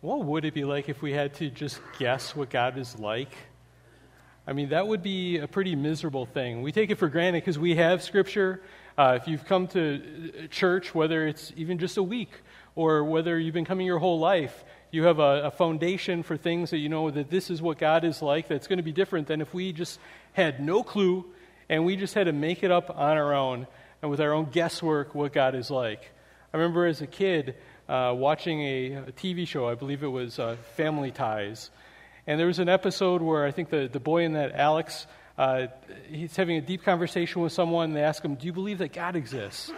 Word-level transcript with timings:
what 0.00 0.24
would 0.24 0.46
it 0.46 0.54
be 0.54 0.64
like 0.64 0.88
if 0.88 1.02
we 1.02 1.12
had 1.12 1.34
to 1.34 1.50
just 1.50 1.80
guess 1.98 2.34
what 2.34 2.48
God 2.48 2.78
is 2.78 2.98
like? 2.98 3.32
I 4.46 4.54
mean, 4.54 4.70
that 4.70 4.88
would 4.88 5.02
be 5.02 5.38
a 5.38 5.46
pretty 5.46 5.76
miserable 5.76 6.24
thing. 6.24 6.62
We 6.62 6.72
take 6.72 6.90
it 6.90 6.96
for 6.96 7.08
granted 7.08 7.42
because 7.42 7.58
we 7.58 7.76
have 7.76 8.02
Scripture. 8.02 8.62
Uh, 8.96 9.18
if 9.20 9.28
you've 9.28 9.44
come 9.44 9.66
to 9.68 10.48
church, 10.50 10.94
whether 10.94 11.26
it's 11.28 11.52
even 11.54 11.78
just 11.78 11.98
a 11.98 12.02
week 12.02 12.30
or 12.74 13.04
whether 13.04 13.38
you've 13.38 13.52
been 13.52 13.66
coming 13.66 13.86
your 13.86 13.98
whole 13.98 14.18
life, 14.18 14.64
you 14.90 15.04
have 15.04 15.18
a, 15.18 15.42
a 15.44 15.50
foundation 15.50 16.22
for 16.22 16.36
things 16.36 16.70
that 16.70 16.78
you 16.78 16.88
know 16.88 17.10
that 17.10 17.30
this 17.30 17.50
is 17.50 17.60
what 17.60 17.78
God 17.78 18.02
is 18.02 18.22
like 18.22 18.48
that's 18.48 18.66
going 18.66 18.78
to 18.78 18.82
be 18.82 18.92
different 18.92 19.28
than 19.28 19.42
if 19.42 19.52
we 19.52 19.70
just 19.70 20.00
had 20.32 20.60
no 20.60 20.82
clue 20.82 21.26
and 21.68 21.84
we 21.84 21.94
just 21.96 22.14
had 22.14 22.24
to 22.24 22.32
make 22.32 22.62
it 22.62 22.70
up 22.70 22.88
on 22.90 23.18
our 23.18 23.34
own 23.34 23.66
and 24.00 24.10
with 24.10 24.20
our 24.20 24.32
own 24.32 24.46
guesswork 24.46 25.14
what 25.14 25.34
God 25.34 25.54
is 25.54 25.70
like. 25.70 26.10
I 26.52 26.56
remember 26.56 26.86
as 26.86 27.02
a 27.02 27.06
kid 27.06 27.54
uh, 27.90 28.14
watching 28.14 28.62
a, 28.62 28.92
a, 28.94 29.12
TV 29.12 29.46
show, 29.46 29.68
I 29.68 29.74
believe 29.74 30.02
it 30.02 30.08
was 30.08 30.38
uh, 30.38 30.56
Family 30.76 31.10
Ties, 31.10 31.70
and 32.26 32.38
there 32.38 32.46
was 32.46 32.60
an 32.60 32.68
episode 32.68 33.20
where 33.20 33.44
I 33.44 33.50
think 33.50 33.70
the, 33.70 33.88
the 33.88 34.00
boy 34.00 34.24
in 34.24 34.34
that, 34.34 34.52
Alex, 34.52 35.06
uh, 35.36 35.66
he's 36.08 36.36
having 36.36 36.56
a 36.56 36.60
deep 36.60 36.84
conversation 36.84 37.42
with 37.42 37.52
someone, 37.52 37.92
they 37.92 38.02
ask 38.02 38.24
him, 38.24 38.36
Do 38.36 38.46
you 38.46 38.52
believe 38.52 38.78
that 38.78 38.92
God 38.92 39.16
exists? 39.16 39.72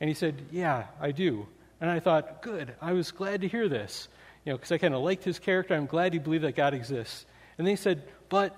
And 0.00 0.08
he 0.08 0.14
said, 0.14 0.46
Yeah, 0.50 0.84
I 1.00 1.12
do. 1.12 1.46
And 1.80 1.90
I 1.90 2.00
thought, 2.00 2.42
Good, 2.42 2.74
I 2.80 2.92
was 2.92 3.10
glad 3.10 3.42
to 3.42 3.48
hear 3.48 3.68
this 3.68 4.08
you 4.44 4.52
know, 4.52 4.56
because 4.56 4.72
I 4.72 4.78
kind 4.78 4.94
of 4.94 5.02
liked 5.02 5.24
his 5.24 5.38
character. 5.38 5.74
I'm 5.74 5.86
glad 5.86 6.12
he 6.12 6.18
believed 6.18 6.44
that 6.44 6.56
God 6.56 6.74
exists. 6.74 7.26
And 7.58 7.66
then 7.66 7.72
he 7.72 7.76
said, 7.76 8.02
but 8.28 8.56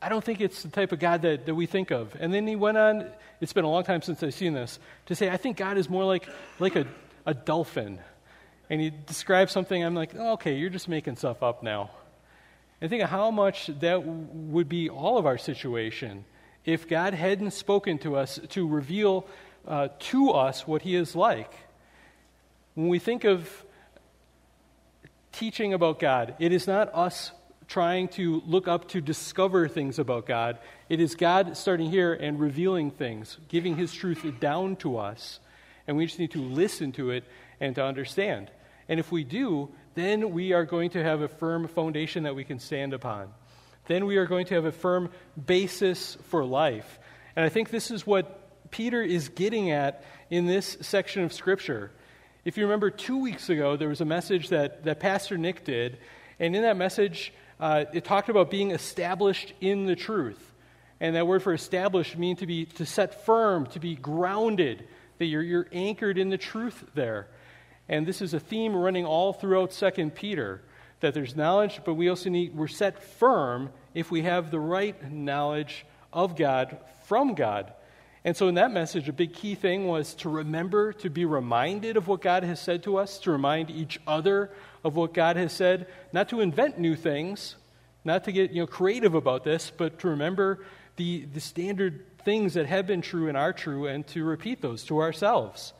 I 0.00 0.08
don't 0.08 0.22
think 0.22 0.40
it's 0.40 0.62
the 0.62 0.68
type 0.68 0.92
of 0.92 0.98
God 0.98 1.22
that, 1.22 1.46
that 1.46 1.54
we 1.54 1.66
think 1.66 1.90
of. 1.90 2.14
And 2.20 2.34
then 2.34 2.46
he 2.46 2.56
went 2.56 2.76
on, 2.76 3.06
it's 3.40 3.52
been 3.52 3.64
a 3.64 3.70
long 3.70 3.84
time 3.84 4.02
since 4.02 4.22
I've 4.22 4.34
seen 4.34 4.52
this, 4.52 4.78
to 5.06 5.14
say, 5.14 5.30
I 5.30 5.36
think 5.36 5.56
God 5.56 5.78
is 5.78 5.88
more 5.88 6.04
like, 6.04 6.28
like 6.58 6.76
a, 6.76 6.86
a 7.24 7.32
dolphin. 7.32 7.98
And 8.72 8.80
he 8.80 8.88
describes 8.88 9.52
something, 9.52 9.84
I'm 9.84 9.94
like, 9.94 10.14
oh, 10.16 10.32
okay, 10.32 10.56
you're 10.56 10.70
just 10.70 10.88
making 10.88 11.16
stuff 11.16 11.42
up 11.42 11.62
now. 11.62 11.90
And 12.80 12.88
think 12.88 13.02
of 13.02 13.10
how 13.10 13.30
much 13.30 13.66
that 13.80 14.02
would 14.02 14.68
be 14.68 14.88
all 14.88 15.18
of 15.18 15.26
our 15.26 15.36
situation 15.36 16.24
if 16.64 16.88
God 16.88 17.12
hadn't 17.12 17.50
spoken 17.50 17.98
to 17.98 18.16
us 18.16 18.40
to 18.48 18.66
reveal 18.66 19.26
uh, 19.68 19.88
to 19.98 20.30
us 20.30 20.66
what 20.66 20.80
he 20.80 20.96
is 20.96 21.14
like. 21.14 21.52
When 22.74 22.88
we 22.88 22.98
think 22.98 23.24
of 23.24 23.46
teaching 25.32 25.74
about 25.74 25.98
God. 25.98 26.34
It 26.38 26.52
is 26.52 26.66
not 26.66 26.94
us 26.94 27.32
trying 27.66 28.08
to 28.08 28.42
look 28.46 28.68
up 28.68 28.88
to 28.88 29.00
discover 29.00 29.66
things 29.66 29.98
about 29.98 30.26
God. 30.26 30.58
It 30.88 31.00
is 31.00 31.14
God 31.14 31.56
starting 31.56 31.90
here 31.90 32.12
and 32.12 32.38
revealing 32.38 32.90
things, 32.90 33.38
giving 33.48 33.76
His 33.76 33.92
truth 33.92 34.24
down 34.40 34.76
to 34.76 34.98
us. 34.98 35.40
And 35.86 35.96
we 35.96 36.06
just 36.06 36.18
need 36.18 36.32
to 36.32 36.42
listen 36.42 36.92
to 36.92 37.10
it 37.10 37.24
and 37.60 37.74
to 37.74 37.84
understand. 37.84 38.50
And 38.92 39.00
if 39.00 39.10
we 39.10 39.24
do, 39.24 39.70
then 39.94 40.32
we 40.32 40.52
are 40.52 40.66
going 40.66 40.90
to 40.90 41.02
have 41.02 41.22
a 41.22 41.28
firm 41.28 41.66
foundation 41.66 42.24
that 42.24 42.34
we 42.34 42.44
can 42.44 42.58
stand 42.58 42.92
upon. 42.92 43.32
Then 43.86 44.04
we 44.04 44.18
are 44.18 44.26
going 44.26 44.44
to 44.48 44.54
have 44.54 44.66
a 44.66 44.70
firm 44.70 45.08
basis 45.46 46.18
for 46.24 46.44
life. 46.44 46.98
And 47.34 47.42
I 47.42 47.48
think 47.48 47.70
this 47.70 47.90
is 47.90 48.06
what 48.06 48.70
Peter 48.70 49.00
is 49.00 49.30
getting 49.30 49.70
at 49.70 50.04
in 50.28 50.44
this 50.44 50.76
section 50.82 51.24
of 51.24 51.32
Scripture. 51.32 51.90
If 52.44 52.58
you 52.58 52.64
remember, 52.64 52.90
two 52.90 53.16
weeks 53.16 53.48
ago, 53.48 53.76
there 53.78 53.88
was 53.88 54.02
a 54.02 54.04
message 54.04 54.50
that, 54.50 54.84
that 54.84 55.00
Pastor 55.00 55.38
Nick 55.38 55.64
did, 55.64 55.96
and 56.38 56.54
in 56.54 56.60
that 56.60 56.76
message, 56.76 57.32
uh, 57.60 57.86
it 57.94 58.04
talked 58.04 58.28
about 58.28 58.50
being 58.50 58.72
established 58.72 59.54
in 59.62 59.86
the 59.86 59.96
truth. 59.96 60.52
And 61.00 61.16
that 61.16 61.26
word 61.26 61.42
for 61.42 61.54
established 61.54 62.18
means 62.18 62.40
to 62.40 62.46
be 62.46 62.66
to 62.66 62.84
set 62.84 63.24
firm, 63.24 63.64
to 63.68 63.80
be 63.80 63.96
grounded, 63.96 64.86
that 65.16 65.24
you're, 65.24 65.40
you're 65.40 65.68
anchored 65.72 66.18
in 66.18 66.28
the 66.28 66.36
truth 66.36 66.84
there. 66.94 67.28
And 67.92 68.06
this 68.06 68.22
is 68.22 68.32
a 68.32 68.40
theme 68.40 68.74
running 68.74 69.04
all 69.04 69.34
throughout 69.34 69.70
Second 69.70 70.14
Peter, 70.14 70.62
that 71.00 71.12
there's 71.12 71.36
knowledge, 71.36 71.82
but 71.84 71.92
we 71.92 72.08
also 72.08 72.30
need, 72.30 72.56
we're 72.56 72.66
set 72.66 73.02
firm 73.02 73.68
if 73.92 74.10
we 74.10 74.22
have 74.22 74.50
the 74.50 74.58
right 74.58 75.12
knowledge 75.12 75.84
of 76.10 76.34
God 76.34 76.78
from 77.04 77.34
God. 77.34 77.70
And 78.24 78.34
so, 78.34 78.48
in 78.48 78.54
that 78.54 78.72
message, 78.72 79.10
a 79.10 79.12
big 79.12 79.34
key 79.34 79.54
thing 79.54 79.86
was 79.86 80.14
to 80.14 80.30
remember, 80.30 80.94
to 80.94 81.10
be 81.10 81.26
reminded 81.26 81.98
of 81.98 82.08
what 82.08 82.22
God 82.22 82.44
has 82.44 82.58
said 82.58 82.82
to 82.84 82.96
us, 82.96 83.18
to 83.18 83.30
remind 83.30 83.68
each 83.68 84.00
other 84.06 84.50
of 84.82 84.96
what 84.96 85.12
God 85.12 85.36
has 85.36 85.52
said, 85.52 85.86
not 86.14 86.30
to 86.30 86.40
invent 86.40 86.78
new 86.78 86.96
things, 86.96 87.56
not 88.06 88.24
to 88.24 88.32
get 88.32 88.52
you 88.52 88.62
know, 88.62 88.66
creative 88.66 89.14
about 89.14 89.44
this, 89.44 89.70
but 89.70 89.98
to 89.98 90.08
remember 90.08 90.64
the, 90.96 91.26
the 91.26 91.40
standard 91.40 92.06
things 92.24 92.54
that 92.54 92.64
have 92.64 92.86
been 92.86 93.02
true 93.02 93.28
and 93.28 93.36
are 93.36 93.52
true 93.52 93.86
and 93.86 94.06
to 94.06 94.24
repeat 94.24 94.62
those 94.62 94.82
to 94.84 94.98
ourselves. 94.98 95.74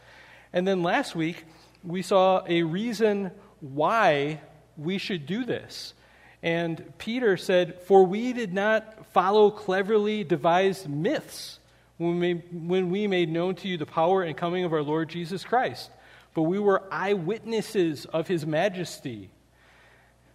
And 0.53 0.69
then 0.69 0.83
last 0.83 1.17
week, 1.17 1.47
we 1.84 2.03
saw 2.03 2.43
a 2.47 2.62
reason 2.62 3.31
why 3.60 4.41
we 4.76 4.98
should 4.98 5.26
do 5.26 5.44
this. 5.44 5.94
And 6.43 6.93
Peter 6.98 7.37
said, 7.37 7.81
For 7.82 8.04
we 8.04 8.32
did 8.32 8.53
not 8.53 9.06
follow 9.12 9.50
cleverly 9.50 10.25
devised 10.25 10.88
myths 10.88 11.59
when 11.98 12.91
we, 12.91 13.06
made 13.06 13.28
known 13.28 13.54
to 13.56 13.69
you 13.69 13.76
the 13.76 13.87
power 13.87 14.22
and 14.22 14.37
coming 14.37 14.65
of 14.65 14.72
our 14.72 14.82
Lord 14.82 15.09
Jesus 15.09 15.44
Christ. 15.44 15.91
But 16.34 16.43
we 16.43 16.59
were 16.59 16.82
eyewitnesses 16.91 18.06
of 18.06 18.26
his 18.26 18.44
majesty. 18.44 19.31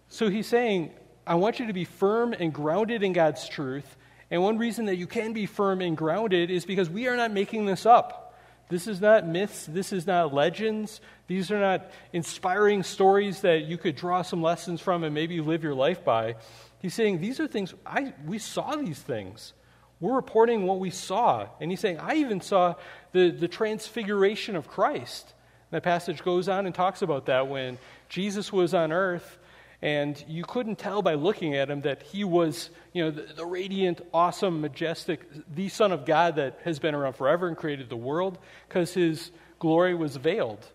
So 0.08 0.30
he's 0.30 0.46
saying, 0.46 0.92
I 1.26 1.34
want 1.34 1.60
you 1.60 1.66
to 1.66 1.74
be 1.74 1.84
firm 1.84 2.32
and 2.32 2.54
grounded 2.54 3.02
in 3.02 3.12
God's 3.12 3.46
truth. 3.48 3.96
And 4.30 4.42
one 4.42 4.56
reason 4.56 4.86
that 4.86 4.96
you 4.96 5.06
can 5.06 5.34
be 5.34 5.44
firm 5.44 5.82
and 5.82 5.96
grounded 5.96 6.50
is 6.50 6.64
because 6.64 6.88
we 6.88 7.06
are 7.08 7.16
not 7.16 7.32
making 7.32 7.66
this 7.66 7.84
up. 7.84 8.27
This 8.68 8.86
is 8.86 9.00
not 9.00 9.26
myths. 9.26 9.66
This 9.66 9.92
is 9.92 10.06
not 10.06 10.34
legends. 10.34 11.00
These 11.26 11.50
are 11.50 11.58
not 11.58 11.90
inspiring 12.12 12.82
stories 12.82 13.40
that 13.40 13.64
you 13.64 13.78
could 13.78 13.96
draw 13.96 14.22
some 14.22 14.42
lessons 14.42 14.80
from 14.80 15.04
and 15.04 15.14
maybe 15.14 15.40
live 15.40 15.62
your 15.62 15.74
life 15.74 16.04
by. 16.04 16.36
He's 16.80 16.94
saying 16.94 17.20
these 17.20 17.40
are 17.40 17.46
things, 17.46 17.74
I, 17.84 18.12
we 18.26 18.38
saw 18.38 18.76
these 18.76 18.98
things. 18.98 19.52
We're 20.00 20.14
reporting 20.14 20.64
what 20.64 20.78
we 20.78 20.90
saw. 20.90 21.48
And 21.60 21.70
he's 21.70 21.80
saying, 21.80 21.98
I 21.98 22.16
even 22.16 22.40
saw 22.40 22.74
the, 23.12 23.30
the 23.30 23.48
transfiguration 23.48 24.54
of 24.54 24.68
Christ. 24.68 25.34
that 25.70 25.82
passage 25.82 26.22
goes 26.22 26.48
on 26.48 26.66
and 26.66 26.74
talks 26.74 27.02
about 27.02 27.26
that 27.26 27.48
when 27.48 27.78
Jesus 28.08 28.52
was 28.52 28.74
on 28.74 28.92
earth, 28.92 29.38
and 29.80 30.22
you 30.26 30.44
couldn't 30.44 30.78
tell 30.78 31.02
by 31.02 31.14
looking 31.14 31.54
at 31.54 31.70
him 31.70 31.82
that 31.82 32.02
he 32.02 32.24
was, 32.24 32.70
you 32.92 33.04
know, 33.04 33.10
the, 33.10 33.32
the 33.34 33.46
radiant, 33.46 34.00
awesome, 34.12 34.60
majestic, 34.60 35.20
the 35.54 35.68
Son 35.68 35.92
of 35.92 36.04
God 36.04 36.36
that 36.36 36.58
has 36.64 36.78
been 36.78 36.94
around 36.94 37.14
forever 37.14 37.46
and 37.46 37.56
created 37.56 37.88
the 37.88 37.96
world, 37.96 38.38
because 38.68 38.92
his 38.92 39.30
glory 39.58 39.94
was 39.94 40.16
veiled. 40.16 40.66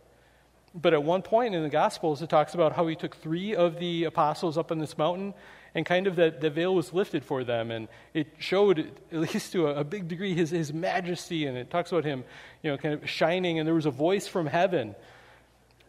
But 0.73 0.93
at 0.93 1.03
one 1.03 1.21
point 1.21 1.53
in 1.53 1.63
the 1.63 1.69
Gospels, 1.69 2.21
it 2.21 2.29
talks 2.29 2.53
about 2.53 2.73
how 2.73 2.87
he 2.87 2.95
took 2.95 3.15
three 3.17 3.55
of 3.55 3.77
the 3.77 4.05
apostles 4.05 4.57
up 4.57 4.71
on 4.71 4.79
this 4.79 4.97
mountain 4.97 5.33
and 5.75 5.85
kind 5.85 6.07
of 6.07 6.15
that 6.17 6.39
the 6.39 6.49
veil 6.49 6.73
was 6.73 6.93
lifted 6.93 7.23
for 7.23 7.43
them, 7.43 7.71
and 7.71 7.87
it 8.13 8.27
showed, 8.37 8.91
at 9.11 9.19
least 9.19 9.51
to 9.53 9.67
a, 9.67 9.77
a, 9.77 9.83
big 9.83 10.07
degree, 10.07 10.33
his, 10.33 10.51
his 10.51 10.71
majesty, 10.71 11.45
and 11.45 11.57
it 11.57 11.69
talks 11.69 11.91
about 11.91 12.05
him, 12.05 12.23
you 12.61 12.71
know, 12.71 12.77
kind 12.77 12.93
of 12.93 13.09
shining, 13.09 13.59
and 13.59 13.67
there 13.67 13.73
was 13.73 13.85
a 13.85 13.91
voice 13.91 14.27
from 14.27 14.45
heaven. 14.45 14.95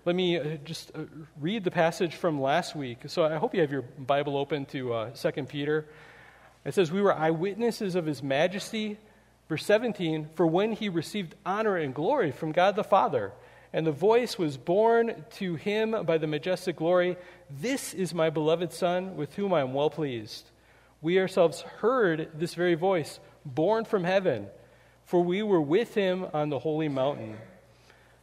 Let 0.06 0.16
me 0.16 0.38
uh, 0.38 0.58
just 0.66 0.90
uh, 0.94 1.04
read 1.40 1.64
the 1.64 1.70
passage 1.70 2.16
from 2.16 2.38
last 2.38 2.76
week. 2.76 2.98
So 3.06 3.24
I 3.24 3.36
hope 3.36 3.54
you 3.54 3.62
have 3.62 3.72
your 3.72 3.82
Bible 3.82 4.36
open 4.36 4.66
to 4.66 4.92
uh, 4.92 5.10
2 5.10 5.44
Peter. 5.44 5.86
It 6.66 6.74
says, 6.74 6.92
We 6.92 7.00
were 7.00 7.14
eyewitnesses 7.14 7.94
of 7.94 8.04
his 8.04 8.22
majesty. 8.22 8.98
Verse 9.48 9.64
17, 9.64 10.28
for 10.34 10.46
when 10.46 10.72
he 10.72 10.88
received 10.90 11.34
honor 11.44 11.76
and 11.76 11.94
glory 11.94 12.32
from 12.32 12.52
God 12.52 12.76
the 12.76 12.84
Father, 12.84 13.32
and 13.72 13.86
the 13.86 13.92
voice 13.92 14.38
was 14.38 14.56
borne 14.56 15.24
to 15.36 15.54
him 15.54 16.04
by 16.04 16.18
the 16.18 16.26
majestic 16.26 16.76
glory 16.76 17.16
This 17.50 17.94
is 17.94 18.12
my 18.12 18.28
beloved 18.28 18.72
Son, 18.72 19.16
with 19.16 19.34
whom 19.34 19.54
I 19.54 19.60
am 19.60 19.72
well 19.72 19.90
pleased. 19.90 20.50
We 21.00 21.18
ourselves 21.18 21.62
heard 21.62 22.28
this 22.34 22.54
very 22.54 22.74
voice, 22.74 23.20
born 23.44 23.86
from 23.86 24.04
heaven, 24.04 24.48
for 25.06 25.22
we 25.22 25.42
were 25.42 25.60
with 25.60 25.94
him 25.94 26.26
on 26.34 26.50
the 26.50 26.58
holy 26.58 26.88
mountain. 26.88 27.36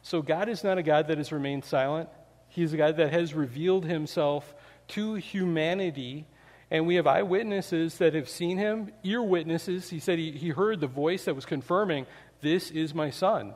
So 0.02 0.20
God 0.20 0.48
is 0.48 0.64
not 0.64 0.78
a 0.78 0.82
God 0.82 1.08
that 1.08 1.18
has 1.18 1.32
remained 1.32 1.64
silent. 1.64 2.08
He 2.48 2.62
is 2.62 2.72
a 2.72 2.76
God 2.76 2.96
that 2.96 3.12
has 3.12 3.34
revealed 3.34 3.86
himself 3.86 4.54
to 4.88 5.14
humanity. 5.14 6.26
And 6.70 6.86
we 6.86 6.96
have 6.96 7.06
eyewitnesses 7.06 7.98
that 7.98 8.14
have 8.14 8.28
seen 8.28 8.58
him, 8.58 8.92
ear 9.04 9.22
witnesses. 9.22 9.88
He 9.90 10.00
said 10.00 10.18
he, 10.18 10.32
he 10.32 10.50
heard 10.50 10.80
the 10.80 10.86
voice 10.86 11.24
that 11.26 11.34
was 11.34 11.46
confirming, 11.46 12.06
This 12.40 12.70
is 12.70 12.94
my 12.94 13.10
son. 13.10 13.54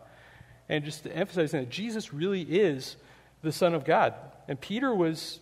And 0.68 0.84
just 0.84 1.02
to 1.04 1.14
emphasize 1.14 1.52
that 1.52 1.68
Jesus 1.68 2.12
really 2.12 2.42
is 2.42 2.96
the 3.42 3.52
Son 3.52 3.74
of 3.74 3.84
God. 3.84 4.14
And 4.48 4.60
Peter 4.60 4.94
was 4.94 5.40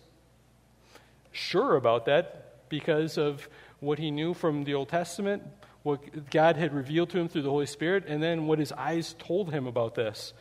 sure 1.31 1.75
about 1.75 2.05
that 2.05 2.69
because 2.69 3.17
of 3.17 3.47
what 3.79 3.99
he 3.99 4.11
knew 4.11 4.33
from 4.33 4.63
the 4.63 4.73
Old 4.73 4.89
Testament, 4.89 5.43
what 5.83 6.29
God 6.29 6.55
had 6.57 6.73
revealed 6.73 7.09
to 7.11 7.19
him 7.19 7.27
through 7.27 7.43
the 7.43 7.49
Holy 7.49 7.65
Spirit, 7.65 8.05
and 8.07 8.21
then 8.21 8.47
what 8.47 8.59
his 8.59 8.71
eyes 8.71 9.15
told 9.19 9.51
him 9.51 9.67
about 9.67 9.95
this. 9.95 10.33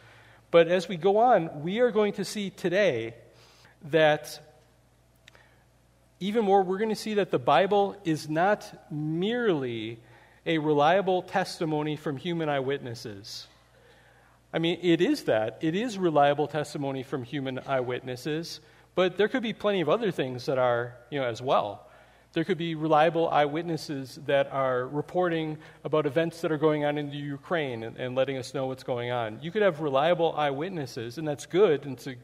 But 0.55 0.69
as 0.69 0.89
we 0.89 0.97
go 0.97 1.17
on, 1.17 1.65
we 1.65 1.81
are 1.81 1.91
going 1.91 2.12
to 2.12 2.25
see 2.25 2.49
today 2.49 3.15
that 3.91 4.39
even 6.21 6.45
more, 6.45 6.62
we're 6.62 6.79
going 6.79 6.91
to 6.91 6.95
see 6.95 7.15
that 7.15 7.33
the 7.33 7.41
Bible 7.41 7.97
is 8.05 8.29
not 8.29 8.73
merely 8.89 9.99
a 10.47 10.59
reliable 10.59 11.23
testimony 11.23 11.97
from 11.97 12.17
human 12.17 12.49
eyewitnesses. 12.49 13.49
I 14.53 14.61
mean, 14.61 14.79
it 14.81 15.01
is 15.01 15.25
that. 15.25 15.59
It 15.61 15.75
is 15.75 15.99
reliable 15.99 16.47
testimony 16.47 17.03
from 17.03 17.25
human 17.25 17.59
eyewitnesses, 17.67 18.61
But 18.95 19.17
there 19.17 19.27
could 19.27 19.43
be 19.43 19.55
plenty 19.55 19.81
of 19.81 19.89
other 19.89 20.12
things 20.12 20.47
that 20.47 20.59
are, 20.59 20.95
you 21.11 21.19
know, 21.19 21.27
as 21.27 21.43
well. 21.43 21.89
There 22.35 22.43
could 22.43 22.59
be 22.59 22.75
reliable 22.75 23.29
eyewitnesses 23.29 24.19
that 24.27 24.53
are 24.53 24.89
reporting 24.89 25.57
about 25.85 26.05
events 26.05 26.41
that 26.41 26.51
are 26.51 26.59
going 26.59 26.85
on 26.85 26.99
in 26.99 27.11
the 27.11 27.17
Ukraine 27.17 27.85
and, 27.85 27.97
and 27.97 28.17
letting 28.17 28.37
us 28.37 28.53
know 28.53 28.67
what's 28.67 28.83
going 28.83 29.13
on. 29.13 29.39
You 29.41 29.53
could 29.53 29.63
have 29.63 29.81
reliable 29.81 30.35
eyewitnesses, 30.37 31.17
and 31.17 31.29
that's 31.29 31.47
good, 31.47 31.85
and 31.85 31.93
it's 31.93 32.09
a 32.09 32.17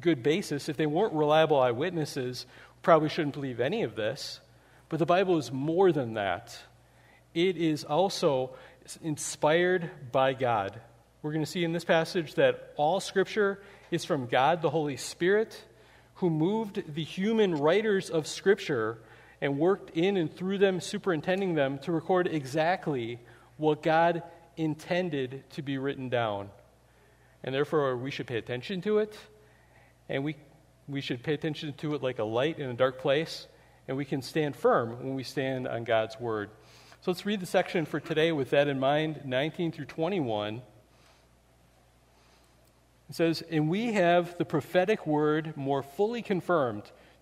good 0.00 0.22
basis. 0.22 0.70
If 0.70 0.78
they 0.78 0.86
weren't 0.86 1.12
reliable 1.12 1.60
eyewitnesses, 1.60 2.46
probably 2.82 3.10
shouldn't 3.10 3.34
believe 3.34 3.60
any 3.60 3.82
of 3.82 3.94
this. 3.94 4.40
But 4.88 5.00
the 5.00 5.06
Bible 5.06 5.36
is 5.36 5.52
more 5.52 5.92
than 5.92 6.14
that. 6.14 6.58
It 7.34 7.58
is 7.58 7.84
also 7.84 8.52
inspired 9.02 9.90
by 10.12 10.32
God. 10.32 10.80
We're 11.20 11.32
going 11.32 11.44
to 11.44 11.50
see 11.50 11.62
in 11.62 11.72
this 11.72 11.84
passage 11.84 12.36
that 12.36 12.72
all 12.76 13.00
Scripture 13.00 13.60
is 13.90 14.02
from 14.02 14.28
God, 14.28 14.62
the 14.62 14.70
Holy 14.70 14.96
Spirit, 14.96 15.62
who 16.14 16.30
moved 16.30 16.94
the 16.94 17.04
human 17.04 17.54
writers 17.54 18.08
of 18.08 18.26
Scripture 18.26 18.96
and 19.40 19.58
worked 19.58 19.96
in 19.96 20.16
and 20.16 20.34
through 20.34 20.58
them, 20.58 20.80
superintending 20.80 21.54
them 21.54 21.78
to 21.80 21.92
record 21.92 22.26
exactly 22.26 23.18
what 23.56 23.82
God 23.82 24.22
intended 24.56 25.44
to 25.50 25.62
be 25.62 25.78
written 25.78 26.08
down. 26.08 26.50
And 27.44 27.54
therefore, 27.54 27.96
we 27.96 28.10
should 28.10 28.26
pay 28.26 28.38
attention 28.38 28.80
to 28.82 28.98
it, 28.98 29.16
and 30.08 30.24
we, 30.24 30.36
we 30.88 31.00
should 31.00 31.22
pay 31.22 31.34
attention 31.34 31.72
to 31.74 31.94
it 31.94 32.02
like 32.02 32.18
a 32.18 32.24
light 32.24 32.58
in 32.58 32.70
a 32.70 32.74
dark 32.74 32.98
place, 32.98 33.46
and 33.86 33.96
we 33.96 34.04
can 34.04 34.22
stand 34.22 34.56
firm 34.56 34.98
when 34.98 35.14
we 35.14 35.22
stand 35.22 35.68
on 35.68 35.84
God's 35.84 36.18
Word. 36.18 36.50
So 37.02 37.12
let's 37.12 37.24
read 37.24 37.40
the 37.40 37.46
section 37.46 37.84
for 37.84 38.00
today 38.00 38.32
with 38.32 38.50
that 38.50 38.66
in 38.66 38.80
mind 38.80 39.20
19 39.24 39.70
through 39.70 39.84
21. 39.84 40.62
It 43.08 43.14
says, 43.14 43.42
And 43.48 43.68
we 43.68 43.92
have 43.92 44.36
the 44.38 44.44
prophetic 44.44 45.06
word 45.06 45.56
more 45.56 45.82
fully 45.82 46.22
confirmed, 46.22 46.82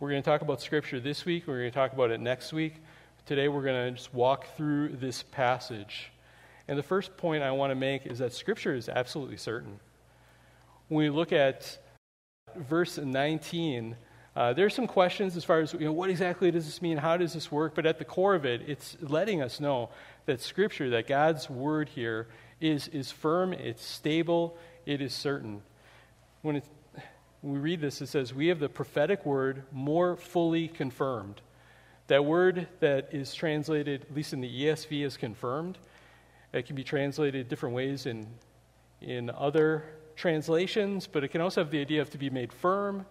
We're 0.00 0.10
going 0.10 0.22
to 0.22 0.30
talk 0.30 0.42
about 0.42 0.60
Scripture 0.60 1.00
this 1.00 1.24
week. 1.24 1.48
We're 1.48 1.58
going 1.58 1.72
to 1.72 1.74
talk 1.74 1.92
about 1.92 2.12
it 2.12 2.20
next 2.20 2.52
week. 2.52 2.76
Today, 3.26 3.48
we're 3.48 3.64
going 3.64 3.90
to 3.90 3.96
just 3.96 4.14
walk 4.14 4.46
through 4.56 4.90
this 4.90 5.24
passage. 5.24 6.12
And 6.68 6.78
the 6.78 6.84
first 6.84 7.16
point 7.16 7.42
I 7.42 7.50
want 7.50 7.72
to 7.72 7.74
make 7.74 8.06
is 8.06 8.20
that 8.20 8.32
Scripture 8.32 8.76
is 8.76 8.88
absolutely 8.88 9.38
certain. 9.38 9.80
When 10.86 10.98
we 11.04 11.10
look 11.10 11.32
at 11.32 11.78
verse 12.54 12.96
19, 12.96 13.96
uh, 14.36 14.52
there's 14.52 14.72
some 14.72 14.86
questions 14.86 15.36
as 15.36 15.42
far 15.42 15.58
as 15.58 15.72
you 15.72 15.80
know, 15.80 15.92
what 15.92 16.10
exactly 16.10 16.52
does 16.52 16.66
this 16.66 16.80
mean? 16.80 16.98
How 16.98 17.16
does 17.16 17.32
this 17.32 17.50
work? 17.50 17.74
But 17.74 17.84
at 17.84 17.98
the 17.98 18.04
core 18.04 18.36
of 18.36 18.46
it, 18.46 18.62
it's 18.68 18.96
letting 19.00 19.42
us 19.42 19.58
know 19.58 19.90
that 20.26 20.40
Scripture, 20.40 20.90
that 20.90 21.08
God's 21.08 21.50
Word 21.50 21.88
here, 21.88 22.28
is, 22.60 22.86
is 22.86 23.10
firm, 23.10 23.52
it's 23.52 23.84
stable, 23.84 24.56
it 24.86 25.02
is 25.02 25.12
certain 25.12 25.62
when, 26.42 26.56
it, 26.56 26.64
when 27.40 27.54
we 27.54 27.58
read 27.60 27.80
this, 27.80 28.00
it 28.00 28.08
says, 28.08 28.34
We 28.34 28.48
have 28.48 28.58
the 28.58 28.68
prophetic 28.68 29.24
word 29.24 29.62
more 29.72 30.16
fully 30.16 30.68
confirmed. 30.68 31.40
That 32.08 32.24
word 32.24 32.68
that 32.80 33.10
is 33.12 33.34
translated, 33.34 34.02
at 34.02 34.14
least 34.14 34.32
in 34.32 34.40
the 34.40 34.64
ESV, 34.64 35.04
is 35.04 35.16
confirmed. 35.16 35.78
It 36.52 36.66
can 36.66 36.74
be 36.74 36.84
translated 36.84 37.48
different 37.48 37.74
ways 37.74 38.06
in, 38.06 38.26
in 39.00 39.30
other 39.30 39.84
translations, 40.16 41.06
but 41.06 41.22
it 41.22 41.28
can 41.28 41.40
also 41.40 41.62
have 41.62 41.70
the 41.70 41.80
idea 41.80 42.00
of 42.00 42.10
to 42.10 42.18
be 42.18 42.30
made 42.30 42.52
firm, 42.52 43.04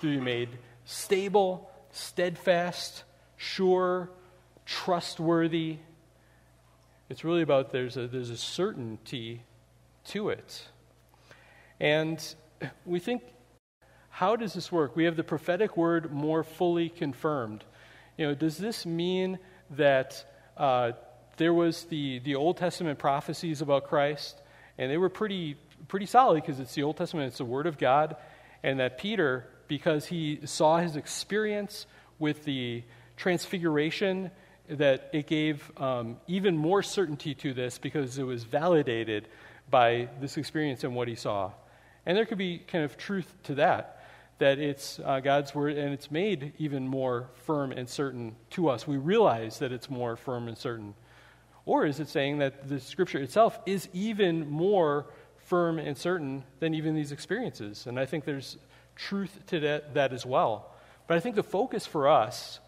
to 0.00 0.06
be 0.06 0.20
made 0.20 0.48
stable, 0.84 1.70
steadfast, 1.92 3.04
sure, 3.36 4.10
trustworthy. 4.64 5.76
It's 7.10 7.24
really 7.24 7.42
about 7.42 7.70
there's 7.70 7.96
a, 7.96 8.08
there's 8.08 8.30
a 8.30 8.36
certainty 8.36 9.42
to 10.06 10.30
it. 10.30 10.66
And 11.78 12.34
we 12.86 12.98
think, 12.98 13.22
how 14.18 14.34
does 14.34 14.52
this 14.52 14.72
work? 14.72 14.96
We 14.96 15.04
have 15.04 15.14
the 15.14 15.22
prophetic 15.22 15.76
word 15.76 16.12
more 16.12 16.42
fully 16.42 16.88
confirmed. 16.88 17.62
You 18.16 18.26
know, 18.26 18.34
does 18.34 18.58
this 18.58 18.84
mean 18.84 19.38
that 19.76 20.24
uh, 20.56 20.90
there 21.36 21.54
was 21.54 21.84
the, 21.84 22.18
the 22.18 22.34
Old 22.34 22.56
Testament 22.56 22.98
prophecies 22.98 23.62
about 23.62 23.86
Christ, 23.86 24.42
and 24.76 24.90
they 24.90 24.96
were 24.96 25.08
pretty, 25.08 25.54
pretty 25.86 26.06
solid 26.06 26.42
because 26.42 26.58
it's 26.58 26.74
the 26.74 26.82
Old 26.82 26.96
Testament, 26.96 27.28
it's 27.28 27.38
the 27.38 27.44
Word 27.44 27.68
of 27.68 27.78
God, 27.78 28.16
and 28.64 28.80
that 28.80 28.98
Peter, 28.98 29.46
because 29.68 30.06
he 30.06 30.40
saw 30.44 30.78
his 30.78 30.96
experience 30.96 31.86
with 32.18 32.42
the 32.42 32.82
transfiguration, 33.16 34.32
that 34.68 35.10
it 35.12 35.28
gave 35.28 35.70
um, 35.80 36.16
even 36.26 36.56
more 36.56 36.82
certainty 36.82 37.36
to 37.36 37.54
this 37.54 37.78
because 37.78 38.18
it 38.18 38.24
was 38.24 38.42
validated 38.42 39.28
by 39.70 40.08
this 40.20 40.36
experience 40.36 40.82
and 40.82 40.96
what 40.96 41.06
he 41.06 41.14
saw. 41.14 41.52
And 42.04 42.16
there 42.16 42.26
could 42.26 42.38
be 42.38 42.58
kind 42.58 42.84
of 42.84 42.96
truth 42.96 43.32
to 43.44 43.54
that, 43.56 43.97
that 44.38 44.58
it's 44.58 45.00
uh, 45.04 45.20
God's 45.20 45.54
word 45.54 45.76
and 45.76 45.92
it's 45.92 46.10
made 46.10 46.52
even 46.58 46.86
more 46.86 47.28
firm 47.44 47.72
and 47.72 47.88
certain 47.88 48.36
to 48.50 48.68
us. 48.68 48.86
We 48.86 48.96
realize 48.96 49.58
that 49.58 49.72
it's 49.72 49.90
more 49.90 50.16
firm 50.16 50.48
and 50.48 50.56
certain. 50.56 50.94
Or 51.66 51.84
is 51.84 52.00
it 52.00 52.08
saying 52.08 52.38
that 52.38 52.68
the 52.68 52.80
scripture 52.80 53.18
itself 53.18 53.58
is 53.66 53.88
even 53.92 54.48
more 54.48 55.06
firm 55.38 55.78
and 55.78 55.96
certain 55.96 56.44
than 56.60 56.74
even 56.74 56.94
these 56.94 57.12
experiences? 57.12 57.86
And 57.86 57.98
I 57.98 58.06
think 58.06 58.24
there's 58.24 58.56
truth 58.96 59.38
to 59.48 59.60
that, 59.60 59.94
that 59.94 60.12
as 60.12 60.24
well. 60.24 60.74
But 61.06 61.16
I 61.16 61.20
think 61.20 61.36
the 61.36 61.42
focus 61.42 61.86
for 61.86 62.08
us 62.08 62.60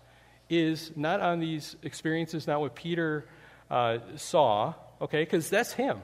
is 0.49 0.93
not 0.97 1.21
on 1.21 1.39
these 1.39 1.77
experiences, 1.83 2.47
not 2.47 2.61
what 2.61 2.75
Peter 2.75 3.25
uh, 3.71 3.99
saw, 4.17 4.75
okay, 5.01 5.23
because 5.23 5.49
that's 5.49 5.73
him. 5.73 5.99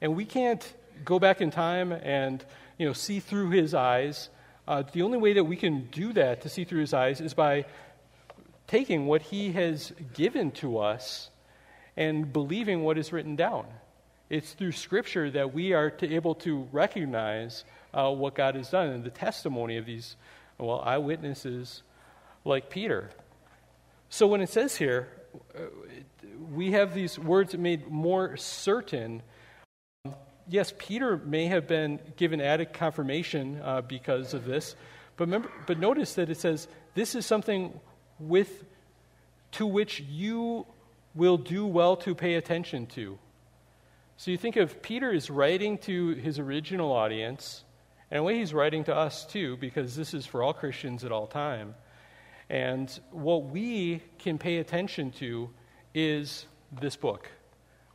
And 0.00 0.16
we 0.16 0.24
can't 0.24 0.74
go 1.04 1.18
back 1.18 1.40
in 1.40 1.50
time 1.50 1.92
and 1.92 2.44
you 2.78 2.86
know, 2.86 2.92
see 2.92 3.20
through 3.20 3.50
his 3.50 3.74
eyes. 3.74 4.28
Uh, 4.66 4.82
the 4.92 5.02
only 5.02 5.18
way 5.18 5.32
that 5.32 5.44
we 5.44 5.56
can 5.56 5.86
do 5.92 6.12
that 6.12 6.40
to 6.40 6.48
see 6.48 6.64
through 6.64 6.80
his 6.80 6.92
eyes 6.92 7.20
is 7.20 7.34
by 7.34 7.64
taking 8.66 9.06
what 9.06 9.22
he 9.22 9.52
has 9.52 9.92
given 10.14 10.50
to 10.50 10.78
us 10.78 11.30
and 11.96 12.32
believing 12.32 12.82
what 12.82 12.98
is 12.98 13.12
written 13.12 13.36
down. 13.36 13.66
It's 14.28 14.52
through 14.54 14.72
Scripture 14.72 15.30
that 15.30 15.54
we 15.54 15.72
are 15.72 15.90
to, 15.90 16.14
able 16.14 16.34
to 16.36 16.66
recognize 16.72 17.64
uh, 17.94 18.10
what 18.10 18.34
God 18.34 18.56
has 18.56 18.70
done 18.70 18.88
and 18.88 19.04
the 19.04 19.10
testimony 19.10 19.76
of 19.76 19.86
these, 19.86 20.16
well, 20.58 20.80
eyewitnesses 20.84 21.82
like 22.44 22.68
Peter. 22.68 23.10
So 24.08 24.26
when 24.26 24.40
it 24.40 24.48
says 24.48 24.76
here, 24.76 25.08
uh, 25.54 25.62
we 26.52 26.72
have 26.72 26.92
these 26.92 27.18
words 27.18 27.56
made 27.56 27.88
more 27.88 28.36
certain 28.36 29.22
yes, 30.48 30.72
Peter 30.78 31.16
may 31.16 31.46
have 31.46 31.66
been 31.66 32.00
given 32.16 32.40
added 32.40 32.72
confirmation 32.72 33.60
uh, 33.62 33.80
because 33.80 34.34
of 34.34 34.44
this, 34.44 34.76
but, 35.16 35.24
remember, 35.24 35.50
but 35.66 35.78
notice 35.78 36.14
that 36.14 36.30
it 36.30 36.38
says 36.38 36.68
this 36.94 37.14
is 37.14 37.24
something 37.26 37.78
with 38.18 38.64
to 39.52 39.66
which 39.66 40.00
you 40.00 40.66
will 41.14 41.38
do 41.38 41.66
well 41.66 41.96
to 41.96 42.14
pay 42.14 42.34
attention 42.34 42.86
to. 42.86 43.18
So 44.18 44.30
you 44.30 44.36
think 44.36 44.56
of 44.56 44.82
Peter 44.82 45.12
is 45.12 45.30
writing 45.30 45.78
to 45.78 46.08
his 46.14 46.38
original 46.38 46.92
audience, 46.92 47.64
and 48.10 48.18
in 48.18 48.20
a 48.20 48.22
way 48.22 48.38
he's 48.38 48.54
writing 48.54 48.84
to 48.84 48.94
us 48.94 49.26
too, 49.26 49.56
because 49.56 49.96
this 49.96 50.14
is 50.14 50.26
for 50.26 50.42
all 50.42 50.52
Christians 50.52 51.04
at 51.04 51.12
all 51.12 51.26
time. 51.26 51.74
And 52.48 52.88
what 53.10 53.46
we 53.46 54.02
can 54.18 54.38
pay 54.38 54.58
attention 54.58 55.10
to 55.12 55.50
is 55.94 56.46
this 56.70 56.96
book 56.96 57.30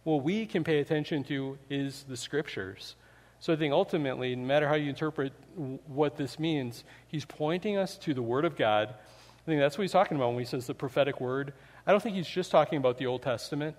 what 0.04 0.24
we 0.24 0.46
can 0.46 0.64
pay 0.64 0.80
attention 0.80 1.24
to 1.26 1.58
is 1.70 2.04
the 2.08 2.18
scriptures. 2.18 2.96
So 3.40 3.54
I 3.54 3.56
think 3.56 3.74
ultimately, 3.74 4.36
no 4.36 4.46
matter 4.46 4.68
how 4.68 4.76
you 4.76 4.90
interpret 4.90 5.34
what 5.88 6.16
this 6.16 6.38
means, 6.38 6.84
he's 7.08 7.26
pointing 7.26 7.78
us 7.78 7.98
to 8.00 8.14
the 8.14 8.22
Word 8.22 8.46
of 8.46 8.56
God. 8.56 8.90
I 8.90 9.46
think 9.46 9.60
that's 9.60 9.78
what 9.78 9.84
he's 9.84 9.92
talking 9.92 10.18
about 10.18 10.30
when 10.30 10.40
he 10.40 10.46
says 10.46 10.68
the 10.68 10.76
prophetic 10.76 11.20
word. 11.20 11.54
I 11.88 11.92
don't 11.92 12.02
think 12.02 12.16
he's 12.16 12.28
just 12.28 12.52
talking 12.52 12.78
about 12.78 13.00
the 13.00 13.08
Old 13.08 13.24
Testament. 13.24 13.76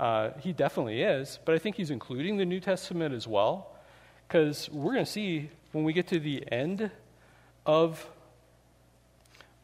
Uh, 0.00 0.30
he 0.40 0.52
definitely 0.52 1.02
is, 1.02 1.38
but 1.44 1.54
I 1.54 1.58
think 1.58 1.76
he's 1.76 1.92
including 1.92 2.36
the 2.36 2.44
New 2.44 2.58
Testament 2.58 3.14
as 3.14 3.28
well, 3.28 3.76
because 4.26 4.68
we're 4.70 4.92
going 4.92 5.04
to 5.04 5.10
see 5.10 5.50
when 5.70 5.84
we 5.84 5.92
get 5.92 6.08
to 6.08 6.18
the 6.18 6.44
end 6.50 6.90
of 7.64 8.10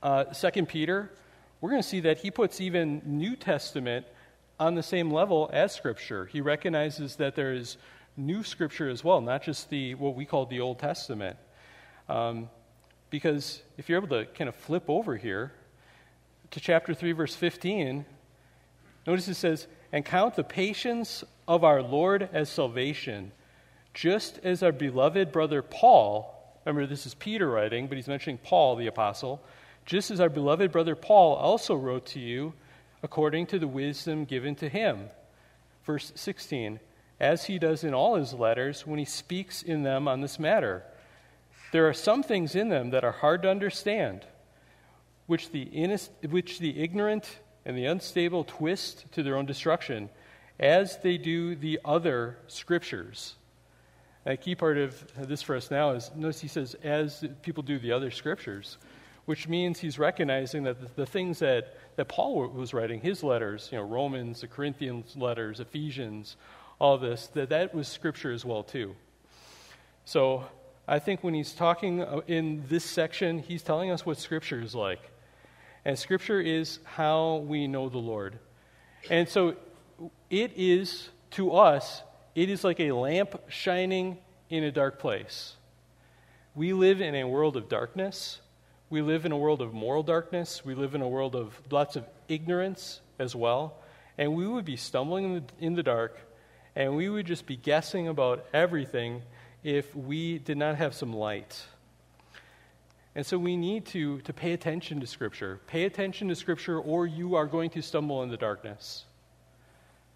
uh, 0.03 0.33
Second 0.33 0.69
Peter, 0.69 1.11
we're 1.61 1.71
going 1.71 1.83
to 1.83 1.89
see 1.89 2.01
that 2.01 2.19
he 2.19 2.31
puts 2.31 2.61
even 2.61 3.03
New 3.05 3.35
Testament 3.35 4.07
on 4.63 4.77
the 4.77 4.83
same 4.83 5.11
level 5.11 5.51
as 5.53 5.75
Scripture. 5.75 6.27
He 6.27 6.41
recognizes 6.41 7.17
that 7.17 7.35
there 7.35 7.53
is 7.53 7.77
new 8.17 8.45
Scripture 8.45 8.89
as 8.89 9.03
well, 9.03 9.21
not 9.21 9.43
just 9.43 9.71
the 9.71 9.97
what 9.97 10.15
we 10.15 10.25
call 10.25 10.47
the 10.47 10.61
Old 10.61 10.79
Testament. 10.79 11.37
Um, 12.09 12.49
Because 13.11 13.61
if 13.77 13.89
you're 13.89 13.99
able 13.99 14.17
to 14.17 14.25
kind 14.25 14.49
of 14.49 14.55
flip 14.55 14.85
over 14.89 15.17
here 15.17 15.53
to 16.53 16.61
chapter 16.61 16.95
3, 16.95 17.13
verse 17.13 17.35
15, 17.35 18.07
notice 19.07 19.29
it 19.29 19.35
says, 19.35 19.67
And 19.91 20.05
count 20.05 20.37
the 20.37 20.45
patience 20.45 21.25
of 21.49 21.65
our 21.65 21.83
Lord 21.83 22.29
as 22.33 22.49
salvation, 22.49 23.33
just 23.93 24.39
as 24.45 24.63
our 24.63 24.73
beloved 24.73 25.33
brother 25.33 25.61
Paul, 25.61 26.63
remember 26.65 26.87
this 26.87 27.05
is 27.05 27.15
Peter 27.15 27.51
writing, 27.51 27.89
but 27.89 27.97
he's 27.97 28.09
mentioning 28.09 28.39
Paul 28.39 28.77
the 28.77 28.87
apostle, 28.87 29.43
just 29.85 30.11
as 30.13 30.21
our 30.21 30.31
beloved 30.31 30.71
brother 30.71 30.95
Paul 30.95 31.35
also 31.35 31.75
wrote 31.75 32.07
to 32.07 32.21
you 32.21 32.55
according 33.03 33.47
to 33.47 33.59
the 33.59 33.69
wisdom 33.69 34.25
given 34.25 34.55
to 34.57 34.69
him. 34.69 35.11
Verse 35.85 36.13
16, 36.15 36.79
as 37.19 37.45
he 37.45 37.59
does 37.59 37.85
in 37.85 37.95
all 37.95 38.17
his 38.17 38.35
letters 38.35 38.87
when 38.87 38.99
he 38.99 39.05
speaks 39.05 39.63
in 39.63 39.83
them 39.83 40.09
on 40.09 40.21
this 40.21 40.39
matter. 40.39 40.85
There 41.73 41.89
are 41.89 41.95
some 41.95 42.23
things 42.23 42.55
in 42.55 42.69
them 42.69 42.91
that 42.91 43.05
are 43.05 43.13
hard 43.13 43.43
to 43.43 43.51
understand, 43.51 44.27
which 45.27 45.51
the, 45.51 45.65
which 46.29 46.59
the 46.59 46.83
ignorant 46.83 47.39
and 47.65 47.77
the 47.77 47.87
unstable 47.87 48.45
twist 48.45 49.07
to 49.13 49.23
their 49.23 49.37
own 49.37 49.47
destruction, 49.47 50.11
as 50.61 50.99
they 50.99 51.17
do 51.17 51.55
the 51.55 51.81
other 51.85 52.39
scriptures. 52.47 53.35
a 54.27 54.37
key 54.37 54.55
part 54.55 54.79
of 54.79 55.05
this 55.17 55.43
for 55.43 55.57
us 55.57 55.71
now 55.71 55.93
is 55.93 56.11
notice 56.15 56.41
he 56.41 56.49
says, 56.49 56.75
as 56.83 57.25
people 57.43 57.63
do 57.63 57.79
the 57.79 57.93
other 57.93 58.11
scriptures, 58.11 58.79
which 59.25 59.49
means 59.49 59.79
he's 59.79 59.99
recognizing 59.99 60.65
that 60.65 60.81
the, 60.81 60.89
the 60.97 61.07
things 61.07 61.39
that, 61.39 61.77
that 61.97 62.09
Paul 62.09 62.49
was 62.49 62.75
writing, 62.75 63.01
his 63.01 63.23
letters, 63.23 63.69
you 63.71 63.79
know, 63.79 63.85
Romans, 63.85 64.41
the 64.41 64.49
Corinthians 64.49 65.17
letters, 65.17 65.61
Ephesians, 65.61 66.37
all 66.79 66.99
this, 66.99 67.29
that 67.29 67.51
that 67.51 67.75
was 67.75 67.87
scripture 67.87 68.33
as 68.33 68.45
well, 68.45 68.63
too. 68.63 68.97
So 70.05 70.45
I 70.89 70.99
think 70.99 71.23
when 71.23 71.35
he's 71.35 71.53
talking 71.53 72.03
uh, 72.03 72.21
in 72.27 72.65
this 72.69 72.85
section, 72.85 73.39
he's 73.39 73.63
telling 73.63 73.91
us 73.91 74.05
what 74.05 74.19
scripture 74.19 74.61
is 74.61 74.75
like. 74.75 75.11
And 75.85 75.99
scripture 75.99 76.41
is 76.41 76.81
how 76.85 77.45
we 77.47 77.69
know 77.69 77.89
the 77.89 77.99
Lord. 77.99 78.39
And 79.11 79.29
so 79.29 79.57
it 80.31 80.53
is, 80.57 81.09
to 81.33 81.53
us, 81.53 82.03
it 82.35 82.49
is 82.49 82.65
like 82.65 82.81
a 82.81 82.93
lamp 82.93 83.41
shining 83.49 84.19
in 84.49 84.65
a 84.65 84.73
dark 84.73 84.99
place. 84.99 85.57
We 86.55 86.73
live 86.73 87.01
in 87.01 87.15
a 87.15 87.25
world 87.25 87.57
of 87.57 87.69
darkness. 87.69 88.41
We 88.93 89.01
live 89.01 89.25
in 89.25 89.33
a 89.33 89.39
world 89.39 89.63
of 89.63 89.73
moral 89.73 90.03
darkness. 90.03 90.67
We 90.67 90.75
live 90.75 90.95
in 90.95 91.01
a 91.01 91.09
world 91.09 91.35
of 91.35 91.59
lots 91.71 91.97
of 91.97 92.05
ignorance 92.29 93.01
as 93.19 93.35
well. 93.35 93.79
And 94.19 94.35
we 94.35 94.47
would 94.47 94.67
be 94.67 94.77
stumbling 94.77 95.25
in 95.25 95.35
the, 95.37 95.65
in 95.65 95.75
the 95.75 95.83
dark, 95.83 96.21
and 96.77 96.95
we 96.95 97.09
would 97.09 97.25
just 97.25 97.47
be 97.47 97.57
guessing 97.57 98.09
about 98.09 98.45
everything 98.53 99.23
if 99.65 99.97
we 99.97 100.41
did 100.41 100.59
not 100.59 100.77
have 100.77 100.93
some 100.93 101.11
light. 101.11 101.59
And 103.15 103.25
so 103.25 103.39
we 103.39 103.57
need 103.57 103.87
to, 103.87 104.21
to 104.21 104.33
pay 104.35 104.53
attention 104.53 105.01
to 105.01 105.07
Scripture. 105.07 105.59
Pay 105.67 105.85
attention 105.85 106.29
to 106.29 106.35
Scripture, 106.35 106.79
or 106.79 107.07
you 107.07 107.35
are 107.35 107.47
going 107.47 107.71
to 107.71 107.81
stumble 107.81 108.23
in 108.25 108.29
the 108.29 108.37
darkness. 108.37 109.07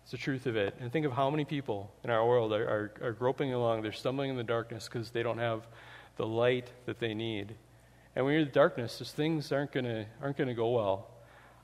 It's 0.02 0.10
the 0.10 0.18
truth 0.18 0.44
of 0.44 0.54
it. 0.54 0.74
And 0.80 0.92
think 0.92 1.06
of 1.06 1.12
how 1.12 1.30
many 1.30 1.46
people 1.46 1.90
in 2.04 2.10
our 2.10 2.28
world 2.28 2.52
are, 2.52 2.68
are, 2.68 2.92
are 3.00 3.12
groping 3.12 3.54
along. 3.54 3.80
They're 3.80 3.92
stumbling 3.92 4.28
in 4.28 4.36
the 4.36 4.44
darkness 4.44 4.86
because 4.86 5.12
they 5.12 5.22
don't 5.22 5.38
have 5.38 5.66
the 6.18 6.26
light 6.26 6.70
that 6.84 6.98
they 6.98 7.14
need. 7.14 7.54
And 8.16 8.24
when 8.24 8.32
you're 8.32 8.40
in 8.40 8.48
the 8.48 8.54
darkness, 8.54 8.98
things 9.14 9.52
aren't 9.52 9.72
going 9.72 10.06
aren't 10.22 10.38
to 10.38 10.54
go 10.54 10.70
well. 10.70 11.06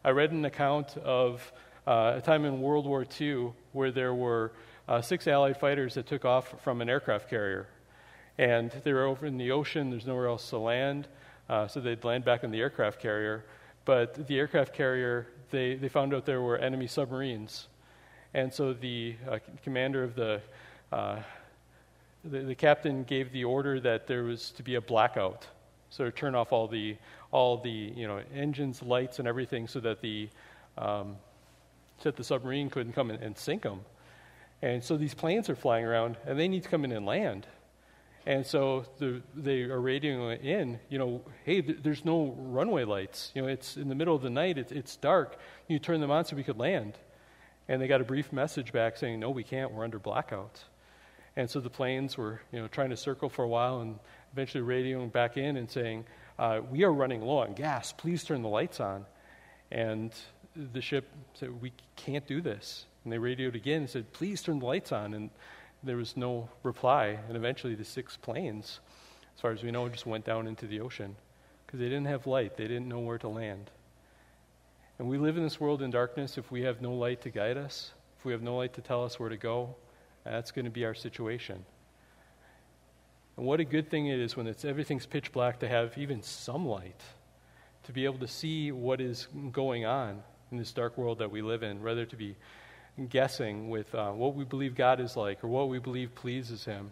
I 0.05 0.11
read 0.11 0.33
an 0.33 0.45
account 0.45 0.99
of 0.99 1.51
uh, 1.87 2.17
a 2.17 2.21
time 2.21 2.45
in 2.45 2.61
World 2.61 2.85
War 2.85 3.07
II 3.19 3.55
where 3.73 3.91
there 3.91 4.13
were 4.13 4.53
uh, 4.87 5.01
six 5.01 5.27
Allied 5.27 5.57
fighters 5.57 5.95
that 5.95 6.07
took 6.07 6.27
off 6.27 6.63
from 6.63 6.83
an 6.83 6.91
aircraft 6.91 7.31
carrier, 7.31 7.69
and 8.37 8.71
they 8.85 8.93
were 8.93 9.05
over 9.05 9.25
in 9.25 9.39
the 9.39 9.51
ocean. 9.51 9.89
There's 9.89 10.07
nowhere 10.07 10.27
else 10.27 10.51
to 10.51 10.59
land, 10.59 11.09
uh, 11.49 11.69
so 11.69 11.81
they'd 11.81 12.05
land 12.05 12.27
back 12.27 12.45
in 12.45 12.51
the 12.51 12.61
aircraft 12.61 13.01
carrier. 13.01 13.47
But 13.87 14.27
the 14.27 14.39
aircraft 14.39 14.75
carrier, 14.75 15.29
they, 15.51 15.77
they 15.77 15.89
found 15.89 16.13
out 16.13 16.27
there 16.27 16.43
were 16.43 16.59
enemy 16.59 16.87
submarines, 16.87 17.69
and 18.35 18.53
so 18.53 18.75
the 18.75 19.17
uh, 19.27 19.39
commander 19.65 20.05
of 20.05 20.15
the, 20.17 20.43
uh, 20.93 21.17
the 22.27 22.41
the 22.41 22.55
captain 22.55 23.05
gave 23.05 23.33
the 23.33 23.45
order 23.45 23.81
that 23.81 24.07
there 24.07 24.25
was 24.25 24.51
to 24.51 24.63
be 24.63 24.75
a 24.75 24.83
blackout 24.83 25.47
so 25.93 26.09
turn 26.11 26.35
off 26.35 26.53
all 26.53 26.69
the 26.69 26.97
all 27.31 27.59
the 27.59 27.71
you 27.71 28.09
know 28.09 28.23
engines, 28.35 28.83
lights, 28.83 29.19
and 29.19 29.29
everything, 29.29 29.69
so 29.69 29.79
that 29.81 30.01
the 30.01 30.29
um, 30.79 31.17
so 31.99 32.09
that 32.09 32.17
the 32.17 32.25
submarine 32.25 32.71
couldn't 32.71 32.95
come 32.95 33.11
and, 33.11 33.23
and 33.23 33.37
sink 33.37 33.63
them. 33.63 33.81
And 34.63 34.83
so 34.83 34.97
these 34.97 35.13
planes 35.13 35.51
are 35.51 35.55
flying 35.55 35.85
around, 35.85 36.17
and 36.27 36.39
they 36.39 36.49
need 36.49 36.63
to 36.63 36.69
come 36.69 36.85
in 36.85 36.93
and 36.93 37.05
land. 37.05 37.47
And 38.25 38.47
so 38.47 38.85
the, 38.99 39.21
they 39.35 39.63
are 39.63 39.81
radioing 39.81 40.43
in, 40.43 40.79
you 40.89 40.97
know, 40.97 41.23
hey, 41.45 41.61
th- 41.61 41.79
there's 41.83 42.05
no 42.05 42.37
runway 42.39 42.85
lights. 42.85 43.33
You 43.35 43.43
know, 43.43 43.49
it's 43.49 43.77
in 43.77 43.89
the 43.89 43.97
middle 43.97 44.15
of 44.15 44.23
the 44.23 44.31
night, 44.31 44.59
it's, 44.59 44.71
it's 44.71 44.95
dark. 44.97 45.37
You 45.67 45.81
turn 45.81 46.01
them 46.01 46.13
on 46.13 46.25
so 46.25 46.37
we 46.37 46.45
could 46.45 46.59
land. 46.59 46.97
And 47.69 47.83
they 47.83 47.89
got 47.89 48.01
a 48.01 48.05
brief 48.05 48.33
message 48.33 48.73
back 48.73 48.97
saying, 48.97 49.19
no, 49.19 49.31
we 49.31 49.43
can't, 49.43 49.73
we're 49.73 49.83
under 49.83 49.99
blackout. 49.99 50.63
And 51.35 51.51
so 51.51 51.59
the 51.59 51.71
planes 51.71 52.17
were, 52.17 52.41
you 52.53 52.61
know, 52.61 52.69
trying 52.69 52.91
to 52.91 52.97
circle 52.97 53.29
for 53.29 53.45
a 53.45 53.49
while, 53.49 53.81
and 53.81 53.99
eventually 54.33 54.65
radioing 54.65 55.13
back 55.13 55.37
in 55.37 55.57
and 55.57 55.71
saying, 55.71 56.05
uh, 56.39 56.61
We 56.71 56.85
are 56.85 56.93
running 56.93 57.23
low 57.23 57.39
on 57.39 57.55
gas. 57.55 57.93
Please 57.93 58.25
turn 58.25 58.43
the 58.43 58.49
lights 58.49 58.81
on. 58.81 59.07
And 59.71 60.13
the 60.73 60.81
ship 60.81 61.09
said, 61.35 61.61
We 61.61 61.73
can't 61.97 62.27
do 62.27 62.41
this. 62.41 62.87
And 63.05 63.13
they 63.13 63.19
radioed 63.19 63.57
again 63.57 63.83
and 63.83 63.91
said, 63.91 64.13
Please 64.13 64.43
turn 64.43 64.59
the 64.59 64.67
lights 64.67 64.93
on. 64.93 65.15
And 65.15 65.31
there 65.83 65.97
was 65.97 66.17
no 66.17 66.49
reply. 66.63 67.19
And 67.29 67.37
eventually, 67.37 67.75
the 67.75 67.85
six 67.85 68.17
planes, 68.17 68.81
as 69.35 69.41
far 69.41 69.53
as 69.53 69.63
we 69.63 69.71
know, 69.71 69.89
just 69.89 70.07
went 70.07 70.25
down 70.25 70.47
into 70.47 70.67
the 70.67 70.81
ocean 70.81 71.17
because 71.67 71.81
they 71.81 71.89
didn't 71.89 72.07
have 72.07 72.27
light, 72.27 72.57
they 72.57 72.69
didn't 72.69 72.89
know 72.89 73.01
where 73.01 73.19
to 73.19 73.29
land. 73.29 73.71
And 74.99 75.09
we 75.09 75.17
live 75.17 75.37
in 75.37 75.43
this 75.43 75.59
world 75.59 75.83
in 75.83 75.91
darkness 75.91 76.37
if 76.37 76.51
we 76.53 76.63
have 76.63 76.83
no 76.83 76.93
light 76.93 77.23
to 77.23 77.31
guide 77.31 77.57
us, 77.57 77.93
if 78.19 78.25
we 78.25 78.33
have 78.33 78.43
no 78.43 78.57
light 78.57 78.75
to 78.75 78.83
tell 78.83 79.03
us 79.05 79.19
where 79.19 79.31
to 79.31 79.39
go. 79.39 79.75
That's 80.25 80.51
going 80.51 80.67
to 80.67 80.71
be 80.71 80.85
our 80.85 80.95
situation. 80.95 81.65
And 83.37 83.47
what 83.47 83.61
a 83.61 83.65
good 83.65 83.91
thing 83.91 84.07
it 84.07 84.19
is 84.19 84.37
when 84.37 84.47
it's, 84.47 84.65
everything's 84.65 85.07
pitch 85.07 85.33
black 85.33 85.61
to 85.61 85.69
have 85.69 85.97
even 85.97 86.23
some 86.23 86.67
light, 86.67 87.01
to 87.85 87.93
be 87.93 88.05
able 88.05 88.19
to 88.19 88.29
see 88.29 88.73
what 88.73 89.01
is 89.01 89.29
going 89.53 89.85
on 89.85 90.23
in 90.51 90.59
this 90.59 90.73
dark 90.73 90.99
world 90.99 91.19
that 91.19 91.31
we 91.31 91.43
live 91.43 91.63
in, 91.63 91.81
rather 91.81 92.05
to 92.05 92.17
be 92.17 92.37
guessing 93.09 93.71
with 93.71 93.95
uh, 93.95 94.11
what 94.11 94.35
we 94.35 94.45
believe 94.45 94.75
God 94.75 95.01
is 95.01 95.17
like 95.17 95.43
or 95.43 95.49
what 95.49 95.69
we 95.69 95.79
believe 95.79 96.15
pleases 96.15 96.65
Him. 96.65 96.91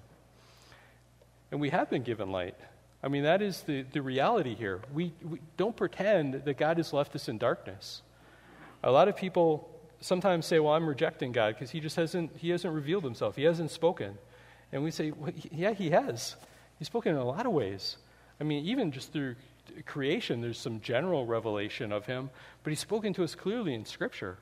And 1.51 1.61
we 1.61 1.71
have 1.71 1.91
been 1.91 2.03
given 2.03 2.31
light. 2.31 2.57
I 3.03 3.09
mean, 3.09 3.25
that 3.25 3.43
is 3.43 3.63
the, 3.63 3.83
the 3.83 4.01
reality 4.01 4.55
here. 4.55 4.81
We, 4.93 5.13
we 5.23 5.41
don't 5.57 5.77
pretend 5.77 6.35
that 6.45 6.57
God 6.57 6.77
has 6.79 6.93
left 6.93 7.15
us 7.15 7.29
in 7.29 7.39
darkness. 7.39 8.03
A 8.83 8.91
lot 8.91 9.09
of 9.09 9.17
people 9.17 9.69
sometimes 10.01 10.47
say, 10.47 10.59
well, 10.59 10.75
I'm 10.75 10.87
rejecting 10.87 11.33
God 11.33 11.55
because 11.55 11.71
he 11.71 11.81
just 11.81 11.97
hasn't, 11.97 12.37
he 12.37 12.51
hasn't 12.51 12.75
revealed 12.75 13.05
himself. 13.05 13.37
He 13.37 13.45
hasn't 13.45 13.71
spoken. 13.71 14.17
And 14.73 14.83
we 14.83 14.91
say, 14.91 15.11
well, 15.11 15.33
yeah, 15.51 15.73
he 15.73 15.91
has. 15.91 16.37
He's 16.79 16.87
spoken 16.87 17.15
in 17.15 17.21
a 17.21 17.25
lot 17.25 17.47
of 17.47 17.53
ways. 17.53 17.97
I 18.41 18.45
mean, 18.45 18.65
even 18.65 18.93
just 18.93 19.13
through 19.13 19.37
creation, 19.87 20.41
there's 20.41 20.59
some 20.59 20.81
general 20.81 21.27
revelation 21.27 21.93
of 21.93 22.07
him, 22.07 22.31
but 22.63 22.71
he's 22.71 22.81
spoken 22.81 23.13
to 23.15 23.25
us 23.25 23.35
clearly 23.35 23.75
in 23.75 23.85
Scripture. 23.85 24.39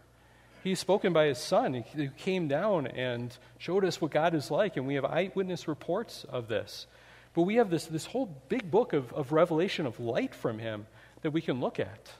He's 0.62 0.78
spoken 0.78 1.12
by 1.12 1.26
his 1.26 1.38
son 1.38 1.84
who 1.94 2.08
came 2.10 2.48
down 2.48 2.86
and 2.88 3.36
showed 3.58 3.84
us 3.84 4.00
what 4.00 4.10
God 4.10 4.34
is 4.34 4.50
like, 4.50 4.76
and 4.76 4.86
we 4.86 4.94
have 4.94 5.04
eyewitness 5.04 5.68
reports 5.68 6.24
of 6.28 6.48
this. 6.48 6.86
But 7.34 7.42
we 7.42 7.56
have 7.56 7.70
this, 7.70 7.86
this 7.86 8.06
whole 8.06 8.26
big 8.48 8.70
book 8.70 8.92
of, 8.92 9.12
of 9.12 9.32
revelation 9.32 9.86
of 9.86 10.00
light 10.00 10.34
from 10.34 10.58
him 10.58 10.86
that 11.22 11.30
we 11.30 11.40
can 11.40 11.60
look 11.60 11.78
at. 11.78 12.10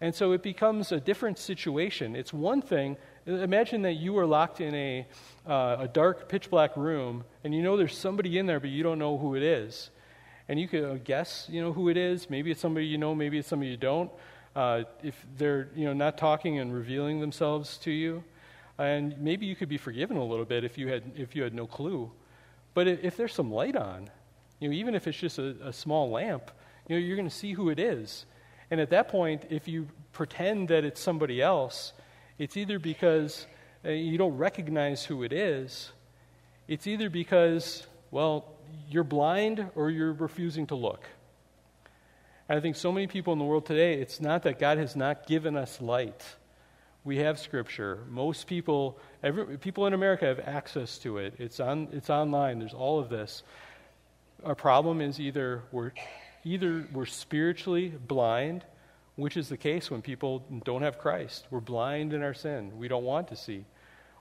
And 0.00 0.14
so 0.14 0.32
it 0.32 0.42
becomes 0.42 0.92
a 0.92 1.00
different 1.00 1.38
situation. 1.38 2.14
It's 2.14 2.32
one 2.32 2.62
thing, 2.62 2.96
imagine 3.28 3.82
that 3.82 3.94
you 3.94 4.16
are 4.18 4.26
locked 4.26 4.60
in 4.60 4.74
a, 4.74 5.06
uh, 5.46 5.76
a 5.80 5.88
dark, 5.88 6.28
pitch 6.28 6.50
black 6.50 6.76
room, 6.76 7.24
and 7.44 7.54
you 7.54 7.62
know 7.62 7.76
there's 7.76 7.96
somebody 7.96 8.38
in 8.38 8.46
there, 8.46 8.60
but 8.60 8.70
you 8.70 8.82
don't 8.82 8.98
know 8.98 9.18
who 9.18 9.34
it 9.34 9.42
is. 9.42 9.90
And 10.48 10.58
you 10.58 10.66
could 10.66 10.84
uh, 10.84 10.94
guess, 10.94 11.46
you 11.50 11.60
know, 11.60 11.72
who 11.72 11.90
it 11.90 11.96
is. 11.98 12.30
Maybe 12.30 12.50
it's 12.50 12.60
somebody 12.60 12.86
you 12.86 12.96
know, 12.96 13.14
maybe 13.14 13.38
it's 13.38 13.48
somebody 13.48 13.70
you 13.70 13.76
don't. 13.76 14.10
Uh, 14.56 14.84
if 15.02 15.26
they're, 15.36 15.68
you 15.76 15.84
know, 15.84 15.92
not 15.92 16.16
talking 16.16 16.58
and 16.58 16.72
revealing 16.72 17.20
themselves 17.20 17.76
to 17.78 17.90
you. 17.90 18.24
And 18.78 19.18
maybe 19.18 19.44
you 19.44 19.54
could 19.54 19.68
be 19.68 19.76
forgiven 19.76 20.16
a 20.16 20.24
little 20.24 20.44
bit 20.44 20.64
if 20.64 20.78
you 20.78 20.88
had, 20.88 21.02
if 21.16 21.36
you 21.36 21.42
had 21.42 21.52
no 21.52 21.66
clue. 21.66 22.10
But 22.72 22.88
if 22.88 23.16
there's 23.16 23.34
some 23.34 23.52
light 23.52 23.76
on, 23.76 24.08
you 24.60 24.68
know, 24.68 24.74
even 24.74 24.94
if 24.94 25.06
it's 25.06 25.18
just 25.18 25.38
a, 25.38 25.54
a 25.62 25.72
small 25.72 26.10
lamp, 26.10 26.50
you 26.88 26.96
know, 26.96 27.00
you're 27.00 27.16
going 27.16 27.28
to 27.28 27.34
see 27.34 27.52
who 27.52 27.68
it 27.68 27.78
is. 27.78 28.24
And 28.70 28.80
at 28.80 28.90
that 28.90 29.08
point, 29.08 29.44
if 29.50 29.68
you 29.68 29.88
pretend 30.12 30.68
that 30.68 30.84
it's 30.84 31.00
somebody 31.00 31.42
else, 31.42 31.92
it's 32.38 32.56
either 32.56 32.78
because 32.78 33.46
uh, 33.84 33.90
you 33.90 34.18
don't 34.18 34.36
recognize 34.36 35.04
who 35.04 35.22
it 35.22 35.32
is, 35.32 35.90
it's 36.66 36.86
either 36.86 37.10
because, 37.10 37.86
well, 38.10 38.44
you're 38.90 39.04
blind 39.04 39.66
or 39.74 39.90
you're 39.90 40.12
refusing 40.12 40.66
to 40.68 40.74
look. 40.74 41.04
And 42.48 42.58
I 42.58 42.60
think 42.60 42.76
so 42.76 42.92
many 42.92 43.06
people 43.06 43.32
in 43.32 43.38
the 43.38 43.44
world 43.44 43.66
today, 43.66 43.94
it's 43.94 44.20
not 44.20 44.42
that 44.44 44.58
God 44.58 44.78
has 44.78 44.96
not 44.96 45.26
given 45.26 45.56
us 45.56 45.80
light. 45.80 46.24
We 47.04 47.18
have 47.18 47.38
Scripture. 47.38 48.00
Most 48.08 48.46
people, 48.46 48.98
every, 49.22 49.58
people 49.58 49.86
in 49.86 49.92
America 49.92 50.26
have 50.26 50.40
access 50.40 50.98
to 50.98 51.18
it. 51.18 51.34
It's, 51.38 51.60
on, 51.60 51.88
it's 51.92 52.10
online. 52.10 52.58
There's 52.58 52.74
all 52.74 52.98
of 52.98 53.08
this. 53.08 53.42
Our 54.44 54.54
problem 54.54 55.00
is 55.00 55.18
either 55.18 55.62
we're 55.72 55.92
either 56.44 56.86
we're 56.92 57.06
spiritually 57.06 57.88
blind, 57.88 58.64
which 59.18 59.36
is 59.36 59.48
the 59.48 59.56
case 59.56 59.90
when 59.90 60.00
people 60.00 60.44
don't 60.64 60.82
have 60.82 60.96
Christ. 60.96 61.48
We're 61.50 61.58
blind 61.58 62.12
in 62.12 62.22
our 62.22 62.34
sin. 62.34 62.78
We 62.78 62.86
don't 62.86 63.02
want 63.02 63.26
to 63.28 63.36
see. 63.36 63.64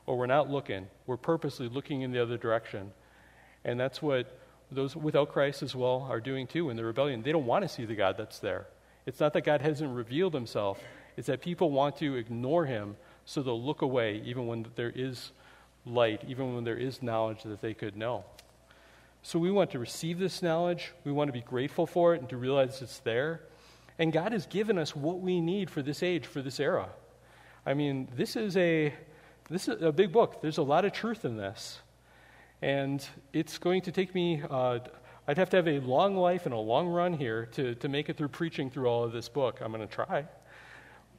Or 0.07 0.17
we're 0.17 0.25
not 0.25 0.49
looking. 0.49 0.87
We're 1.05 1.17
purposely 1.17 1.69
looking 1.69 2.01
in 2.01 2.11
the 2.11 2.19
other 2.19 2.35
direction. 2.35 2.91
And 3.63 3.79
that's 3.79 4.01
what 4.01 4.39
those 4.71 4.95
without 4.95 5.31
Christ 5.31 5.61
as 5.61 5.75
well 5.75 6.07
are 6.09 6.19
doing 6.19 6.47
too 6.47 6.71
in 6.71 6.77
the 6.77 6.83
rebellion. 6.83 7.21
They 7.21 7.31
don't 7.31 7.45
want 7.45 7.61
to 7.61 7.69
see 7.69 7.85
the 7.85 7.93
God 7.93 8.15
that's 8.17 8.39
there. 8.39 8.65
It's 9.05 9.19
not 9.19 9.33
that 9.33 9.43
God 9.43 9.61
hasn't 9.61 9.95
revealed 9.95 10.33
himself, 10.33 10.81
it's 11.15 11.27
that 11.27 11.41
people 11.41 11.69
want 11.69 11.97
to 11.97 12.15
ignore 12.15 12.65
him 12.65 12.97
so 13.23 13.43
they'll 13.43 13.61
look 13.61 13.83
away 13.83 14.23
even 14.25 14.47
when 14.47 14.65
there 14.75 14.91
is 14.95 15.31
light, 15.85 16.23
even 16.27 16.55
when 16.55 16.63
there 16.63 16.75
is 16.75 17.03
knowledge 17.03 17.43
that 17.43 17.61
they 17.61 17.75
could 17.75 17.95
know. 17.95 18.25
So 19.21 19.37
we 19.37 19.51
want 19.51 19.69
to 19.71 19.79
receive 19.79 20.17
this 20.17 20.41
knowledge. 20.41 20.91
We 21.03 21.11
want 21.11 21.27
to 21.27 21.33
be 21.33 21.41
grateful 21.41 21.85
for 21.85 22.15
it 22.15 22.21
and 22.21 22.29
to 22.29 22.37
realize 22.37 22.81
it's 22.81 22.97
there. 22.99 23.41
And 23.99 24.13
God 24.13 24.31
has 24.31 24.45
given 24.45 24.77
us 24.77 24.95
what 24.95 25.19
we 25.19 25.41
need 25.41 25.69
for 25.69 25.81
this 25.81 26.03
age, 26.03 26.25
for 26.25 26.41
this 26.41 26.59
era. 26.59 26.89
I 27.65 27.73
mean, 27.73 28.07
this 28.15 28.35
is 28.35 28.55
a 28.57 28.93
this 29.49 29.67
is 29.67 29.81
a 29.81 29.91
big 29.91 30.11
book. 30.11 30.41
There's 30.41 30.57
a 30.57 30.63
lot 30.63 30.83
of 30.83 30.91
truth 30.91 31.23
in 31.23 31.37
this. 31.37 31.79
And 32.61 33.05
it's 33.33 33.57
going 33.57 33.81
to 33.83 33.91
take 33.91 34.13
me, 34.13 34.41
uh, 34.49 34.79
I'd 35.27 35.37
have 35.37 35.49
to 35.51 35.57
have 35.57 35.67
a 35.67 35.79
long 35.79 36.17
life 36.17 36.45
and 36.45 36.53
a 36.53 36.57
long 36.59 36.87
run 36.87 37.13
here 37.13 37.45
to, 37.53 37.75
to 37.75 37.87
make 37.87 38.09
it 38.09 38.17
through 38.17 38.29
preaching 38.29 38.69
through 38.69 38.87
all 38.87 39.03
of 39.03 39.13
this 39.13 39.29
book. 39.29 39.59
I'm 39.61 39.71
going 39.71 39.87
to 39.87 39.93
try. 39.93 40.25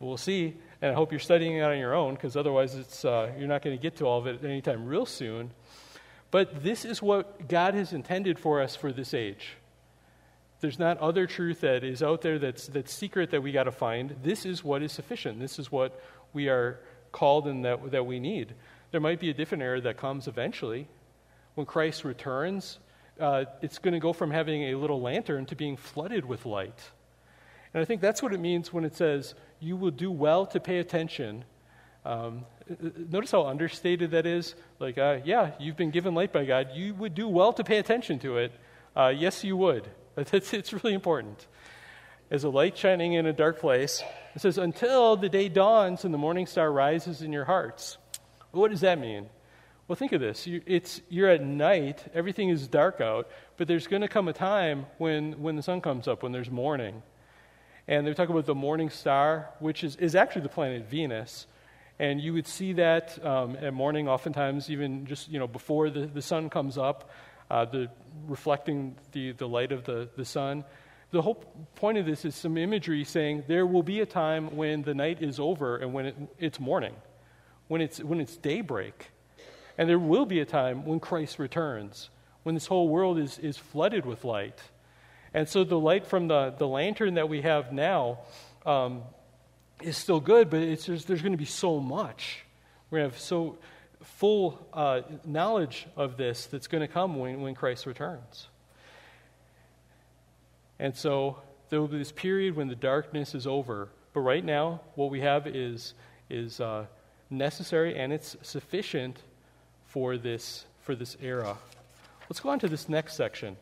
We'll 0.01 0.17
see. 0.17 0.57
And 0.83 0.91
I 0.91 0.95
hope 0.95 1.11
you're 1.11 1.21
studying 1.21 1.57
it 1.57 1.63
on 1.63 1.79
your 1.79 1.95
own 1.95 2.15
because 2.15 2.37
otherwise 2.37 2.75
it's, 2.75 3.05
uh, 3.05 3.33
you're 3.39 3.49
not 3.49 3.63
going 3.63 3.77
to 3.77 3.81
get 3.83 3.97
to 3.97 4.05
all 4.05 4.19
of 4.19 4.27
it 4.27 4.45
anytime 4.45 4.85
real 4.85 5.07
soon. 5.07 5.53
But 6.31 6.63
this 6.63 6.85
is 6.85 7.01
what 7.01 7.49
God 7.49 7.75
has 7.75 7.95
intended 7.95 8.39
for 8.39 8.61
us 8.61 8.77
for 8.77 8.93
this 8.93 9.15
age. 9.15 9.57
There's 10.61 10.79
not 10.79 10.99
other 10.99 11.27
truth 11.27 11.61
that 11.61 11.85
is 11.85 12.03
out 12.03 12.23
there 12.23 12.39
that's, 12.39 12.67
that's 12.67 12.93
secret 12.93 13.31
that 13.31 13.43
we 13.43 13.53
got 13.53 13.65
to 13.65 13.73
find. 13.73 14.17
This 14.23 14.45
is 14.45 14.65
what 14.65 14.83
is 14.83 14.93
sufficient. 14.93 15.39
This 15.39 15.59
is 15.59 15.71
what 15.71 16.01
we 16.33 16.49
are 16.49 16.81
called 17.13 17.47
and 17.47 17.65
that, 17.65 17.93
that 17.93 18.07
we 18.07 18.19
need. 18.19 18.55
There 18.91 19.01
might 19.01 19.21
be 19.21 19.31
a 19.31 19.35
different 19.35 19.63
era 19.63 19.81
that 19.83 19.97
comes 19.97 20.27
eventually. 20.27 20.89
When 21.55 21.67
Christ 21.67 22.05
returns, 22.05 22.79
uh, 23.21 23.45
it's 23.63 23.79
going 23.79 23.95
to 23.95 24.01
go 24.01 24.13
from 24.13 24.31
having 24.31 24.65
a 24.65 24.75
little 24.75 25.01
lantern 25.01 25.47
to 25.47 25.57
being 25.57 25.77
flooded 25.77 26.25
with 26.25 26.45
light. 26.47 26.91
And 27.75 27.81
I 27.81 27.85
think 27.85 28.01
that's 28.01 28.23
what 28.23 28.33
it 28.33 28.41
means 28.41 28.73
when 28.73 28.85
it 28.85 28.97
says, 28.97 29.35
you 29.61 29.77
will 29.77 29.91
do 29.91 30.11
well 30.11 30.47
to 30.47 30.61
pay 30.61 30.79
attention. 30.79 31.45
Um, 32.05 32.47
notice 33.11 33.31
how 33.31 33.47
understated 33.47 34.13
that 34.13 34.27
is. 34.27 34.55
Like, 34.79 34.99
uh, 34.99 35.19
yeah, 35.25 35.53
you've 35.59 35.77
been 35.77 35.91
given 35.91 36.15
light 36.15 36.33
by 36.33 36.45
God. 36.45 36.71
You 36.75 36.95
would 36.95 37.15
do 37.15 37.29
well 37.29 37.53
to 37.53 37.65
pay 37.65 37.79
attention 37.79 38.19
to 38.21 38.39
it. 38.39 38.53
Uh, 38.97 39.13
yes, 39.15 39.45
you 39.45 39.57
would. 39.57 39.89
It's, 40.19 40.53
it's 40.53 40.73
really 40.73 40.95
important. 40.95 41.47
As 42.31 42.45
a 42.45 42.49
light 42.49 42.77
shining 42.77 43.15
in 43.15 43.25
a 43.27 43.33
dark 43.33 43.59
place, 43.61 44.03
it 44.35 44.43
says, 44.43 44.59
until 44.59 45.17
the 45.17 45.29
day 45.29 45.49
dawns 45.49 46.05
and 46.05 46.13
the 46.13 46.19
morning 46.19 46.47
star 46.47 46.71
rises 46.71 47.23
in 47.23 47.33
your 47.33 47.45
hearts. 47.45 47.97
what 48.51 48.71
does 48.71 48.81
that 48.81 48.99
mean? 48.99 49.29
Well, 49.87 49.97
think 49.97 50.13
of 50.13 50.21
this. 50.21 50.47
You, 50.47 50.61
it's, 50.67 51.01
you're 51.09 51.31
at 51.31 51.43
night, 51.43 52.05
everything 52.13 52.51
is 52.51 52.69
dark 52.69 53.01
out, 53.01 53.31
but 53.57 53.67
there's 53.69 53.87
going 53.87 54.03
to 54.03 54.09
come 54.09 54.29
a 54.29 54.35
time 54.35 54.85
when, 54.99 55.41
when 55.41 55.57
the 55.57 55.63
sun 55.63 55.81
comes 55.81 56.07
up, 56.07 56.23
when 56.23 56.33
there's 56.33 56.51
morning. 56.51 57.03
And 57.87 58.07
they 58.07 58.13
talk 58.13 58.29
about 58.29 58.45
the 58.45 58.55
morning 58.55 58.91
star, 58.91 59.49
which 59.61 59.83
is, 59.83 59.97
is 59.97 60.15
actually 60.15 60.43
the 60.43 60.51
planet 60.51 60.91
Venus. 60.91 61.47
And 61.99 62.21
you 62.21 62.35
would 62.35 62.47
see 62.47 62.75
that 62.75 63.25
um, 63.25 63.57
at 63.57 63.73
morning, 63.73 64.09
oftentimes, 64.09 64.71
even 64.71 65.07
just 65.07 65.31
you 65.31 65.39
know, 65.39 65.49
before 65.49 65.89
the, 65.89 66.07
the 66.07 66.21
sun 66.21 66.51
comes 66.51 66.77
up, 66.77 67.11
uh, 67.51 67.65
the, 67.65 67.91
reflecting 68.27 68.97
the, 69.13 69.33
the 69.33 69.49
light 69.49 69.73
of 69.73 69.85
the, 69.85 70.09
the 70.17 70.25
sun. 70.25 70.65
The 71.11 71.23
whole 71.23 71.43
point 71.77 71.99
of 71.99 72.05
this 72.05 72.25
is 72.25 72.35
some 72.35 72.59
imagery 72.59 73.05
saying 73.05 73.45
there 73.49 73.67
will 73.67 73.83
be 73.83 74.01
a 74.01 74.07
time 74.07 74.57
when 74.57 74.83
the 74.83 74.95
night 74.95 75.23
is 75.23 75.41
over 75.41 75.77
and 75.77 75.95
when 75.95 76.07
it, 76.07 76.17
it's 76.39 76.61
morning, 76.61 76.95
when 77.69 77.81
it's, 77.81 77.99
when 77.99 78.21
it's 78.21 78.37
daybreak. 78.37 79.11
And 79.79 79.89
there 79.89 79.99
will 79.99 80.27
be 80.27 80.41
a 80.41 80.45
time 80.45 80.85
when 80.85 81.01
Christ 81.01 81.39
returns, 81.39 82.11
when 82.43 82.55
this 82.55 82.67
whole 82.67 82.89
world 82.89 83.19
is, 83.19 83.39
is 83.39 83.57
flooded 83.57 84.05
with 84.05 84.25
light. 84.25 84.59
And 85.33 85.49
so 85.49 85.65
the 85.65 85.79
light 85.79 86.07
from 86.07 86.29
the, 86.29 86.55
the 86.59 86.67
lantern 86.67 87.15
that 87.15 87.29
we 87.29 87.43
have 87.43 87.73
now 87.73 88.19
um, 88.67 89.03
is 89.81 89.97
still 89.97 90.21
good, 90.21 90.51
but 90.51 90.61
it's 90.61 90.87
just, 90.87 91.07
there's 91.07 91.23
going 91.23 91.33
to 91.33 91.39
be 91.39 91.45
so 91.45 91.81
much. 91.81 92.45
We're 92.91 92.99
going 92.99 93.11
to 93.11 93.15
have 93.15 93.23
so 93.23 93.59
full 94.17 94.67
uh, 94.73 95.03
knowledge 95.25 95.87
of 95.97 96.17
this 96.17 96.47
that's 96.47 96.67
going 96.67 96.81
to 96.81 96.89
come 96.89 97.19
when, 97.19 97.41
when 97.41 97.55
Christ 97.55 97.87
returns. 97.87 98.49
And 100.79 100.97
so 100.97 101.39
there 101.69 101.81
will 101.81 101.89
be 101.89 101.99
this 101.99 102.13
period 102.13 102.57
when 102.57 102.69
the 102.69 102.75
darkness 102.75 103.35
is 103.35 103.47
over. 103.47 103.89
But 104.13 104.21
right 104.21 104.45
now, 104.45 104.81
what 104.95 105.11
we 105.11 105.21
have 105.21 105.47
is, 105.47 105.95
is 106.31 106.61
uh, 106.61 106.87
necessary 107.31 107.97
and 107.97 108.13
it's 108.13 108.37
sufficient 108.43 109.23
for 109.87 110.17
this, 110.17 110.65
for 110.83 110.95
this 110.95 111.17
era. 111.23 111.57
Let's 112.29 112.41
go 112.41 112.49
on 112.49 112.59
to 112.61 112.69
this 112.69 112.89
next 112.89 113.15
section. 113.15 113.57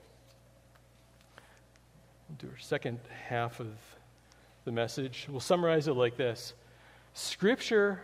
We'll 2.28 2.38
do 2.38 2.48
our 2.48 2.58
second 2.58 2.98
half 3.28 3.60
of 3.60 3.68
the 4.64 4.72
message. 4.72 5.26
We'll 5.28 5.40
summarize 5.40 5.86
it 5.86 5.94
like 5.94 6.16
this 6.16 6.54
Scripture 7.14 8.00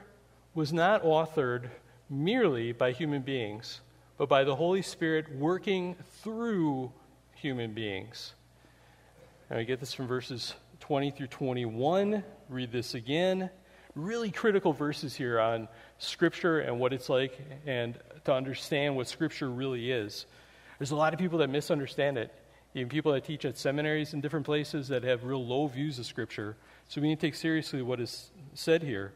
was 0.55 0.73
not 0.73 1.03
authored 1.03 1.71
merely 2.13 2.73
by 2.73 2.93
human 2.93 3.23
beings, 3.23 3.81
but 4.19 4.29
by 4.29 4.45
the 4.45 4.55
Holy 4.55 4.83
Spirit 4.83 5.35
working 5.35 5.97
through 6.23 6.93
human 7.35 7.73
beings. 7.73 8.35
And 9.49 9.59
we 9.59 9.65
get 9.65 9.81
this 9.81 9.95
from 9.95 10.07
verses 10.07 10.55
20 10.81 11.11
through 11.13 11.29
21. 11.29 12.23
Read 12.49 12.71
this 12.71 12.95
again. 12.95 13.51
Really 13.95 14.31
critical 14.31 14.73
verses 14.73 15.15
here 15.15 15.41
on 15.41 15.69
Scripture 15.99 16.61
and 16.61 16.79
what 16.79 16.93
it's 16.93 17.09
like, 17.09 17.41
and 17.67 17.99
to 18.25 18.33
understand 18.33 18.95
what 18.97 19.09
Scripture 19.09 19.51
really 19.51 19.91
is. 19.91 20.27
There's 20.79 20.91
a 20.91 20.97
lot 20.97 21.15
of 21.15 21.19
people 21.19 21.39
that 21.39 21.49
misunderstand 21.49 22.19
it 22.19 22.33
even 22.75 22.89
people 22.89 23.13
that 23.13 23.25
teach 23.25 23.45
at 23.45 23.59
seminaries 23.59 24.15
in 24.15 24.21
different 24.21 24.47
places 24.47 24.89
that 24.89 25.03
have 25.03 25.25
real 25.25 25.45
low 25.45 25.67
views 25.67 25.99
of 25.99 26.07
Scripture. 26.07 26.57
So 26.89 27.01
we 27.01 27.09
need 27.09 27.21
to 27.21 27.27
take 27.27 27.35
seriously 27.35 27.83
what 27.83 28.01
is 28.01 28.31
said 28.55 28.83
here. 28.83 29.13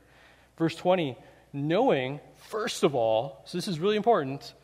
Verse 0.58 0.74
20, 0.74 1.16
knowing, 1.56 2.20
first 2.48 2.82
of 2.82 2.94
all, 2.94 3.42
so 3.46 3.58
this 3.58 3.66
is 3.66 3.80
really 3.80 3.96
important, 3.96 4.54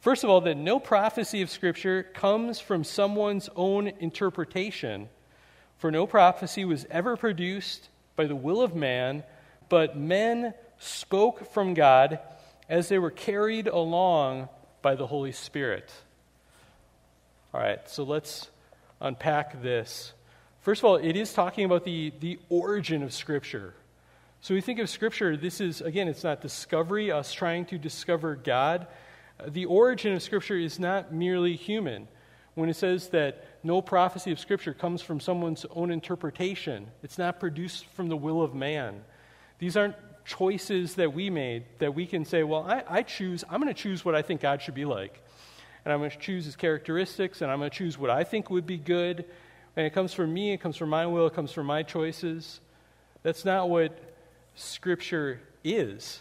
first 0.00 0.24
of 0.24 0.30
all, 0.30 0.40
that 0.42 0.56
no 0.56 0.78
prophecy 0.78 1.42
of 1.42 1.50
Scripture 1.50 2.02
comes 2.02 2.60
from 2.60 2.84
someone's 2.84 3.48
own 3.56 3.88
interpretation. 4.00 5.08
For 5.78 5.90
no 5.90 6.06
prophecy 6.06 6.64
was 6.64 6.86
ever 6.90 7.16
produced 7.16 7.88
by 8.16 8.26
the 8.26 8.36
will 8.36 8.62
of 8.62 8.74
man, 8.74 9.22
but 9.68 9.96
men 9.96 10.54
spoke 10.78 11.52
from 11.52 11.74
God 11.74 12.18
as 12.68 12.88
they 12.88 12.98
were 12.98 13.10
carried 13.10 13.66
along 13.66 14.48
by 14.82 14.94
the 14.94 15.06
Holy 15.06 15.32
Spirit. 15.32 15.92
All 17.52 17.60
right, 17.60 17.88
so 17.88 18.02
let's 18.02 18.48
unpack 19.00 19.62
this. 19.62 20.12
First 20.60 20.82
of 20.82 20.84
all, 20.84 20.96
it 20.96 21.16
is 21.16 21.32
talking 21.32 21.64
about 21.64 21.84
the, 21.84 22.12
the 22.20 22.38
origin 22.48 23.02
of 23.02 23.12
Scripture. 23.14 23.74
So 24.40 24.54
we 24.54 24.60
think 24.60 24.78
of 24.78 24.88
Scripture, 24.88 25.36
this 25.36 25.60
is, 25.60 25.80
again, 25.80 26.08
it's 26.08 26.24
not 26.24 26.40
discovery, 26.40 27.10
us 27.10 27.32
trying 27.32 27.64
to 27.66 27.78
discover 27.78 28.36
God. 28.36 28.86
The 29.46 29.66
origin 29.66 30.14
of 30.14 30.22
Scripture 30.22 30.56
is 30.56 30.78
not 30.78 31.12
merely 31.12 31.56
human. 31.56 32.08
When 32.54 32.68
it 32.68 32.76
says 32.76 33.08
that 33.10 33.44
no 33.62 33.82
prophecy 33.82 34.32
of 34.32 34.38
Scripture 34.38 34.74
comes 34.74 35.02
from 35.02 35.20
someone's 35.20 35.66
own 35.70 35.90
interpretation, 35.90 36.88
it's 37.02 37.18
not 37.18 37.40
produced 37.40 37.86
from 37.86 38.08
the 38.08 38.16
will 38.16 38.42
of 38.42 38.54
man. 38.54 39.02
These 39.58 39.76
aren't 39.76 39.96
choices 40.24 40.94
that 40.96 41.12
we 41.12 41.30
made 41.30 41.64
that 41.78 41.94
we 41.94 42.06
can 42.06 42.24
say, 42.24 42.42
well, 42.42 42.64
I, 42.68 42.84
I 42.88 43.02
choose, 43.02 43.44
I'm 43.48 43.60
going 43.60 43.72
to 43.72 43.80
choose 43.80 44.04
what 44.04 44.14
I 44.14 44.22
think 44.22 44.40
God 44.40 44.62
should 44.62 44.74
be 44.74 44.84
like 44.84 45.22
and 45.88 45.92
I'm 45.94 46.00
going 46.00 46.10
to 46.10 46.18
choose 46.18 46.44
his 46.44 46.54
characteristics, 46.54 47.40
and 47.40 47.50
I'm 47.50 47.60
going 47.60 47.70
to 47.70 47.74
choose 47.74 47.96
what 47.96 48.10
I 48.10 48.22
think 48.22 48.50
would 48.50 48.66
be 48.66 48.76
good. 48.76 49.24
And 49.74 49.86
it 49.86 49.94
comes 49.94 50.12
from 50.12 50.34
me, 50.34 50.52
it 50.52 50.58
comes 50.60 50.76
from 50.76 50.90
my 50.90 51.06
will, 51.06 51.26
it 51.26 51.34
comes 51.34 51.50
from 51.50 51.64
my 51.64 51.82
choices. 51.82 52.60
That's 53.22 53.44
not 53.46 53.70
what 53.70 53.98
Scripture 54.58 55.40
is. 55.62 56.20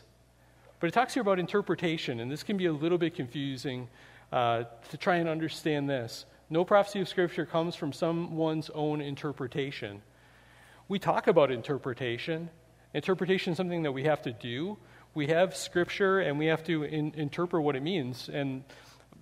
But 0.79 0.87
it 0.87 0.93
talks 0.93 1.15
here 1.15 1.21
about 1.21 1.39
interpretation, 1.39 2.19
and 2.19 2.31
this 2.31 2.43
can 2.43 2.55
be 2.55 2.67
a 2.67 2.71
little 2.71 2.99
bit 2.99 3.15
confusing 3.15 3.87
uh, 4.31 4.65
to 4.91 4.97
try 4.97 5.15
and 5.15 5.27
understand 5.27 5.89
this. 5.89 6.25
No 6.49 6.63
prophecy 6.63 7.01
of 7.01 7.09
Scripture 7.09 7.47
comes 7.47 7.75
from 7.75 7.91
someone's 7.91 8.69
own 8.69 9.01
interpretation. 9.01 10.03
We 10.87 10.99
talk 10.99 11.25
about 11.25 11.51
interpretation. 11.51 12.51
Interpretation 12.93 13.53
is 13.53 13.57
something 13.57 13.81
that 13.83 13.91
we 13.91 14.03
have 14.03 14.21
to 14.21 14.31
do. 14.31 14.77
We 15.15 15.27
have 15.27 15.55
Scripture, 15.55 16.19
and 16.19 16.37
we 16.37 16.45
have 16.45 16.63
to 16.65 16.83
in- 16.83 17.13
interpret 17.15 17.63
what 17.63 17.75
it 17.75 17.81
means. 17.81 18.29
And 18.31 18.63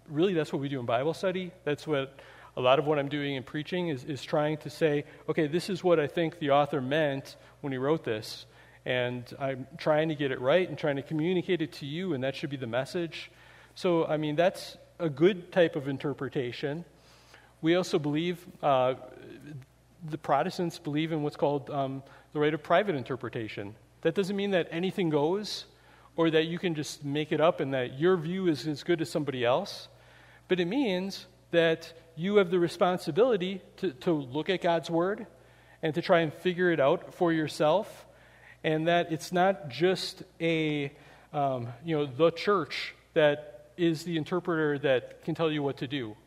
really 0.09 0.33
that's 0.33 0.51
what 0.51 0.61
we 0.61 0.67
do 0.67 0.81
in 0.81 0.85
Bible 0.85 1.13
study. 1.13 1.51
That's 1.63 1.87
what 1.87 2.19
a 2.57 2.61
lot 2.61 2.79
of 2.79 2.85
what 2.85 2.99
I'm 2.99 3.09
doing 3.09 3.35
in 3.35 3.43
preaching 3.43 3.87
is, 3.87 4.03
is 4.03 4.21
trying 4.21 4.57
to 4.57 4.69
say, 4.69 5.05
okay, 5.29 5.47
this 5.47 5.69
is 5.69 5.85
what 5.85 6.01
I 6.01 6.07
think 6.07 6.39
the 6.39 6.49
author 6.49 6.81
meant 6.81 7.37
when 7.61 7.71
he 7.71 7.77
wrote 7.77 8.03
this. 8.03 8.45
And 8.85 9.23
I'm 9.39 9.67
trying 9.77 10.09
to 10.09 10.15
get 10.15 10.31
it 10.31 10.39
right 10.39 10.67
and 10.67 10.77
trying 10.77 10.97
to 10.97 11.01
communicate 11.01 11.61
it 11.61 11.73
to 11.73 11.85
you, 11.85 12.13
and 12.13 12.23
that 12.23 12.35
should 12.35 12.49
be 12.49 12.57
the 12.57 12.67
message. 12.67 13.31
So, 13.73 14.05
I 14.05 14.17
mean, 14.17 14.35
that's 14.35 14.77
a 14.99 15.09
good 15.09 15.51
type 15.51 15.75
of 15.75 15.87
interpretation. 15.87 16.85
We 17.61 17.75
also 17.75 17.97
believe, 17.97 18.45
uh, 18.61 18.95
the 20.07 20.17
Protestants 20.17 20.77
believe 20.77 21.11
in 21.11 21.23
what's 21.23 21.35
called 21.35 21.69
um, 21.69 22.03
the 22.33 22.39
right 22.39 22.53
of 22.53 22.61
private 22.61 22.95
interpretation. 22.95 23.75
That 24.01 24.13
doesn't 24.13 24.35
mean 24.35 24.51
that 24.51 24.67
anything 24.69 25.09
goes 25.09 25.65
or 26.15 26.29
that 26.29 26.45
you 26.45 26.59
can 26.59 26.75
just 26.75 27.03
make 27.03 27.31
it 27.31 27.41
up 27.41 27.59
and 27.59 27.73
that 27.73 27.99
your 27.99 28.17
view 28.17 28.47
is 28.47 28.67
as 28.67 28.83
good 28.83 29.01
as 29.01 29.09
somebody 29.09 29.43
else, 29.43 29.87
but 30.47 30.59
it 30.59 30.65
means 30.65 31.25
that 31.51 31.91
you 32.15 32.35
have 32.37 32.51
the 32.51 32.59
responsibility 32.59 33.61
to, 33.77 33.91
to 33.91 34.11
look 34.11 34.49
at 34.49 34.61
God's 34.61 34.89
Word 34.89 35.25
and 35.81 35.93
to 35.95 36.01
try 36.01 36.19
and 36.19 36.33
figure 36.33 36.71
it 36.71 36.79
out 36.79 37.13
for 37.13 37.33
yourself, 37.33 38.04
and 38.65 38.87
that 38.87 39.11
it's 39.11 39.31
not 39.31 39.69
just 39.69 40.23
a, 40.41 40.91
um, 41.31 41.67
you 41.85 41.95
know, 41.95 42.07
the 42.07 42.31
church 42.31 42.95
that 43.13 43.69
is 43.77 44.03
the 44.05 44.17
interpreter 44.17 44.79
that 44.79 45.23
can 45.23 45.35
tell 45.35 45.51
you 45.51 45.61
what 45.61 45.77
to 45.77 45.87
do. 45.87 46.17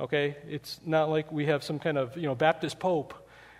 Okay? 0.00 0.36
It's 0.48 0.80
not 0.84 1.08
like 1.08 1.30
we 1.30 1.46
have 1.46 1.62
some 1.62 1.78
kind 1.78 1.96
of, 1.96 2.16
you 2.16 2.24
know, 2.24 2.34
Baptist 2.34 2.80
pope 2.80 3.14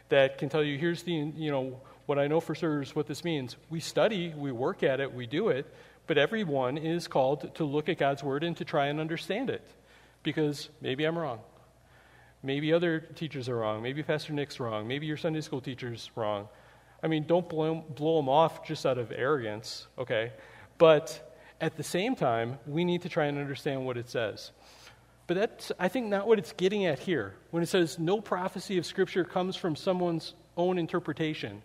that 0.08 0.38
can 0.38 0.48
tell 0.48 0.64
you, 0.64 0.76
here's 0.76 1.04
the, 1.04 1.12
you 1.12 1.52
know, 1.52 1.80
what 2.06 2.18
I 2.18 2.26
know 2.26 2.40
for 2.40 2.56
sure 2.56 2.82
is 2.82 2.96
what 2.96 3.06
this 3.06 3.22
means. 3.22 3.54
We 3.70 3.78
study, 3.78 4.34
we 4.36 4.50
work 4.50 4.82
at 4.82 4.98
it, 4.98 5.14
we 5.14 5.28
do 5.28 5.50
it, 5.50 5.72
but 6.08 6.18
everyone 6.18 6.76
is 6.76 7.06
called 7.06 7.54
to 7.54 7.64
look 7.64 7.88
at 7.88 7.98
God's 7.98 8.24
Word 8.24 8.42
and 8.42 8.56
to 8.56 8.64
try 8.64 8.86
and 8.86 8.98
understand 8.98 9.48
it. 9.48 9.62
Because 10.24 10.70
maybe 10.80 11.04
I'm 11.04 11.16
wrong. 11.16 11.38
Maybe 12.42 12.72
other 12.72 12.98
teachers 12.98 13.48
are 13.48 13.56
wrong. 13.58 13.80
Maybe 13.80 14.02
Pastor 14.02 14.32
Nick's 14.32 14.58
wrong. 14.58 14.88
Maybe 14.88 15.06
your 15.06 15.16
Sunday 15.16 15.40
school 15.40 15.60
teacher's 15.60 16.10
wrong. 16.16 16.48
I 17.02 17.06
mean, 17.06 17.26
don't 17.26 17.48
blow, 17.48 17.84
blow 17.94 18.16
them 18.16 18.28
off 18.28 18.66
just 18.66 18.84
out 18.84 18.98
of 18.98 19.12
arrogance, 19.12 19.86
okay? 19.98 20.32
But 20.78 21.36
at 21.60 21.76
the 21.76 21.82
same 21.82 22.16
time, 22.16 22.58
we 22.66 22.84
need 22.84 23.02
to 23.02 23.08
try 23.08 23.26
and 23.26 23.38
understand 23.38 23.86
what 23.86 23.96
it 23.96 24.08
says. 24.08 24.50
But 25.26 25.36
that's, 25.36 25.72
I 25.78 25.88
think, 25.88 26.06
not 26.06 26.26
what 26.26 26.38
it's 26.38 26.52
getting 26.52 26.86
at 26.86 26.98
here. 26.98 27.34
When 27.50 27.62
it 27.62 27.66
says 27.66 27.98
no 27.98 28.20
prophecy 28.20 28.78
of 28.78 28.86
Scripture 28.86 29.24
comes 29.24 29.56
from 29.56 29.76
someone's 29.76 30.34
own 30.56 30.78
interpretation, 30.78 31.62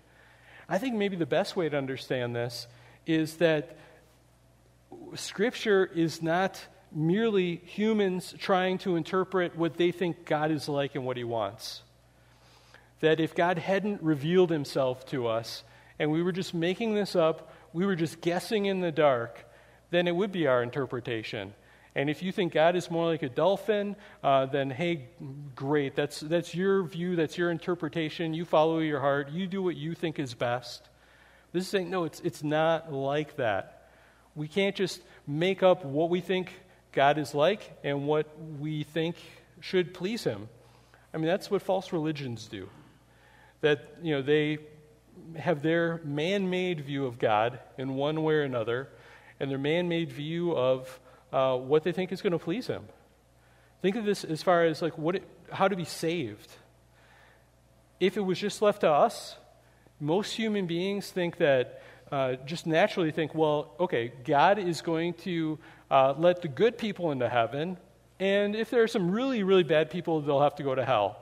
I 0.67 0.77
think 0.77 0.95
maybe 0.95 1.15
the 1.15 1.25
best 1.25 1.55
way 1.55 1.69
to 1.69 1.77
understand 1.77 2.35
this 2.35 2.67
is 3.05 3.37
that 3.37 3.77
Scripture 5.15 5.89
is 5.93 6.21
not 6.21 6.59
merely 6.91 7.61
humans 7.65 8.35
trying 8.37 8.77
to 8.79 8.95
interpret 8.95 9.55
what 9.57 9.77
they 9.77 9.91
think 9.91 10.25
God 10.25 10.51
is 10.51 10.69
like 10.69 10.95
and 10.95 11.05
what 11.05 11.17
He 11.17 11.23
wants. 11.23 11.81
That 13.03 13.19
if 13.19 13.35
God 13.35 13.57
hadn't 13.57 14.01
revealed 14.01 14.49
Himself 14.49 15.05
to 15.07 15.27
us 15.27 15.65
and 15.99 16.09
we 16.09 16.23
were 16.23 16.31
just 16.31 16.53
making 16.53 16.95
this 16.95 17.17
up, 17.17 17.53
we 17.73 17.85
were 17.85 17.97
just 17.97 18.21
guessing 18.21 18.65
in 18.65 18.79
the 18.79 18.93
dark, 18.93 19.45
then 19.91 20.07
it 20.07 20.15
would 20.15 20.31
be 20.31 20.47
our 20.47 20.63
interpretation. 20.63 21.53
And 21.95 22.09
if 22.09 22.23
you 22.23 22.31
think 22.31 22.53
God 22.53 22.77
is 22.77 22.89
more 22.89 23.05
like 23.05 23.21
a 23.21 23.27
dolphin, 23.27 23.97
uh, 24.23 24.45
then 24.45 24.69
hey, 24.69 25.09
great. 25.53 25.97
That's, 25.97 26.21
that's 26.21 26.55
your 26.55 26.83
view, 26.83 27.17
that's 27.17 27.37
your 27.37 27.51
interpretation. 27.51 28.33
You 28.33 28.45
follow 28.45 28.79
your 28.79 29.01
heart, 29.01 29.31
you 29.31 29.47
do 29.47 29.61
what 29.61 29.75
you 29.75 29.95
think 29.95 30.17
is 30.17 30.33
best. 30.33 30.87
This 31.51 31.65
is 31.65 31.69
saying, 31.69 31.89
no, 31.89 32.05
it's, 32.05 32.21
it's 32.21 32.41
not 32.41 32.93
like 32.93 33.35
that. 33.35 33.89
We 34.33 34.47
can't 34.47 34.77
just 34.77 35.01
make 35.27 35.61
up 35.61 35.83
what 35.83 36.09
we 36.09 36.21
think 36.21 36.53
God 36.93 37.17
is 37.17 37.35
like 37.35 37.69
and 37.83 38.07
what 38.07 38.27
we 38.61 38.83
think 38.85 39.17
should 39.59 39.93
please 39.93 40.23
Him. 40.23 40.47
I 41.13 41.17
mean, 41.17 41.27
that's 41.27 41.51
what 41.51 41.61
false 41.61 41.91
religions 41.91 42.47
do. 42.47 42.69
That, 43.63 43.95
you 44.01 44.13
know, 44.13 44.21
they 44.21 44.57
have 45.37 45.61
their 45.61 46.01
man 46.03 46.49
made 46.49 46.81
view 46.81 47.05
of 47.05 47.17
God 47.17 47.59
in 47.77 47.95
one 47.95 48.21
way 48.21 48.33
or 48.33 48.43
another, 48.43 48.89
and 49.39 49.49
their 49.49 49.57
man 49.57 49.87
made 49.87 50.11
view 50.11 50.51
of 50.51 50.99
uh, 51.31 51.55
what 51.57 51.83
they 51.83 51.93
think 51.93 52.11
is 52.11 52.21
going 52.21 52.33
to 52.33 52.39
please 52.39 52.67
Him. 52.67 52.83
Think 53.81 53.95
of 53.95 54.03
this 54.03 54.25
as 54.25 54.43
far 54.43 54.65
as 54.65 54.81
like 54.81 54.97
what 54.97 55.15
it, 55.15 55.23
how 55.49 55.69
to 55.69 55.77
be 55.77 55.85
saved. 55.85 56.51
If 58.01 58.17
it 58.17 58.21
was 58.21 58.37
just 58.37 58.61
left 58.61 58.81
to 58.81 58.91
us, 58.91 59.37
most 59.97 60.33
human 60.33 60.67
beings 60.67 61.09
think 61.09 61.37
that 61.37 61.81
uh, 62.11 62.33
just 62.45 62.67
naturally 62.67 63.11
think, 63.11 63.33
well, 63.33 63.75
okay, 63.79 64.11
God 64.25 64.59
is 64.59 64.81
going 64.81 65.13
to 65.25 65.57
uh, 65.89 66.15
let 66.17 66.41
the 66.41 66.49
good 66.49 66.77
people 66.77 67.11
into 67.11 67.29
heaven, 67.29 67.77
and 68.19 68.57
if 68.57 68.69
there 68.69 68.83
are 68.83 68.89
some 68.89 69.09
really, 69.09 69.41
really 69.43 69.63
bad 69.63 69.89
people, 69.89 70.19
they'll 70.19 70.41
have 70.41 70.55
to 70.55 70.63
go 70.63 70.75
to 70.75 70.83
hell. 70.83 71.17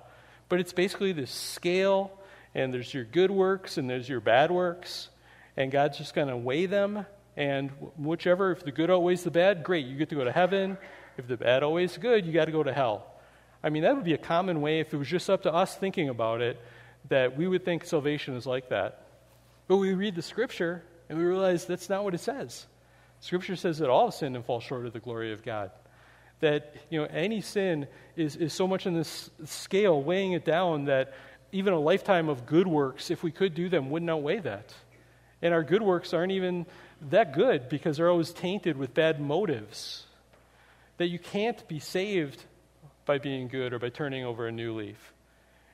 But 0.50 0.60
it's 0.60 0.74
basically 0.74 1.14
this 1.14 1.30
scale, 1.30 2.18
and 2.54 2.74
there's 2.74 2.94
your 2.94 3.04
good 3.04 3.32
works 3.32 3.78
and 3.78 3.90
there's 3.90 4.10
your 4.10 4.20
bad 4.20 4.52
works, 4.52 5.10
and 5.58 5.72
God's 5.72 5.98
just 5.98 6.14
going 6.14 6.28
to 6.28 6.38
weigh 6.38 6.66
them, 6.66 7.06
and 7.38 7.70
whichever, 7.98 8.52
if 8.52 8.64
the 8.64 8.72
good 8.72 8.92
outweighs 8.92 9.24
the 9.24 9.32
bad, 9.32 9.64
great, 9.64 9.86
you 9.86 9.98
get 9.98 10.10
to 10.10 10.16
go 10.16 10.24
to 10.24 10.32
heaven. 10.32 10.78
If 11.18 11.28
the 11.28 11.38
bad 11.38 11.64
outweighs 11.64 11.94
the 11.94 12.00
good, 12.00 12.26
you 12.26 12.34
got 12.34 12.46
to 12.46 12.52
go 12.52 12.64
to 12.64 12.74
hell. 12.74 13.08
I 13.64 13.70
mean, 13.70 13.84
that 13.84 13.96
would 13.96 14.04
be 14.04 14.14
a 14.14 14.18
common 14.18 14.62
way 14.62 14.80
if 14.80 14.94
it 14.94 14.98
was 14.98 15.08
just 15.08 15.30
up 15.30 15.44
to 15.44 15.54
us 15.54 15.76
thinking 15.76 16.10
about 16.10 16.42
it, 16.42 16.60
that 17.10 17.38
we 17.38 17.48
would 17.48 17.64
think 17.64 17.86
salvation 17.86 18.36
is 18.36 18.46
like 18.46 18.70
that. 18.70 19.06
But 19.68 19.78
we 19.78 19.94
read 19.94 20.16
the 20.16 20.22
scripture 20.22 20.84
and 21.10 21.18
we 21.18 21.24
realize 21.24 21.66
that's 21.66 21.90
not 21.90 22.04
what 22.04 22.14
it 22.14 22.20
says. 22.20 22.66
Scripture 23.20 23.56
says 23.56 23.78
that 23.78 23.90
all 23.90 24.12
sin 24.12 24.36
and 24.36 24.44
fall 24.44 24.60
short 24.60 24.86
of 24.86 24.94
the 24.94 25.00
glory 25.00 25.32
of 25.32 25.44
God. 25.44 25.72
That, 26.40 26.76
you 26.90 27.00
know, 27.00 27.08
any 27.12 27.42
sin 27.42 27.88
is, 28.16 28.36
is 28.36 28.52
so 28.52 28.68
much 28.68 28.88
in 28.88 28.96
this 28.96 29.30
scale, 29.46 30.02
weighing 30.02 30.32
it 30.32 30.44
down, 30.44 30.86
that 30.86 31.14
even 31.52 31.74
a 31.74 31.80
lifetime 31.80 32.30
of 32.30 32.46
good 32.46 32.68
works, 32.68 33.12
if 33.12 33.24
we 33.24 33.32
could 33.32 33.54
do 33.54 33.70
them, 33.70 33.90
wouldn't 33.90 34.10
outweigh 34.10 34.40
that. 34.40 34.74
And 35.42 35.54
our 35.54 35.64
good 35.64 35.82
works 35.82 36.14
aren't 36.14 36.32
even 36.32 36.66
that 37.10 37.34
good 37.34 37.68
because 37.68 37.98
they're 37.98 38.10
always 38.10 38.32
tainted 38.32 38.78
with 38.78 38.94
bad 38.94 39.20
motives. 39.20 40.06
That 40.98 41.08
you 41.08 41.20
can't 41.20 41.68
be 41.68 41.80
saved 41.80 42.44
by 43.06 43.18
being 43.18 43.48
good 43.48 43.74
or 43.74 43.80
by 43.80 43.90
turning 43.90 44.24
over 44.24 44.48
a 44.48 44.52
new 44.52 44.76
leaf. 44.76 45.14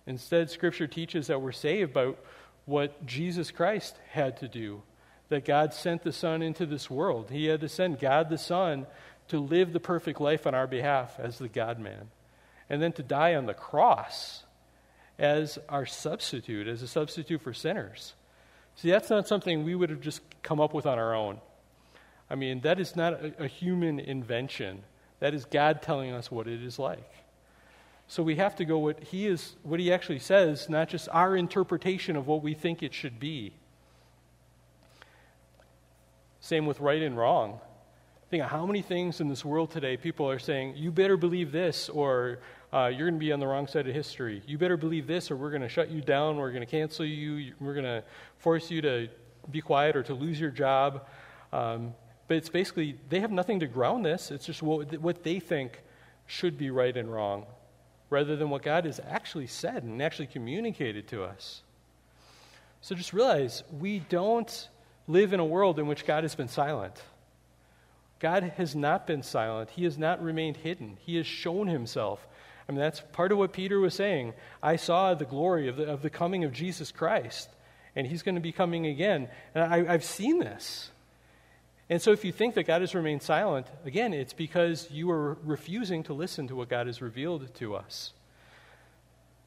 Instead, 0.06 0.50
Scripture 0.50 0.88
teaches 0.88 1.28
that 1.28 1.42
we're 1.42 1.52
saved 1.52 1.94
by 1.94 2.14
what 2.66 3.06
Jesus 3.06 3.52
Christ 3.52 3.98
had 4.10 4.38
to 4.38 4.48
do 4.48 4.82
that 5.30 5.46
God 5.46 5.74
sent 5.74 6.04
the 6.04 6.14
Son 6.14 6.42
into 6.42 6.66
this 6.66 6.90
world. 6.90 7.30
He 7.30 7.48
had 7.48 7.62
to 7.62 7.70
send 7.70 8.00
God 8.00 8.30
the 8.30 8.38
Son 8.38 8.88
to 9.28 9.40
live 9.40 9.74
the 9.74 9.80
perfect 9.80 10.22
life 10.22 10.48
on 10.48 10.56
our 10.56 10.68
behalf 10.68 11.20
as 11.20 11.38
the 11.38 11.50
God 11.50 11.80
man, 11.80 12.10
and 12.70 12.82
then 12.82 12.94
to 12.94 13.04
die 13.04 13.36
on 13.36 13.46
the 13.46 13.54
cross 13.54 14.44
as 15.20 15.58
our 15.68 15.86
substitute, 15.86 16.68
as 16.68 16.82
a 16.82 16.88
substitute 16.88 17.42
for 17.42 17.54
sinners. 17.54 18.14
See, 18.76 18.92
that's 18.92 19.10
not 19.10 19.28
something 19.28 19.64
we 19.64 19.76
would 19.76 19.90
have 19.90 20.02
just 20.02 20.22
come 20.44 20.60
up 20.60 20.74
with 20.74 20.86
on 20.86 21.00
our 21.00 21.16
own. 21.16 21.40
I 22.30 22.36
mean, 22.36 22.62
that 22.62 22.80
is 22.80 22.96
not 22.96 23.14
a, 23.14 23.46
a 23.46 23.48
human 23.48 24.00
invention. 24.00 24.84
That 25.20 25.34
is 25.34 25.46
God 25.46 25.82
telling 25.82 26.12
us 26.12 26.30
what 26.30 26.48
it 26.48 26.62
is 26.62 26.78
like. 26.78 27.12
So 28.08 28.24
we 28.24 28.36
have 28.36 28.56
to 28.58 28.66
go 28.66 28.78
what 28.78 29.04
he 29.04 29.28
is 29.28 29.56
what 29.64 29.80
he 29.80 29.92
actually 29.92 30.20
says, 30.20 30.70
not 30.70 30.88
just 30.90 31.10
our 31.12 31.36
interpretation 31.36 32.16
of 32.16 32.28
what 32.28 32.42
we 32.42 32.54
think 32.54 32.82
it 32.82 32.94
should 32.94 33.20
be. 33.20 33.54
Same 36.40 36.66
with 36.66 36.80
right 36.80 37.02
and 37.02 37.18
wrong. 37.18 37.60
Think 38.30 38.44
of 38.44 38.50
how 38.50 38.66
many 38.66 38.82
things 38.82 39.20
in 39.20 39.28
this 39.28 39.44
world 39.44 39.72
today 39.72 39.98
people 39.98 40.30
are 40.30 40.40
saying, 40.40 40.76
you 40.78 40.92
better 40.92 41.18
believe 41.18 41.52
this, 41.52 41.90
or 41.90 42.40
uh, 42.78 42.88
you're 42.90 43.08
going 43.10 43.20
to 43.20 43.26
be 43.26 43.32
on 43.32 43.40
the 43.40 43.48
wrong 43.48 43.66
side 43.66 43.88
of 43.88 43.96
history. 43.96 44.44
You 44.46 44.60
better 44.60 44.78
believe 44.78 45.08
this, 45.08 45.32
or 45.32 45.36
we're 45.36 45.50
going 45.50 45.64
to 45.64 45.70
shut 45.70 45.90
you 45.90 46.02
down, 46.02 46.38
we're 46.38 46.52
going 46.52 46.62
to 46.62 46.70
cancel 46.70 47.06
you, 47.06 47.54
we're 47.60 47.74
going 47.74 47.86
to 47.86 48.04
force 48.38 48.70
you 48.70 48.82
to 48.84 49.08
be 49.50 49.62
quiet 49.62 49.96
or 49.96 50.04
to 50.04 50.14
lose 50.14 50.40
your 50.40 50.52
job. 50.52 51.08
Um, 51.52 51.96
but 52.28 52.38
it's 52.38 52.50
basically, 52.50 53.00
they 53.10 53.20
have 53.22 53.32
nothing 53.32 53.62
to 53.62 53.68
ground 53.68 54.06
this. 54.06 54.30
It's 54.30 54.46
just 54.46 54.62
what, 54.62 54.96
what 55.00 55.24
they 55.24 55.40
think 55.40 55.82
should 56.28 56.56
be 56.58 56.70
right 56.70 56.96
and 56.96 57.12
wrong, 57.12 57.46
rather 58.12 58.36
than 58.36 58.52
what 58.52 58.62
God 58.62 58.86
has 58.86 59.00
actually 59.10 59.48
said 59.48 59.82
and 59.84 60.00
actually 60.02 60.28
communicated 60.28 61.08
to 61.08 61.24
us. 61.24 61.64
So 62.82 62.94
just 62.94 63.12
realize 63.12 63.64
we 63.80 64.00
don't 64.00 64.70
live 65.08 65.34
in 65.34 65.40
a 65.40 65.46
world 65.46 65.80
in 65.80 65.88
which 65.88 66.06
God 66.06 66.24
has 66.24 66.36
been 66.36 66.50
silent. 66.50 67.02
God 68.20 68.44
has 68.58 68.76
not 68.76 69.08
been 69.08 69.24
silent. 69.24 69.72
He 69.72 69.84
has 69.86 69.98
not 69.98 70.22
remained 70.22 70.58
hidden. 70.58 70.98
He 71.00 71.16
has 71.16 71.26
shown 71.26 71.68
himself. 71.68 72.28
I 72.68 72.72
mean, 72.72 72.82
that's 72.82 73.02
part 73.14 73.32
of 73.32 73.38
what 73.38 73.54
Peter 73.54 73.80
was 73.80 73.94
saying. 73.94 74.34
I 74.62 74.76
saw 74.76 75.14
the 75.14 75.26
glory 75.26 75.70
of 75.70 75.78
the, 75.78 75.86
of 75.86 76.02
the 76.02 76.10
coming 76.10 76.44
of 76.44 76.52
Jesus 76.52 76.92
Christ, 76.92 77.50
and 77.96 78.06
he's 78.06 78.24
going 78.24 78.36
to 78.36 78.42
be 78.42 78.52
coming 78.52 78.86
again. 78.86 79.30
And 79.56 79.64
I, 79.64 79.94
I've 79.94 80.04
seen 80.04 80.40
this. 80.40 80.92
And 81.90 82.02
so, 82.02 82.12
if 82.12 82.26
you 82.26 82.34
think 82.34 82.56
that 82.56 82.64
God 82.64 82.82
has 82.82 82.94
remained 82.94 83.22
silent, 83.22 83.68
again, 83.86 84.14
it's 84.14 84.34
because 84.34 84.92
you 84.92 85.10
are 85.10 85.38
refusing 85.44 86.04
to 86.04 86.14
listen 86.14 86.50
to 86.50 86.56
what 86.56 86.68
God 86.68 86.88
has 86.88 87.02
revealed 87.02 87.54
to 87.56 87.76
us. 87.76 88.12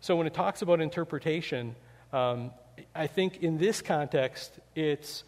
So, 0.01 0.17
when 0.17 0.27
it 0.27 0.33
talks 0.33 0.63
about 0.63 0.81
interpretation, 0.81 1.77
um, 2.15 2.53
I 2.95 3.07
think 3.07 3.43
in 3.43 3.59
this 3.59 3.83
context, 3.83 4.53
it's 4.75 5.25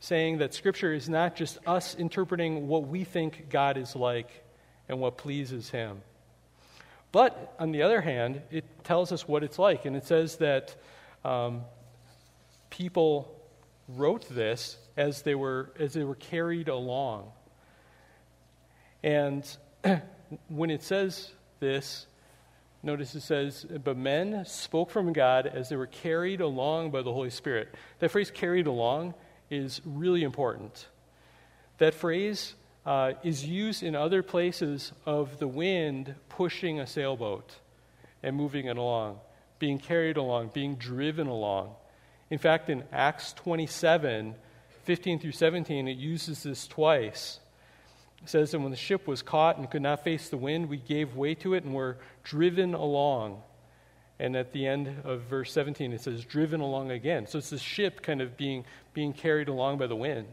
saying 0.00 0.38
that 0.38 0.52
Scripture 0.52 0.92
is 0.92 1.08
not 1.08 1.34
just 1.34 1.58
us 1.66 1.94
interpreting 1.94 2.68
what 2.68 2.86
we 2.86 3.04
think 3.04 3.48
God 3.48 3.78
is 3.78 3.96
like 3.96 4.44
and 4.86 5.00
what 5.00 5.16
pleases 5.16 5.70
Him. 5.70 6.02
But 7.12 7.54
on 7.58 7.72
the 7.72 7.82
other 7.82 8.00
hand, 8.00 8.42
it 8.50 8.64
tells 8.84 9.12
us 9.12 9.26
what 9.26 9.42
it's 9.42 9.58
like. 9.58 9.84
And 9.84 9.96
it 9.96 10.06
says 10.06 10.36
that 10.36 10.76
um, 11.24 11.62
people 12.70 13.34
wrote 13.88 14.28
this 14.28 14.76
as 14.96 15.22
they 15.22 15.34
were, 15.34 15.72
as 15.78 15.94
they 15.94 16.04
were 16.04 16.14
carried 16.14 16.68
along. 16.68 17.32
And 19.02 19.44
when 20.48 20.70
it 20.70 20.82
says 20.82 21.30
this, 21.58 22.06
Notice 22.82 23.14
it 23.14 23.20
says, 23.20 23.66
But 23.84 23.96
men 23.96 24.44
spoke 24.46 24.90
from 24.90 25.12
God 25.12 25.46
as 25.46 25.68
they 25.68 25.76
were 25.76 25.86
carried 25.86 26.40
along 26.40 26.90
by 26.90 27.02
the 27.02 27.12
Holy 27.12 27.30
Spirit. 27.30 27.74
That 27.98 28.10
phrase, 28.10 28.30
carried 28.30 28.66
along, 28.66 29.14
is 29.50 29.82
really 29.84 30.22
important. 30.22 30.86
That 31.78 31.92
phrase 31.92 32.54
uh, 32.86 33.12
is 33.22 33.46
used 33.46 33.82
in 33.82 33.94
other 33.94 34.22
places 34.22 34.92
of 35.04 35.38
the 35.38 35.48
wind 35.48 36.14
pushing 36.28 36.80
a 36.80 36.86
sailboat 36.86 37.56
and 38.22 38.36
moving 38.36 38.66
it 38.66 38.76
along, 38.76 39.18
being 39.58 39.78
carried 39.78 40.16
along, 40.16 40.50
being 40.54 40.76
driven 40.76 41.26
along. 41.26 41.74
In 42.30 42.38
fact, 42.38 42.70
in 42.70 42.84
Acts 42.92 43.32
27 43.34 44.34
15 44.84 45.18
through 45.18 45.32
17, 45.32 45.88
it 45.88 45.98
uses 45.98 46.42
this 46.42 46.66
twice. 46.66 47.38
It 48.22 48.28
says 48.28 48.50
that 48.50 48.60
when 48.60 48.70
the 48.70 48.76
ship 48.76 49.06
was 49.06 49.22
caught 49.22 49.58
and 49.58 49.70
could 49.70 49.82
not 49.82 50.04
face 50.04 50.28
the 50.28 50.36
wind, 50.36 50.68
we 50.68 50.78
gave 50.78 51.16
way 51.16 51.34
to 51.36 51.54
it 51.54 51.64
and 51.64 51.74
were 51.74 51.98
driven 52.22 52.74
along. 52.74 53.42
And 54.18 54.36
at 54.36 54.52
the 54.52 54.66
end 54.66 55.02
of 55.04 55.22
verse 55.22 55.52
17, 55.52 55.92
it 55.92 56.00
says, 56.00 56.24
driven 56.24 56.60
along 56.60 56.90
again. 56.90 57.26
So 57.26 57.38
it's 57.38 57.50
the 57.50 57.58
ship 57.58 58.02
kind 58.02 58.20
of 58.20 58.36
being, 58.36 58.64
being 58.92 59.12
carried 59.12 59.48
along 59.48 59.78
by 59.78 59.86
the 59.86 59.96
wind. 59.96 60.28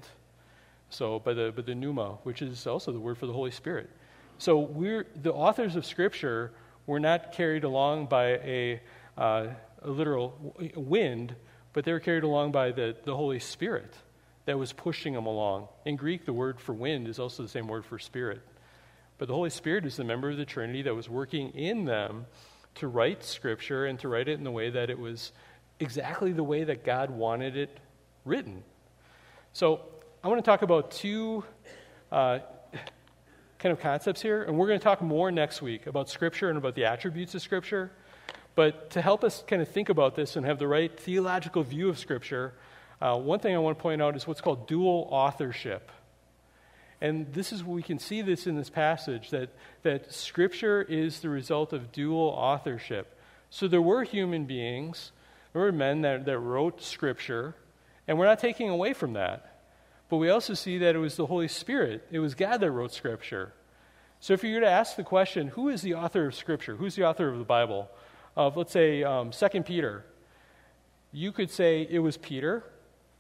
So 0.90 1.20
by 1.20 1.34
the, 1.34 1.52
by 1.56 1.62
the 1.62 1.76
pneuma, 1.76 2.18
which 2.24 2.42
is 2.42 2.66
also 2.66 2.92
the 2.92 3.00
word 3.00 3.18
for 3.18 3.28
the 3.28 3.34
Holy 3.34 3.52
Spirit. 3.52 3.90
So 4.38 4.60
we're, 4.60 5.08
the 5.22 5.34
authors 5.34 5.76
of 5.76 5.86
Scripture 5.86 6.52
were 6.86 7.00
not 7.00 7.32
carried 7.32 7.64
along 7.64 8.06
by 8.06 8.26
a, 8.26 8.82
uh, 9.18 9.48
a 9.82 9.90
literal 9.90 10.56
wind, 10.76 11.36
but 11.74 11.84
they 11.84 11.92
were 11.92 12.00
carried 12.00 12.24
along 12.24 12.52
by 12.52 12.72
the, 12.72 12.96
the 13.04 13.16
Holy 13.16 13.40
Spirit 13.40 13.94
that 14.46 14.58
was 14.58 14.72
pushing 14.72 15.14
them 15.14 15.26
along. 15.26 15.68
In 15.86 15.98
Greek, 15.98 16.26
the 16.26 16.34
word 16.34 16.60
for 16.60 16.74
wind 16.74 17.08
is 17.08 17.20
also 17.20 17.44
the 17.44 17.50
same 17.50 17.68
word 17.68 17.86
for 17.86 18.00
spirit. 18.00 18.42
But 19.18 19.28
the 19.28 19.34
Holy 19.34 19.50
Spirit 19.50 19.86
is 19.86 19.98
the 19.98 20.06
member 20.06 20.30
of 20.30 20.38
the 20.38 20.46
Trinity 20.46 20.84
that 20.84 20.96
was 20.96 21.10
working 21.10 21.50
in 21.50 21.86
them 21.86 22.26
to 22.76 22.88
write 22.88 23.24
Scripture 23.24 23.88
and 23.88 24.00
to 24.00 24.08
write 24.08 24.30
it 24.30 24.38
in 24.38 24.44
the 24.44 24.52
way 24.52 24.70
that 24.70 24.90
it 24.90 24.98
was 24.98 25.34
exactly 25.80 26.32
the 26.32 26.44
way 26.44 26.64
that 26.64 26.86
God 26.86 27.10
wanted 27.10 27.58
it 27.58 27.78
written. 28.24 28.64
So 29.52 29.82
I 30.28 30.30
want 30.30 30.44
to 30.44 30.52
talk 30.52 30.62
about 30.62 30.92
two 30.92 31.46
uh, 32.12 32.40
kind 33.60 33.72
of 33.72 33.80
concepts 33.80 34.22
here, 34.22 34.44
and 34.44 34.58
we're 34.58 34.68
going 34.68 34.78
to 34.78 34.84
talk 34.84 35.02
more 35.02 35.32
next 35.32 35.62
week 35.62 35.88
about 35.88 36.10
Scripture 36.10 36.50
and 36.50 36.58
about 36.58 36.76
the 36.76 36.84
attributes 36.84 37.34
of 37.34 37.42
Scripture. 37.42 37.92
But 38.54 38.90
to 38.90 39.02
help 39.02 39.24
us 39.24 39.42
kind 39.48 39.62
of 39.62 39.70
think 39.70 39.88
about 39.88 40.16
this 40.16 40.36
and 40.36 40.46
have 40.46 40.60
the 40.60 40.68
right 40.68 40.92
theological 41.00 41.64
view 41.64 41.88
of 41.88 41.98
Scripture, 41.98 42.56
uh, 43.02 43.18
one 43.18 43.40
thing 43.40 43.56
I 43.56 43.60
want 43.60 43.78
to 43.78 43.82
point 43.82 44.02
out 44.02 44.18
is 44.18 44.28
what's 44.28 44.42
called 44.42 44.68
dual 44.68 45.08
authorship. 45.12 45.94
And 47.00 47.32
this 47.32 47.54
is 47.54 47.64
we 47.64 47.82
can 47.82 47.98
see 47.98 48.22
this 48.22 48.48
in 48.48 48.58
this 48.58 48.70
passage 48.70 49.30
that, 49.30 49.52
that 49.84 50.12
Scripture 50.12 50.82
is 50.82 51.22
the 51.22 51.30
result 51.30 51.72
of 51.72 51.94
dual 51.94 52.28
authorship. 52.36 53.18
So 53.50 53.70
there 53.70 53.82
were 53.82 54.04
human 54.04 54.44
beings, 54.44 55.14
there 55.54 55.62
were 55.62 55.72
men 55.72 56.02
that, 56.02 56.26
that 56.26 56.38
wrote 56.38 56.82
Scripture, 56.82 57.56
and 58.10 58.20
we're 58.20 58.26
not 58.26 58.40
taking 58.40 58.68
away 58.68 58.92
from 58.92 59.14
that. 59.14 59.54
But 60.10 60.18
we 60.18 60.30
also 60.30 60.54
see 60.54 60.78
that 60.78 60.96
it 60.96 61.00
was 61.00 61.16
the 61.16 61.26
Holy 61.26 61.48
Spirit, 61.48 62.08
it 62.12 62.20
was 62.20 62.36
God 62.36 62.62
that 62.62 62.72
wrote 62.72 62.94
Scripture. 62.94 63.54
So 64.20 64.34
if 64.34 64.44
you 64.44 64.56
were 64.56 64.62
to 64.62 64.70
ask 64.70 64.96
the 64.96 65.04
question, 65.04 65.50
who 65.50 65.70
is 65.70 65.82
the 65.82 65.94
author 65.94 66.28
of 66.28 66.36
Scripture? 66.36 66.76
Who's 66.76 66.96
the 66.96 67.06
author 67.06 67.30
of 67.30 67.38
the 67.38 67.46
Bible? 67.46 67.90
Of, 68.36 68.58
let's 68.58 68.72
say, 68.72 69.04
um, 69.04 69.32
2 69.32 69.64
Peter. 69.64 70.06
You 71.12 71.32
could 71.32 71.52
say 71.52 71.88
it 71.90 72.00
was 72.00 72.18
Peter, 72.18 72.64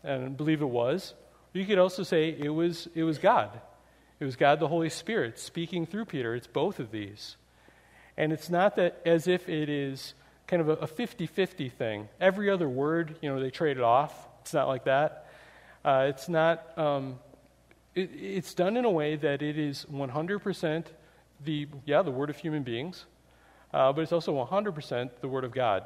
and 0.04 0.26
I 0.26 0.28
believe 0.30 0.62
it 0.62 0.69
was. 0.69 1.13
You 1.54 1.65
could 1.65 1.78
also 1.78 2.04
say 2.04 2.36
it 2.38 2.50
was, 2.50 2.88
it 2.95 3.04
was 3.04 3.17
God. 3.17 3.62
It 4.19 4.26
was 4.26 4.36
God 4.36 4.60
the 4.60 4.67
Holy 4.67 4.89
Spirit 4.89 5.38
speaking 5.39 5.86
through 5.86 6.06
Peter. 6.06 6.36
It's 6.36 6.47
both 6.47 6.80
of 6.80 6.91
these. 6.91 7.36
And 8.15 8.34
it's 8.34 8.50
not 8.50 8.76
that 8.78 9.02
as 9.06 9.28
if 9.28 9.47
it 9.47 9.69
is 9.69 10.15
kind 10.47 10.62
of 10.62 10.69
a 10.69 10.88
50 10.88 11.28
50 11.28 11.69
thing. 11.69 12.10
Every 12.19 12.50
other 12.50 12.67
word, 12.67 13.15
you 13.21 13.30
know, 13.30 13.39
they 13.39 13.52
trade 13.52 13.78
it 13.78 13.84
off. 13.84 14.13
It's 14.41 14.54
not 14.54 14.67
like 14.67 14.86
that. 14.86 15.27
Uh, 15.84 16.08
it's 16.10 16.28
not, 16.28 16.78
um, 16.78 17.20
it, 17.96 18.10
it's 18.13 18.54
done 18.54 18.78
in 18.78 18.86
a 18.86 18.90
way 18.90 19.16
that 19.16 19.42
it 19.42 19.58
is 19.58 19.86
100% 19.92 20.86
the, 21.44 21.68
yeah, 21.86 22.02
the 22.02 22.12
word 22.12 22.30
of 22.30 22.38
human 22.38 22.63
beings, 22.63 23.06
uh, 23.74 23.92
but 23.94 24.02
it's 24.02 24.12
also 24.12 24.34
100% 24.34 25.10
the 25.22 25.28
word 25.28 25.44
of 25.44 25.52
God. 25.52 25.86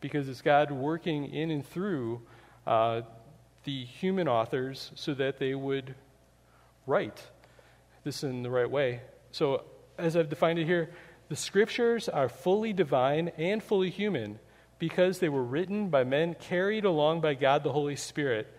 Because 0.00 0.28
it's 0.28 0.42
God 0.42 0.70
working 0.70 1.32
in 1.32 1.50
and 1.50 1.66
through 1.66 2.22
uh, 2.66 3.02
the 3.64 3.84
human 3.84 4.28
authors 4.28 4.90
so 4.94 5.14
that 5.14 5.38
they 5.38 5.54
would 5.54 5.94
write 6.86 7.22
this 8.02 8.22
in 8.22 8.42
the 8.42 8.50
right 8.50 8.70
way. 8.70 9.00
So, 9.30 9.64
as 9.96 10.16
I've 10.16 10.28
defined 10.28 10.58
it 10.58 10.66
here, 10.66 10.90
the 11.28 11.36
scriptures 11.36 12.08
are 12.08 12.28
fully 12.28 12.72
divine 12.72 13.28
and 13.38 13.62
fully 13.62 13.90
human 13.90 14.38
because 14.78 15.18
they 15.18 15.28
were 15.28 15.42
written 15.42 15.88
by 15.88 16.04
men 16.04 16.34
carried 16.34 16.84
along 16.84 17.20
by 17.20 17.34
God 17.34 17.64
the 17.64 17.72
Holy 17.72 17.96
Spirit 17.96 18.52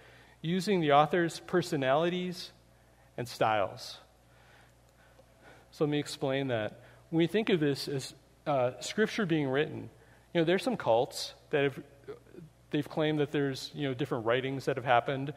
using 0.46 0.80
the 0.80 0.92
author's 0.92 1.40
personalities 1.42 2.52
and 3.18 3.28
styles. 3.28 3.98
So 5.72 5.84
let 5.86 5.92
me 5.92 6.00
explain 6.00 6.48
that. 6.48 6.82
When 7.10 7.18
we 7.18 7.28
think 7.28 7.50
of 7.50 7.60
this 7.60 7.88
as 7.88 8.14
uh, 8.48 8.72
scripture 8.80 9.26
being 9.26 9.48
written, 9.48 9.90
you 10.34 10.42
know, 10.42 10.46
there's 10.46 10.64
some 10.64 10.78
cults 10.78 11.34
that 11.50 11.64
have 11.64 11.80
they've 12.72 12.88
claimed 12.88 13.20
that 13.20 13.32
there's 13.32 13.72
you 13.74 13.88
know 13.88 13.94
different 13.94 14.26
writings 14.26 14.66
that 14.66 14.76
have 14.76 14.86
happened, 14.86 15.34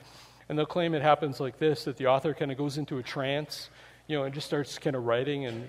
and 0.49 0.59
they'll 0.59 0.66
claim 0.66 0.94
it 0.94 1.03
happens 1.03 1.40
like 1.40 1.59
this: 1.59 1.85
that 1.85 1.97
the 1.97 2.07
author 2.07 2.35
kind 2.35 2.53
of 2.53 2.59
goes 2.59 2.79
into 2.79 2.99
a 2.99 3.03
trance, 3.03 3.71
you 4.07 4.16
know, 4.16 4.25
and 4.25 4.35
just 4.35 4.47
starts 4.47 4.79
kind 4.79 4.97
of 4.97 5.05
writing, 5.05 5.47
and 5.47 5.68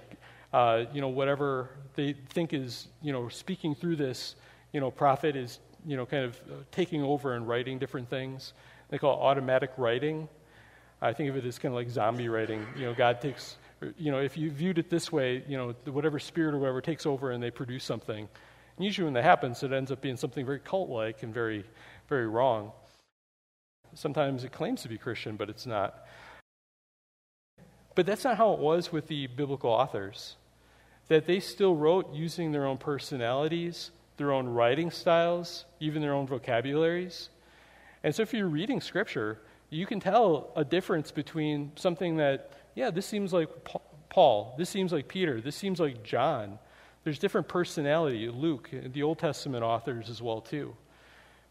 uh, 0.53 0.83
you 0.93 1.01
know 1.01 1.07
whatever 1.07 1.69
they 1.95 2.13
think 2.29 2.53
is 2.53 2.87
you 3.01 3.13
know 3.13 3.29
speaking 3.29 3.75
through 3.75 3.95
this, 3.95 4.35
you 4.73 4.79
know, 4.79 4.91
prophet 4.91 5.35
is 5.35 5.59
you 5.85 5.95
know 5.95 6.05
kind 6.05 6.25
of 6.25 6.39
taking 6.71 7.03
over 7.03 7.35
and 7.35 7.47
writing 7.47 7.79
different 7.79 8.09
things. 8.09 8.53
They 8.89 8.97
call 8.97 9.13
it 9.13 9.23
automatic 9.23 9.71
writing. 9.77 10.27
I 11.01 11.13
think 11.13 11.29
of 11.29 11.37
it 11.37 11.45
as 11.45 11.57
kind 11.57 11.73
of 11.73 11.77
like 11.77 11.89
zombie 11.89 12.27
writing. 12.27 12.65
You 12.75 12.85
know, 12.85 12.93
God 12.93 13.21
takes, 13.21 13.57
you 13.97 14.11
know, 14.11 14.19
if 14.19 14.37
you 14.37 14.51
viewed 14.51 14.77
it 14.77 14.89
this 14.89 15.11
way, 15.11 15.43
you 15.47 15.57
know, 15.57 15.73
whatever 15.85 16.19
spirit 16.19 16.53
or 16.53 16.59
whatever 16.59 16.81
takes 16.81 17.05
over 17.05 17.31
and 17.31 17.41
they 17.41 17.51
produce 17.51 17.83
something. 17.83 18.27
And 18.77 18.85
usually 18.85 19.05
when 19.05 19.13
that 19.13 19.23
happens, 19.23 19.63
it 19.63 19.71
ends 19.71 19.91
up 19.91 20.01
being 20.01 20.17
something 20.17 20.45
very 20.45 20.59
cult 20.59 20.89
like 20.89 21.23
and 21.23 21.33
very, 21.33 21.63
very 22.07 22.27
wrong. 22.27 22.71
Sometimes 23.93 24.43
it 24.43 24.51
claims 24.51 24.81
to 24.83 24.89
be 24.89 24.97
Christian, 24.97 25.35
but 25.35 25.49
it's 25.49 25.65
not. 25.65 26.05
But 27.95 28.05
that's 28.05 28.23
not 28.23 28.37
how 28.37 28.53
it 28.53 28.59
was 28.59 28.91
with 28.91 29.07
the 29.07 29.27
biblical 29.27 29.69
authors. 29.69 30.35
That 31.07 31.25
they 31.25 31.39
still 31.39 31.75
wrote 31.75 32.13
using 32.13 32.51
their 32.51 32.65
own 32.65 32.77
personalities, 32.77 33.91
their 34.17 34.31
own 34.31 34.47
writing 34.47 34.91
styles, 34.91 35.65
even 35.79 36.01
their 36.01 36.13
own 36.13 36.27
vocabularies. 36.27 37.29
And 38.03 38.15
so 38.15 38.21
if 38.21 38.33
you're 38.33 38.47
reading 38.47 38.81
Scripture, 38.81 39.39
you 39.69 39.85
can 39.85 39.99
tell 39.99 40.51
a 40.55 40.63
difference 40.63 41.11
between 41.11 41.71
something 41.75 42.17
that, 42.17 42.51
yeah, 42.75 42.91
this 42.91 43.05
seems 43.05 43.33
like 43.33 43.49
Paul, 44.09 44.55
this 44.57 44.69
seems 44.69 44.91
like 44.91 45.07
Peter, 45.07 45.41
this 45.41 45.55
seems 45.55 45.79
like 45.79 46.03
John. 46.03 46.59
There's 47.03 47.19
different 47.19 47.47
personality, 47.47 48.27
Luke, 48.29 48.69
the 48.71 49.03
Old 49.03 49.19
Testament 49.19 49.63
authors 49.63 50.09
as 50.09 50.21
well 50.21 50.41
too. 50.41 50.75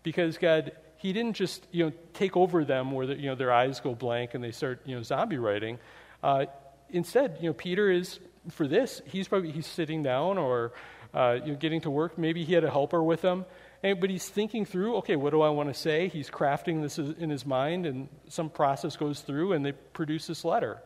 Because 0.02 0.38
God, 0.38 0.72
he 0.96 1.12
didn't 1.12 1.36
just, 1.36 1.66
you 1.70 1.86
know, 1.86 1.92
take 2.14 2.36
over 2.36 2.64
them 2.64 2.92
where, 2.92 3.06
the, 3.06 3.16
you 3.16 3.26
know, 3.26 3.34
their 3.34 3.52
eyes 3.52 3.80
go 3.80 3.94
blank 3.94 4.34
and 4.34 4.42
they 4.42 4.50
start, 4.50 4.80
you 4.84 4.96
know, 4.96 5.02
zombie 5.02 5.38
writing. 5.38 5.78
Uh, 6.22 6.46
instead, 6.90 7.38
you 7.40 7.48
know, 7.48 7.54
Peter 7.54 7.90
is, 7.90 8.18
for 8.50 8.66
this, 8.66 9.02
he's 9.06 9.28
probably, 9.28 9.52
he's 9.52 9.66
sitting 9.66 10.02
down 10.02 10.38
or, 10.38 10.72
uh, 11.14 11.38
you 11.44 11.52
know, 11.52 11.58
getting 11.58 11.80
to 11.82 11.90
work. 11.90 12.18
Maybe 12.18 12.44
he 12.44 12.54
had 12.54 12.64
a 12.64 12.70
helper 12.70 13.02
with 13.02 13.22
him 13.22 13.44
but 13.82 14.10
he's 14.10 14.28
thinking 14.28 14.64
through, 14.64 14.96
okay, 14.96 15.16
what 15.16 15.30
do 15.30 15.40
I 15.40 15.50
want 15.50 15.68
to 15.68 15.74
say? 15.74 16.08
He's 16.08 16.30
crafting 16.30 16.82
this 16.82 16.98
in 16.98 17.30
his 17.30 17.46
mind, 17.46 17.86
and 17.86 18.08
some 18.28 18.50
process 18.50 18.96
goes 18.96 19.20
through, 19.20 19.52
and 19.52 19.64
they 19.64 19.72
produce 19.72 20.26
this 20.26 20.44
letter. 20.44 20.82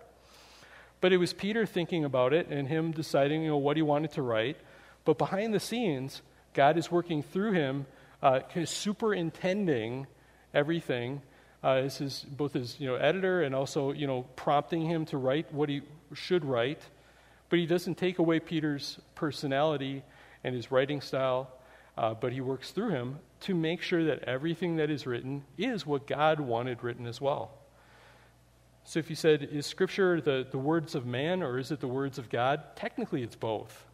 But 1.00 1.12
it 1.12 1.16
was 1.16 1.32
Peter 1.32 1.66
thinking 1.66 2.04
about 2.04 2.32
it 2.32 2.48
and 2.48 2.68
him 2.68 2.92
deciding, 2.92 3.42
you 3.42 3.48
know, 3.48 3.56
what 3.56 3.76
he 3.76 3.82
wanted 3.82 4.12
to 4.12 4.22
write. 4.22 4.56
But 5.04 5.18
behind 5.18 5.52
the 5.52 5.60
scenes, 5.60 6.22
God 6.54 6.76
is 6.76 6.90
working 6.90 7.22
through 7.22 7.52
him, 7.52 7.86
uh, 8.22 8.40
superintending 8.64 10.06
everything. 10.54 11.22
Uh, 11.64 11.74
as 11.74 11.98
his, 11.98 12.24
both 12.24 12.54
his 12.54 12.80
you 12.80 12.88
know, 12.88 12.96
editor 12.96 13.42
and 13.42 13.54
also 13.54 13.92
you 13.92 14.04
know, 14.08 14.22
prompting 14.34 14.82
him 14.82 15.04
to 15.06 15.16
write 15.16 15.52
what 15.54 15.68
he 15.68 15.80
should 16.12 16.44
write. 16.44 16.80
But 17.50 17.60
he 17.60 17.66
doesn't 17.66 17.98
take 17.98 18.18
away 18.18 18.40
Peter's 18.40 18.98
personality 19.14 20.02
and 20.42 20.56
his 20.56 20.72
writing 20.72 21.00
style 21.00 21.52
uh, 21.96 22.14
but 22.14 22.32
he 22.32 22.40
works 22.40 22.70
through 22.70 22.90
him 22.90 23.18
to 23.40 23.54
make 23.54 23.82
sure 23.82 24.04
that 24.04 24.22
everything 24.24 24.76
that 24.76 24.90
is 24.90 25.06
written 25.06 25.44
is 25.58 25.86
what 25.86 26.06
God 26.06 26.40
wanted 26.40 26.82
written 26.82 27.06
as 27.06 27.20
well. 27.20 27.52
So 28.84 28.98
if 28.98 29.10
you 29.10 29.16
said, 29.16 29.48
is 29.52 29.66
Scripture 29.66 30.20
the, 30.20 30.46
the 30.50 30.58
words 30.58 30.94
of 30.94 31.06
man 31.06 31.42
or 31.42 31.58
is 31.58 31.70
it 31.70 31.80
the 31.80 31.88
words 31.88 32.18
of 32.18 32.28
God? 32.30 32.62
Technically, 32.76 33.22
it's 33.22 33.36
both. 33.36 33.84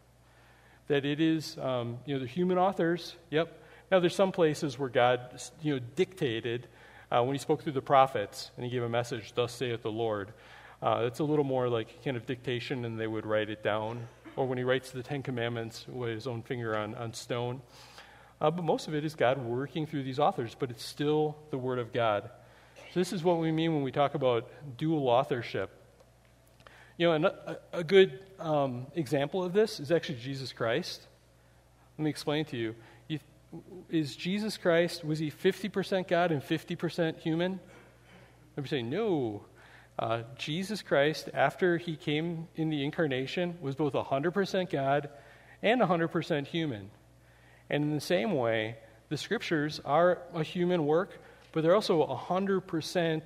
That 0.87 1.05
it 1.05 1.19
is, 1.19 1.57
um, 1.59 1.99
you 2.05 2.15
know, 2.15 2.21
the 2.21 2.27
human 2.27 2.57
authors, 2.57 3.15
yep. 3.29 3.61
Now, 3.91 3.99
there's 3.99 4.15
some 4.15 4.31
places 4.31 4.77
where 4.77 4.89
God, 4.89 5.41
you 5.61 5.75
know, 5.75 5.79
dictated 5.95 6.67
uh, 7.11 7.23
when 7.23 7.33
he 7.33 7.39
spoke 7.39 7.63
through 7.63 7.73
the 7.73 7.81
prophets 7.81 8.51
and 8.55 8.65
he 8.65 8.71
gave 8.71 8.83
a 8.83 8.89
message, 8.89 9.33
thus 9.33 9.53
saith 9.53 9.81
the 9.81 9.91
Lord. 9.91 10.31
Uh, 10.81 11.01
it's 11.03 11.19
a 11.19 11.23
little 11.23 11.43
more 11.43 11.67
like 11.69 12.03
kind 12.03 12.15
of 12.15 12.25
dictation 12.25 12.85
and 12.85 12.99
they 12.99 13.07
would 13.07 13.25
write 13.25 13.49
it 13.49 13.63
down. 13.63 14.07
Or 14.35 14.47
when 14.47 14.57
he 14.57 14.63
writes 14.63 14.91
the 14.91 15.03
Ten 15.03 15.23
Commandments 15.23 15.85
with 15.87 16.09
his 16.09 16.27
own 16.27 16.41
finger 16.41 16.75
on, 16.75 16.95
on 16.95 17.13
stone. 17.13 17.61
Uh, 18.41 18.49
but 18.49 18.63
most 18.63 18.87
of 18.87 18.95
it 18.95 19.03
is 19.03 19.15
God 19.15 19.37
working 19.37 19.85
through 19.85 20.03
these 20.03 20.19
authors, 20.19 20.55
but 20.57 20.69
it's 20.69 20.83
still 20.83 21.37
the 21.51 21.57
Word 21.57 21.79
of 21.79 21.91
God. 21.91 22.29
So, 22.93 22.99
this 22.99 23.11
is 23.11 23.23
what 23.23 23.39
we 23.39 23.51
mean 23.51 23.73
when 23.73 23.83
we 23.83 23.91
talk 23.91 24.15
about 24.15 24.49
dual 24.77 25.09
authorship. 25.09 25.71
You 26.97 27.17
know, 27.17 27.31
a, 27.45 27.57
a 27.79 27.83
good 27.83 28.19
um, 28.39 28.87
example 28.95 29.43
of 29.43 29.53
this 29.53 29.79
is 29.79 29.91
actually 29.91 30.19
Jesus 30.19 30.53
Christ. 30.53 31.01
Let 31.97 32.03
me 32.03 32.09
explain 32.09 32.45
to 32.45 32.57
you. 32.57 32.75
Is 33.89 34.15
Jesus 34.15 34.57
Christ, 34.57 35.03
was 35.03 35.17
he 35.17 35.31
50% 35.31 36.07
God 36.07 36.31
and 36.31 36.41
50% 36.41 37.19
human? 37.19 37.59
Let 38.55 38.63
me 38.63 38.69
say, 38.69 38.83
no. 38.83 39.43
Uh, 39.99 40.23
Jesus 40.37 40.81
Christ, 40.81 41.29
after 41.33 41.77
he 41.77 41.97
came 41.97 42.47
in 42.55 42.69
the 42.69 42.85
incarnation, 42.85 43.57
was 43.59 43.75
both 43.75 43.91
100% 43.91 44.71
God 44.71 45.09
and 45.61 45.81
100% 45.81 46.47
human. 46.47 46.89
And 47.69 47.83
in 47.83 47.95
the 47.95 48.01
same 48.01 48.33
way, 48.33 48.77
the 49.09 49.17
scriptures 49.17 49.81
are 49.83 50.19
a 50.33 50.41
human 50.41 50.85
work, 50.85 51.19
but 51.51 51.63
they're 51.63 51.75
also 51.75 52.07
100% 52.07 53.23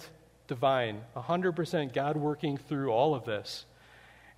divine, 0.48 1.02
100% 1.16 1.94
God 1.94 2.18
working 2.18 2.58
through 2.58 2.92
all 2.92 3.14
of 3.14 3.24
this. 3.24 3.66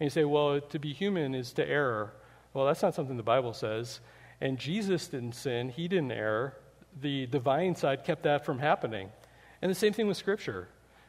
And 0.02 0.08
you 0.08 0.10
say, 0.10 0.26
well, 0.26 0.60
to 0.60 0.78
be 0.78 0.92
human 0.92 1.34
is 1.34 1.54
to 1.54 1.66
err. 1.66 2.12
Well, 2.54 2.66
that's 2.66 2.82
not 2.82 2.96
something 2.96 3.16
the 3.16 3.24
Bible 3.24 3.54
says. 3.54 4.02
And 4.42 4.60
Jesus 4.60 5.08
didn't 5.08 5.36
sin, 5.36 5.70
he 5.70 5.88
didn't 5.88 6.12
err. 6.12 6.58
The 7.02 7.28
divine 7.28 7.76
side 7.76 8.04
kept 8.04 8.24
that 8.24 8.46
from 8.46 8.60
happening. 8.60 9.10
And 9.62 9.72
the 9.72 9.76
same 9.76 9.94
thing 9.94 10.08
with 10.08 10.18
Scripture. 10.18 10.68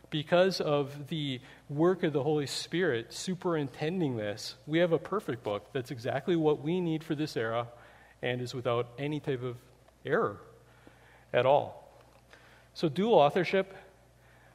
Because 0.09 0.61
of 0.61 1.09
the 1.09 1.41
work 1.69 2.03
of 2.03 2.13
the 2.13 2.23
Holy 2.23 2.47
Spirit 2.47 3.13
superintending 3.13 4.17
this, 4.17 4.55
we 4.67 4.79
have 4.79 4.93
a 4.93 4.99
perfect 4.99 5.43
book 5.43 5.73
that's 5.73 5.91
exactly 5.91 6.37
what 6.37 6.63
we 6.63 6.81
need 6.81 7.03
for 7.03 7.15
this 7.15 7.37
era 7.37 7.67
and 8.23 8.41
is 8.41 8.55
without 8.55 8.89
any 8.99 9.21
type 9.21 9.43
of 9.43 9.57
error 10.05 10.39
at 11.33 11.45
all. 11.45 11.83
So, 12.75 12.89
dual 12.89 13.15
authorship, 13.15 13.75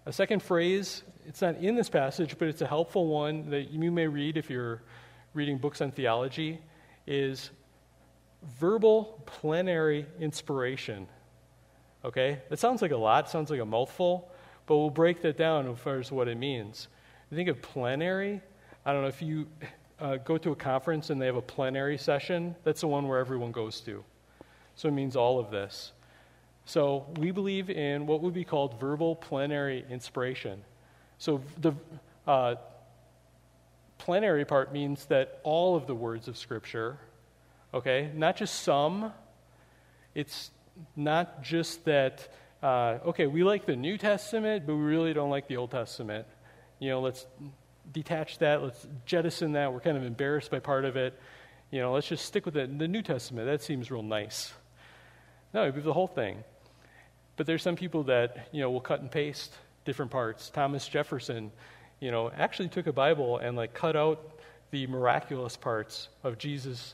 a 0.05 0.13
second 0.13 0.41
phrase, 0.41 1.03
it's 1.27 1.41
not 1.41 1.57
in 1.57 1.75
this 1.75 1.89
passage, 1.89 2.37
but 2.37 2.47
it's 2.47 2.61
a 2.61 2.67
helpful 2.67 3.07
one 3.07 3.49
that 3.49 3.71
you 3.71 3.91
may 3.91 4.07
read 4.07 4.37
if 4.37 4.49
you're 4.49 4.81
reading 5.33 5.57
books 5.57 5.81
on 5.81 5.91
theology, 5.91 6.59
is 7.05 7.51
verbal 8.59 9.21
plenary 9.25 10.05
inspiration. 10.19 11.07
Okay? 12.03 12.39
That 12.49 12.59
sounds 12.59 12.81
like 12.81 12.91
a 12.91 12.97
lot, 12.97 13.29
sounds 13.29 13.51
like 13.51 13.59
a 13.59 13.65
mouthful, 13.65 14.30
but 14.71 14.77
we'll 14.77 14.89
break 14.89 15.21
that 15.21 15.35
down 15.35 15.67
as 15.67 15.77
far 15.79 15.97
as 15.97 16.13
what 16.13 16.29
it 16.29 16.37
means. 16.37 16.87
You 17.29 17.35
think 17.35 17.49
of 17.49 17.61
plenary, 17.61 18.39
I 18.85 18.93
don't 18.93 19.01
know 19.01 19.09
if 19.09 19.21
you 19.21 19.45
uh, 19.99 20.15
go 20.15 20.37
to 20.37 20.53
a 20.53 20.55
conference 20.55 21.09
and 21.09 21.21
they 21.21 21.25
have 21.25 21.35
a 21.35 21.41
plenary 21.41 21.97
session, 21.97 22.55
that's 22.63 22.79
the 22.79 22.87
one 22.87 23.05
where 23.09 23.19
everyone 23.19 23.51
goes 23.51 23.81
to. 23.81 24.01
So 24.75 24.87
it 24.87 24.93
means 24.93 25.17
all 25.17 25.39
of 25.39 25.51
this. 25.51 25.91
So 26.63 27.05
we 27.17 27.31
believe 27.31 27.69
in 27.69 28.05
what 28.07 28.21
would 28.21 28.33
be 28.33 28.45
called 28.45 28.79
verbal 28.79 29.13
plenary 29.13 29.83
inspiration. 29.89 30.61
So 31.17 31.41
the 31.59 31.73
uh, 32.25 32.55
plenary 33.97 34.45
part 34.45 34.71
means 34.71 35.03
that 35.07 35.41
all 35.43 35.75
of 35.75 35.85
the 35.85 35.95
words 35.95 36.29
of 36.29 36.37
Scripture, 36.37 36.97
okay, 37.73 38.09
not 38.15 38.37
just 38.37 38.61
some, 38.61 39.11
it's 40.15 40.51
not 40.95 41.43
just 41.43 41.83
that, 41.83 42.29
uh, 42.61 42.99
okay, 43.07 43.27
we 43.27 43.43
like 43.43 43.65
the 43.65 43.75
New 43.75 43.97
Testament, 43.97 44.65
but 44.67 44.75
we 44.75 44.81
really 44.81 45.13
don't 45.13 45.29
like 45.29 45.47
the 45.47 45.57
Old 45.57 45.71
Testament. 45.71 46.27
You 46.79 46.89
know, 46.89 47.01
let's 47.01 47.25
detach 47.91 48.37
that, 48.39 48.61
let's 48.61 48.87
jettison 49.05 49.53
that. 49.53 49.73
We're 49.73 49.79
kind 49.79 49.97
of 49.97 50.03
embarrassed 50.03 50.51
by 50.51 50.59
part 50.59 50.85
of 50.85 50.95
it. 50.95 51.19
You 51.71 51.79
know, 51.79 51.93
let's 51.93 52.07
just 52.07 52.25
stick 52.25 52.45
with 52.45 52.57
it. 52.57 52.77
The 52.77 52.87
New 52.87 53.01
Testament, 53.01 53.47
that 53.47 53.63
seems 53.63 53.89
real 53.89 54.03
nice. 54.03 54.53
No, 55.53 55.63
it'd 55.63 55.75
be 55.75 55.81
the 55.81 55.93
whole 55.93 56.07
thing. 56.07 56.43
But 57.37 57.47
there's 57.47 57.63
some 57.63 57.75
people 57.75 58.03
that, 58.03 58.49
you 58.51 58.61
know, 58.61 58.69
will 58.69 58.81
cut 58.81 59.01
and 59.01 59.09
paste 59.09 59.53
different 59.85 60.11
parts. 60.11 60.49
Thomas 60.49 60.87
Jefferson, 60.87 61.51
you 61.99 62.11
know, 62.11 62.29
actually 62.29 62.69
took 62.69 62.87
a 62.87 62.93
Bible 62.93 63.37
and 63.37 63.57
like 63.57 63.73
cut 63.73 63.95
out 63.95 64.39
the 64.71 64.85
miraculous 64.87 65.57
parts 65.57 66.09
of 66.23 66.37
Jesus' 66.37 66.93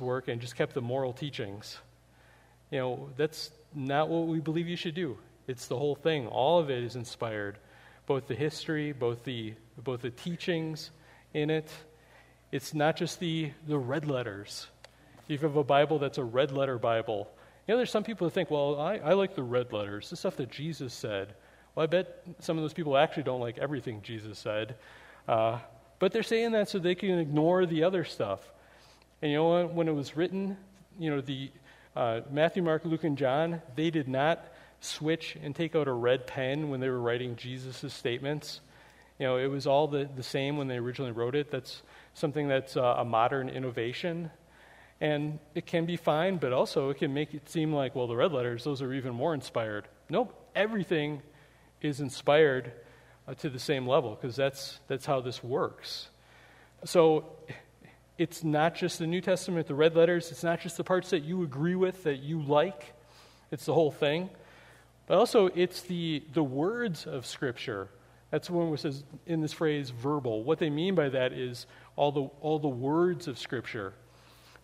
work 0.00 0.28
and 0.28 0.40
just 0.40 0.56
kept 0.56 0.74
the 0.74 0.82
moral 0.82 1.12
teachings. 1.12 1.78
You 2.70 2.78
know, 2.78 3.10
that's 3.16 3.50
not 3.74 4.08
what 4.08 4.26
we 4.26 4.40
believe 4.40 4.68
you 4.68 4.76
should 4.76 4.94
do. 4.94 5.18
It's 5.46 5.66
the 5.66 5.76
whole 5.76 5.94
thing. 5.94 6.26
All 6.26 6.58
of 6.58 6.70
it 6.70 6.82
is 6.82 6.96
inspired. 6.96 7.58
Both 8.06 8.26
the 8.26 8.34
history, 8.34 8.92
both 8.92 9.24
the 9.24 9.54
both 9.82 10.02
the 10.02 10.10
teachings 10.10 10.90
in 11.34 11.50
it. 11.50 11.70
It's 12.50 12.72
not 12.72 12.96
just 12.96 13.20
the, 13.20 13.52
the 13.66 13.78
red 13.78 14.06
letters. 14.06 14.68
If 15.28 15.42
you 15.42 15.48
have 15.48 15.56
a 15.56 15.64
Bible 15.64 15.98
that's 15.98 16.18
a 16.18 16.24
red 16.24 16.50
letter 16.50 16.78
Bible, 16.78 17.30
you 17.66 17.74
know, 17.74 17.76
there's 17.76 17.90
some 17.90 18.04
people 18.04 18.26
who 18.26 18.30
think, 18.30 18.50
well, 18.50 18.80
I, 18.80 18.96
I 18.96 19.12
like 19.12 19.34
the 19.34 19.42
red 19.42 19.72
letters, 19.72 20.08
the 20.08 20.16
stuff 20.16 20.36
that 20.36 20.50
Jesus 20.50 20.94
said. 20.94 21.34
Well, 21.74 21.84
I 21.84 21.86
bet 21.86 22.24
some 22.40 22.56
of 22.56 22.64
those 22.64 22.72
people 22.72 22.96
actually 22.96 23.24
don't 23.24 23.40
like 23.40 23.58
everything 23.58 24.00
Jesus 24.02 24.38
said. 24.38 24.76
Uh, 25.28 25.58
but 25.98 26.12
they're 26.12 26.22
saying 26.22 26.52
that 26.52 26.70
so 26.70 26.78
they 26.78 26.94
can 26.94 27.18
ignore 27.18 27.66
the 27.66 27.82
other 27.82 28.04
stuff. 28.04 28.40
And 29.20 29.30
you 29.30 29.36
know 29.36 29.48
what? 29.48 29.74
When 29.74 29.88
it 29.88 29.94
was 29.94 30.16
written, 30.16 30.56
you 30.98 31.10
know, 31.10 31.20
the 31.20 31.50
uh, 31.98 32.20
Matthew, 32.30 32.62
Mark, 32.62 32.84
Luke, 32.84 33.02
and 33.02 33.18
John, 33.18 33.60
they 33.74 33.90
did 33.90 34.06
not 34.06 34.44
switch 34.80 35.36
and 35.42 35.54
take 35.54 35.74
out 35.74 35.88
a 35.88 35.92
red 35.92 36.28
pen 36.28 36.70
when 36.70 36.78
they 36.78 36.88
were 36.88 37.00
writing 37.00 37.34
Jesus' 37.34 37.92
statements. 37.92 38.60
You 39.18 39.26
know, 39.26 39.36
it 39.36 39.48
was 39.48 39.66
all 39.66 39.88
the, 39.88 40.08
the 40.14 40.22
same 40.22 40.56
when 40.56 40.68
they 40.68 40.76
originally 40.76 41.10
wrote 41.10 41.34
it. 41.34 41.50
That's 41.50 41.82
something 42.14 42.46
that's 42.46 42.76
uh, 42.76 42.94
a 42.98 43.04
modern 43.04 43.48
innovation. 43.48 44.30
And 45.00 45.40
it 45.56 45.66
can 45.66 45.86
be 45.86 45.96
fine, 45.96 46.36
but 46.36 46.52
also 46.52 46.90
it 46.90 46.98
can 46.98 47.12
make 47.12 47.34
it 47.34 47.50
seem 47.50 47.72
like, 47.72 47.96
well, 47.96 48.06
the 48.06 48.14
red 48.14 48.30
letters, 48.30 48.62
those 48.62 48.80
are 48.80 48.92
even 48.92 49.12
more 49.12 49.34
inspired. 49.34 49.88
Nope, 50.08 50.32
everything 50.54 51.20
is 51.80 51.98
inspired 51.98 52.70
uh, 53.26 53.34
to 53.34 53.50
the 53.50 53.58
same 53.58 53.88
level 53.88 54.14
because 54.14 54.36
that's, 54.36 54.78
that's 54.86 55.04
how 55.04 55.20
this 55.20 55.42
works. 55.42 56.10
So 56.84 57.24
it's 58.18 58.44
not 58.44 58.74
just 58.74 58.98
the 58.98 59.06
New 59.06 59.20
Testament, 59.20 59.66
the 59.66 59.74
red 59.74 59.96
letters, 59.96 60.30
it's 60.30 60.42
not 60.42 60.60
just 60.60 60.76
the 60.76 60.84
parts 60.84 61.10
that 61.10 61.20
you 61.20 61.42
agree 61.42 61.76
with, 61.76 62.02
that 62.02 62.18
you 62.18 62.42
like, 62.42 62.92
it's 63.50 63.64
the 63.64 63.74
whole 63.74 63.92
thing. 63.92 64.28
But 65.06 65.16
also, 65.16 65.46
it's 65.54 65.82
the, 65.82 66.22
the 66.34 66.42
words 66.42 67.06
of 67.06 67.24
Scripture 67.24 67.88
that's 68.30 68.50
when 68.50 68.72
it 68.72 68.80
says 68.80 69.04
in 69.26 69.40
this 69.40 69.52
phrase 69.52 69.90
verbal. 69.90 70.42
What 70.42 70.58
they 70.58 70.70
mean 70.70 70.94
by 70.94 71.08
that 71.08 71.32
is 71.32 71.66
all 71.96 72.12
the, 72.12 72.22
all 72.40 72.58
the 72.58 72.68
words 72.68 73.26
of 73.26 73.38
Scripture. 73.38 73.94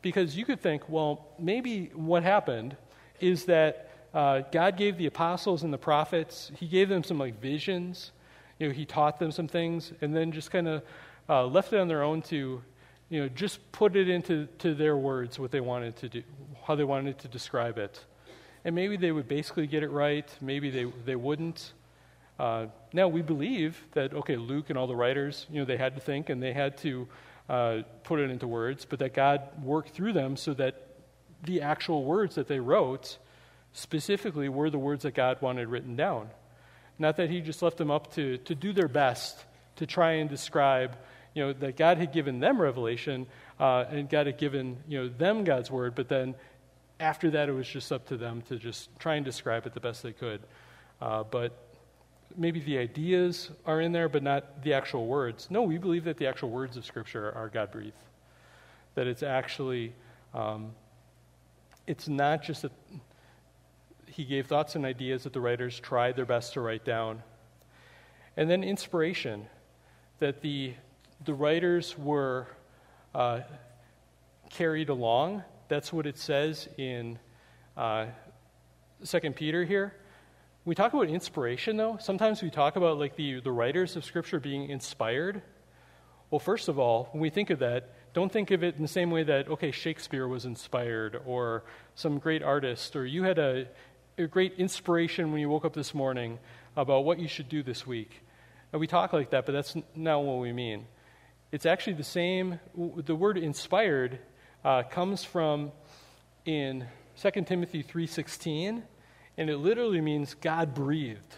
Because 0.02 0.36
you 0.36 0.44
could 0.44 0.60
think, 0.60 0.88
well, 0.88 1.28
maybe 1.38 1.90
what 1.94 2.22
happened 2.22 2.76
is 3.20 3.46
that 3.46 3.90
uh, 4.12 4.42
God 4.52 4.76
gave 4.76 4.98
the 4.98 5.06
apostles 5.06 5.62
and 5.62 5.72
the 5.72 5.78
prophets, 5.78 6.52
He 6.56 6.66
gave 6.66 6.88
them 6.88 7.02
some 7.02 7.18
like 7.18 7.40
visions. 7.40 8.12
You 8.58 8.68
know, 8.68 8.74
He 8.74 8.84
taught 8.84 9.18
them 9.18 9.32
some 9.32 9.48
things, 9.48 9.92
and 10.02 10.14
then 10.14 10.30
just 10.30 10.50
kind 10.50 10.68
of 10.68 10.82
uh, 11.28 11.46
left 11.46 11.72
it 11.72 11.80
on 11.80 11.88
their 11.88 12.02
own 12.02 12.20
to, 12.22 12.62
you 13.08 13.22
know, 13.22 13.28
just 13.28 13.72
put 13.72 13.96
it 13.96 14.08
into 14.08 14.46
to 14.58 14.74
their 14.74 14.96
words 14.96 15.38
what 15.38 15.50
they 15.50 15.60
wanted 15.60 15.96
to 15.96 16.08
do, 16.08 16.22
how 16.64 16.74
they 16.74 16.84
wanted 16.84 17.18
to 17.20 17.28
describe 17.28 17.78
it. 17.78 18.04
And 18.64 18.74
maybe 18.74 18.96
they 18.96 19.12
would 19.12 19.28
basically 19.28 19.66
get 19.66 19.82
it 19.82 19.90
right, 19.90 20.28
maybe 20.40 20.70
they, 20.70 20.84
they 21.04 21.16
wouldn't. 21.16 21.72
Uh, 22.38 22.66
now 22.92 23.06
we 23.08 23.22
believe 23.22 23.80
that 23.92 24.12
okay, 24.14 24.36
Luke 24.36 24.70
and 24.70 24.78
all 24.78 24.86
the 24.86 24.96
writers, 24.96 25.46
you 25.50 25.60
know, 25.60 25.64
they 25.64 25.76
had 25.76 25.94
to 25.94 26.00
think 26.00 26.30
and 26.30 26.42
they 26.42 26.52
had 26.52 26.76
to 26.78 27.06
uh, 27.48 27.82
put 28.02 28.20
it 28.20 28.30
into 28.30 28.46
words, 28.46 28.84
but 28.84 28.98
that 28.98 29.14
God 29.14 29.42
worked 29.62 29.90
through 29.90 30.14
them 30.14 30.36
so 30.36 30.54
that 30.54 30.88
the 31.44 31.60
actual 31.60 32.04
words 32.04 32.34
that 32.36 32.48
they 32.48 32.58
wrote 32.58 33.18
specifically 33.74 34.48
were 34.48 34.70
the 34.70 34.78
words 34.78 35.02
that 35.02 35.14
God 35.14 35.42
wanted 35.42 35.68
written 35.68 35.94
down. 35.94 36.30
Not 36.98 37.16
that 37.18 37.28
He 37.28 37.40
just 37.40 37.60
left 37.60 37.76
them 37.76 37.90
up 37.90 38.14
to 38.14 38.38
to 38.38 38.54
do 38.54 38.72
their 38.72 38.88
best 38.88 39.44
to 39.76 39.86
try 39.86 40.12
and 40.12 40.30
describe, 40.30 40.96
you 41.34 41.42
know, 41.42 41.52
that 41.52 41.76
God 41.76 41.98
had 41.98 42.12
given 42.12 42.40
them 42.40 42.60
revelation 42.60 43.26
uh, 43.60 43.84
and 43.90 44.08
God 44.08 44.26
had 44.26 44.38
given 44.38 44.76
you 44.88 45.02
know 45.02 45.08
them 45.08 45.44
God's 45.44 45.70
word, 45.70 45.94
but 45.94 46.08
then 46.08 46.34
after 47.00 47.30
that 47.30 47.48
it 47.48 47.52
was 47.52 47.68
just 47.68 47.92
up 47.92 48.06
to 48.08 48.16
them 48.16 48.42
to 48.48 48.56
just 48.56 48.88
try 48.98 49.16
and 49.16 49.24
describe 49.24 49.66
it 49.66 49.74
the 49.74 49.80
best 49.80 50.02
they 50.02 50.12
could. 50.12 50.40
Uh, 51.00 51.24
but 51.24 51.52
maybe 52.36 52.60
the 52.60 52.78
ideas 52.78 53.50
are 53.66 53.80
in 53.80 53.92
there, 53.92 54.08
but 54.08 54.22
not 54.22 54.62
the 54.62 54.72
actual 54.72 55.06
words. 55.06 55.48
No, 55.50 55.62
we 55.62 55.78
believe 55.78 56.04
that 56.04 56.16
the 56.16 56.26
actual 56.26 56.50
words 56.50 56.76
of 56.76 56.84
Scripture 56.84 57.32
are 57.34 57.48
God 57.48 57.70
breathed. 57.70 57.92
That 58.94 59.06
it's 59.06 59.22
actually, 59.22 59.92
um, 60.32 60.72
it's 61.86 62.08
not 62.08 62.42
just 62.42 62.62
that 62.62 62.72
he 64.06 64.24
gave 64.24 64.46
thoughts 64.46 64.76
and 64.76 64.84
ideas 64.84 65.24
that 65.24 65.32
the 65.32 65.40
writers 65.40 65.78
tried 65.80 66.16
their 66.16 66.24
best 66.24 66.52
to 66.54 66.60
write 66.60 66.84
down. 66.84 67.22
And 68.36 68.48
then 68.48 68.62
inspiration, 68.62 69.46
that 70.20 70.40
the, 70.40 70.74
the 71.24 71.34
writers 71.34 71.96
were 71.98 72.46
uh, 73.14 73.40
carried 74.50 74.88
along. 74.88 75.42
That's 75.68 75.92
what 75.92 76.06
it 76.06 76.18
says 76.18 76.68
in 76.76 77.18
uh, 77.76 78.06
2 79.04 79.20
Peter 79.32 79.64
here 79.64 79.94
we 80.66 80.74
talk 80.74 80.94
about 80.94 81.08
inspiration, 81.08 81.76
though, 81.76 81.98
sometimes 82.00 82.42
we 82.42 82.48
talk 82.48 82.76
about 82.76 82.98
like 82.98 83.16
the, 83.16 83.40
the 83.40 83.52
writers 83.52 83.96
of 83.96 84.04
Scripture 84.04 84.40
being 84.40 84.70
inspired. 84.70 85.42
Well, 86.30 86.38
first 86.38 86.68
of 86.68 86.78
all, 86.78 87.08
when 87.12 87.20
we 87.20 87.28
think 87.28 87.50
of 87.50 87.58
that, 87.58 87.92
don't 88.14 88.32
think 88.32 88.50
of 88.50 88.64
it 88.64 88.76
in 88.76 88.80
the 88.80 88.88
same 88.88 89.10
way 89.10 89.24
that, 89.24 89.48
okay, 89.48 89.70
Shakespeare 89.70 90.26
was 90.26 90.46
inspired 90.46 91.20
or 91.26 91.64
some 91.96 92.18
great 92.18 92.42
artist 92.42 92.96
or 92.96 93.04
you 93.04 93.24
had 93.24 93.38
a, 93.38 93.68
a 94.16 94.26
great 94.26 94.54
inspiration 94.56 95.32
when 95.32 95.40
you 95.42 95.50
woke 95.50 95.66
up 95.66 95.74
this 95.74 95.92
morning 95.92 96.38
about 96.76 97.04
what 97.04 97.18
you 97.18 97.28
should 97.28 97.50
do 97.50 97.62
this 97.62 97.86
week. 97.86 98.22
And 98.72 98.80
we 98.80 98.86
talk 98.86 99.12
like 99.12 99.30
that, 99.30 99.44
but 99.44 99.52
that's 99.52 99.76
not 99.94 100.24
what 100.24 100.38
we 100.38 100.52
mean. 100.52 100.86
It's 101.54 101.66
actually 101.66 101.92
the 101.92 102.02
same. 102.02 102.58
The 102.74 103.14
word 103.14 103.38
inspired 103.38 104.18
uh, 104.64 104.82
comes 104.82 105.22
from 105.22 105.70
in 106.44 106.84
2 107.22 107.30
Timothy 107.42 107.84
3.16, 107.84 108.82
and 109.38 109.48
it 109.48 109.58
literally 109.58 110.00
means 110.00 110.34
God 110.34 110.74
breathed. 110.74 111.32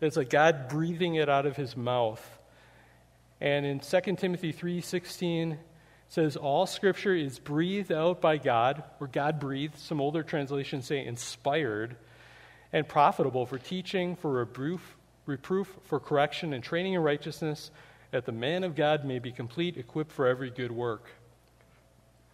It's 0.00 0.16
like 0.16 0.30
God 0.30 0.68
breathing 0.68 1.16
it 1.16 1.28
out 1.28 1.44
of 1.44 1.56
his 1.56 1.76
mouth. 1.76 2.24
And 3.40 3.66
in 3.66 3.80
2 3.80 4.14
Timothy 4.14 4.52
3:16 4.52 5.58
says 6.06 6.36
all 6.36 6.64
scripture 6.64 7.16
is 7.16 7.40
breathed 7.40 7.90
out 7.90 8.20
by 8.20 8.36
God, 8.36 8.84
or 9.00 9.08
God 9.08 9.40
breathed. 9.40 9.76
Some 9.76 10.00
older 10.00 10.22
translations 10.22 10.86
say 10.86 11.04
inspired 11.04 11.96
and 12.72 12.86
profitable 12.86 13.44
for 13.44 13.58
teaching, 13.58 14.14
for 14.14 14.30
reproof, 14.30 14.96
reproof, 15.26 15.76
for 15.82 15.98
correction 15.98 16.52
and 16.52 16.62
training 16.62 16.92
in 16.92 17.02
righteousness, 17.02 17.72
that 18.10 18.24
the 18.24 18.32
man 18.32 18.64
of 18.64 18.74
God 18.74 19.04
may 19.04 19.18
be 19.18 19.32
complete, 19.32 19.76
equipped 19.76 20.12
for 20.12 20.26
every 20.26 20.50
good 20.50 20.72
work. 20.72 21.10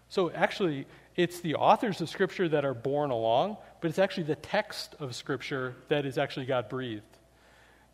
So 0.08 0.30
actually, 0.30 0.86
it's 1.16 1.40
the 1.40 1.56
authors 1.56 2.00
of 2.00 2.08
Scripture 2.08 2.48
that 2.48 2.64
are 2.64 2.74
borne 2.74 3.10
along, 3.10 3.56
but 3.80 3.88
it's 3.88 3.98
actually 3.98 4.24
the 4.24 4.36
text 4.36 4.94
of 5.00 5.14
Scripture 5.14 5.74
that 5.88 6.06
is 6.06 6.18
actually 6.18 6.46
God 6.46 6.68
breathed. 6.68 7.02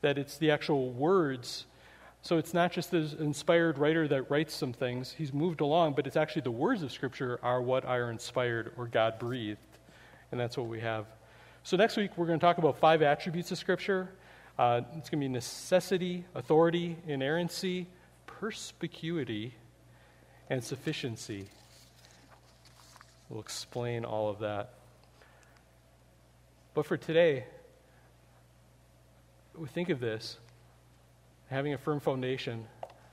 That 0.03 0.18
it's 0.18 0.39
the 0.39 0.51
actual 0.51 0.91
words. 0.91 1.66
So 2.22 2.37
it's 2.37 2.53
not 2.53 2.72
just 2.72 2.91
the 2.91 3.16
inspired 3.18 3.78
writer 3.78 4.07
that 4.09 4.31
writes 4.31 4.55
some 4.55 4.72
things, 4.72 5.14
he's 5.16 5.33
moved 5.33 5.61
along, 5.61 5.95
but 5.95 6.07
it's 6.07 6.16
actually 6.16 6.43
the 6.43 6.51
words 6.51 6.83
of 6.83 6.93
Scripture 6.93 7.39
are 7.43 7.62
what 7.62 7.85
are 7.85 8.11
inspired 8.11 8.72
or 8.76 8.87
God 8.87 9.18
breathed. 9.18 9.59
And 10.31 10.39
that's 10.39 10.57
what 10.57 10.66
we 10.66 10.81
have. 10.81 11.07
So 11.62 11.76
next 11.76 11.97
week, 11.97 12.11
we're 12.16 12.26
going 12.26 12.39
to 12.39 12.45
talk 12.45 12.59
about 12.59 12.78
five 12.78 13.03
attributes 13.03 13.51
of 13.53 13.59
Scripture. 13.59 14.11
Uh, 14.61 14.82
it's 14.98 15.08
going 15.08 15.22
to 15.22 15.26
be 15.26 15.28
necessity, 15.28 16.22
authority, 16.34 16.94
inerrancy, 17.06 17.86
perspicuity, 18.26 19.54
and 20.50 20.62
sufficiency. 20.62 21.46
We'll 23.30 23.40
explain 23.40 24.04
all 24.04 24.28
of 24.28 24.40
that. 24.40 24.74
But 26.74 26.84
for 26.84 26.98
today, 26.98 27.46
we 29.56 29.66
think 29.66 29.88
of 29.88 29.98
this 29.98 30.36
having 31.48 31.72
a 31.72 31.78
firm 31.78 31.98
foundation. 31.98 32.66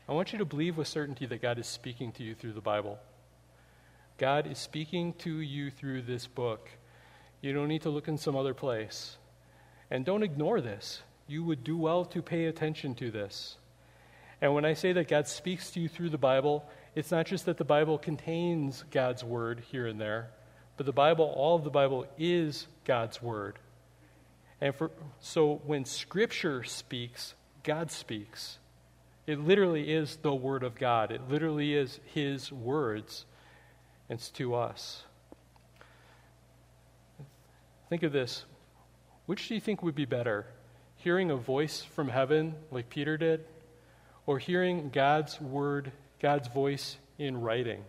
I 0.10 0.12
want 0.12 0.34
you 0.34 0.40
to 0.40 0.46
believe 0.46 0.76
with 0.76 0.90
certainty 0.90 1.26
that 1.28 1.42
God 1.42 1.58
is 1.60 1.68
speaking 1.68 2.12
to 2.12 2.24
you 2.26 2.36
through 2.36 2.54
the 2.54 2.62
Bible. 2.62 3.00
God 4.18 4.48
is 4.48 4.58
speaking 4.58 5.14
to 5.20 5.40
you 5.40 5.72
through 5.72 6.02
this 6.02 6.28
book. 6.28 6.70
You 7.40 7.54
don't 7.54 7.70
need 7.70 7.84
to 7.84 7.90
look 7.90 8.10
in 8.10 8.18
some 8.18 8.36
other 8.36 8.54
place. 8.54 9.16
And 9.90 10.04
don't 10.04 10.24
ignore 10.24 10.60
this 10.60 11.04
you 11.28 11.44
would 11.44 11.64
do 11.64 11.78
well 11.78 12.06
to 12.06 12.22
pay 12.22 12.46
attention 12.46 12.96
to 12.96 13.12
this. 13.12 13.58
And 14.42 14.54
when 14.54 14.66
I 14.66 14.74
say 14.74 14.94
that 14.94 15.08
God 15.08 15.28
speaks 15.28 15.72
to 15.72 15.80
you 15.80 15.90
through 15.90 16.10
the 16.10 16.18
Bible, 16.18 16.66
it's 16.96 17.12
not 17.12 17.26
just 17.26 17.46
that 17.46 17.58
the 17.58 17.66
Bible 17.66 17.98
contains 17.98 18.84
God's 18.92 19.24
word 19.24 19.64
here 19.72 19.88
and 19.88 20.00
there, 20.00 20.30
but 20.78 20.86
the 20.86 20.94
Bible, 20.94 21.26
all 21.26 21.56
of 21.56 21.64
the 21.64 21.70
Bible 21.70 22.06
is 22.18 22.68
God's 22.86 23.22
word. 23.22 23.60
And 24.62 24.76
for, 24.76 24.92
so 25.20 25.62
when 25.66 25.86
Scripture 25.86 26.64
speaks, 26.64 27.34
God 27.64 27.92
speaks. 27.92 28.60
It 29.28 29.40
literally 29.40 29.92
is 29.94 30.16
the 30.18 30.34
Word 30.34 30.64
of 30.64 30.76
God. 30.76 31.12
It 31.12 31.30
literally 31.30 31.76
is 31.76 32.00
His 32.14 32.52
words. 32.52 33.26
It's 34.10 34.30
to 34.32 34.56
us. 34.56 35.04
Think 37.90 38.04
of 38.04 38.14
this. 38.14 38.46
Which 39.26 39.50
do 39.50 39.56
you 39.56 39.60
think 39.60 39.84
would 39.84 39.96
be 39.96 40.06
better? 40.06 40.46
Hearing 41.08 41.32
a 41.32 41.38
voice 41.38 41.84
from 41.96 42.10
heaven 42.10 42.54
like 42.70 42.90
Peter 42.90 43.16
did, 43.16 43.46
or 44.26 44.40
hearing 44.40 44.90
God's 44.90 45.40
word, 45.40 45.90
God's 46.20 46.50
voice 46.50 46.98
in 47.18 47.40
writing. 47.40 47.82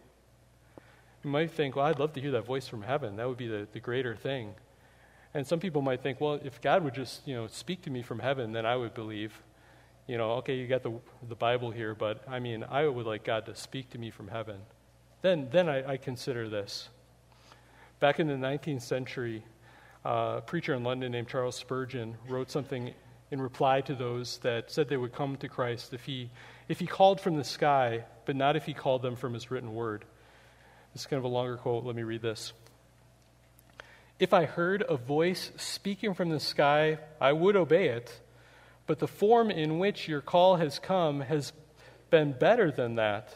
You 1.25 1.31
might 1.31 1.51
think, 1.51 1.75
well, 1.75 1.87
I'd 1.87 1.99
love 1.99 2.13
to 2.13 2.21
hear 2.21 2.31
that 2.31 2.47
voice 2.47 2.69
from 2.69 2.83
heaven. 2.83 3.17
That 3.17 3.27
would 3.27 3.37
be 3.37 3.49
the, 3.49 3.67
the 3.73 3.81
greater 3.81 4.15
thing. 4.15 4.55
And 5.35 5.45
some 5.45 5.59
people 5.59 5.83
might 5.83 6.01
think, 6.01 6.21
well, 6.21 6.39
if 6.45 6.61
God 6.61 6.85
would 6.85 6.95
just, 6.95 7.27
you 7.27 7.35
know, 7.35 7.49
speak 7.49 7.83
to 7.83 7.91
me 7.91 8.03
from 8.03 8.21
heaven, 8.21 8.53
then 8.53 8.65
I 8.65 8.77
would 8.77 8.95
believe. 8.95 9.33
You 10.07 10.17
know, 10.17 10.35
okay, 10.35 10.55
you 10.55 10.69
got 10.69 10.85
the, 10.85 10.93
the 11.29 11.35
Bible 11.35 11.73
here, 11.73 11.97
but 11.97 12.23
I 12.29 12.39
mean, 12.39 12.65
I 12.71 12.87
would 12.87 13.05
like 13.05 13.25
God 13.25 13.47
to 13.47 13.57
speak 13.57 13.91
to 13.91 13.99
me 13.99 14.13
from 14.13 14.29
heaven. 14.29 14.61
Then, 15.23 15.49
then 15.51 15.69
I, 15.69 15.95
I 15.95 15.97
consider 15.97 16.49
this. 16.49 16.89
Back 17.99 18.21
in 18.21 18.29
the 18.29 18.35
19th 18.35 18.83
century, 18.83 19.43
uh, 20.07 20.37
a 20.37 20.41
preacher 20.41 20.73
in 20.75 20.85
London 20.85 21.11
named 21.11 21.27
Charles 21.27 21.57
Spurgeon 21.57 22.17
wrote 22.29 22.49
something 22.49 22.95
in 23.31 23.41
reply 23.41 23.81
to 23.83 23.95
those 23.95 24.39
that 24.39 24.71
said 24.71 24.89
they 24.89 24.97
would 24.97 25.13
come 25.13 25.37
to 25.37 25.49
Christ 25.49 25.93
if 25.93 26.05
he, 26.05 26.31
if 26.69 26.81
he 26.81 26.87
called 26.87 27.21
from 27.21 27.37
the 27.37 27.45
sky, 27.45 28.05
but 28.25 28.37
not 28.37 28.57
if 28.57 28.65
he 28.65 28.75
called 28.75 29.03
them 29.03 29.17
from 29.17 29.35
his 29.35 29.51
written 29.51 29.75
word. 29.75 30.05
This 30.93 31.03
is 31.03 31.07
kind 31.07 31.19
of 31.19 31.25
a 31.25 31.29
longer 31.29 31.57
quote. 31.57 31.85
Let 31.85 31.95
me 31.95 32.03
read 32.03 32.23
this. 32.23 32.53
If 34.19 34.33
I 34.35 34.47
heard 34.47 34.83
a 34.89 34.97
voice 34.97 35.53
speaking 35.57 36.15
from 36.15 36.31
the 36.31 36.41
sky, 36.41 36.99
I 37.21 37.33
would 37.33 37.55
obey 37.55 37.89
it, 37.89 38.21
but 38.87 38.99
the 38.99 39.07
form 39.07 39.51
in 39.51 39.79
which 39.79 40.09
your 40.09 40.21
call 40.21 40.57
has 40.57 40.79
come 40.79 41.21
has 41.21 41.53
been 42.11 42.33
better 42.33 42.71
than 42.73 42.97
that. 42.97 43.35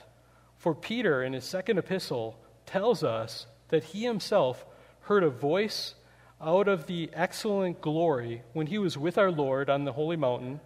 For 0.57 0.75
Peter, 0.75 1.23
in 1.23 1.35
his 1.35 1.45
second 1.45 1.79
epistle, 1.79 2.39
tells 2.67 3.05
us 3.05 3.47
that 3.69 3.85
he 3.85 4.05
himself 4.05 4.65
heard 5.03 5.23
a 5.23 5.31
voice 5.31 5.95
out 6.43 6.67
of 6.67 6.87
the 6.87 7.09
excellent 7.13 7.81
glory 7.81 8.43
when 8.53 8.67
he 8.67 8.79
was 8.79 8.99
with 8.99 9.17
our 9.17 9.31
Lord 9.31 9.71
on 9.71 9.85
the 9.85 9.93
holy 9.93 10.17
mountain. 10.17 10.61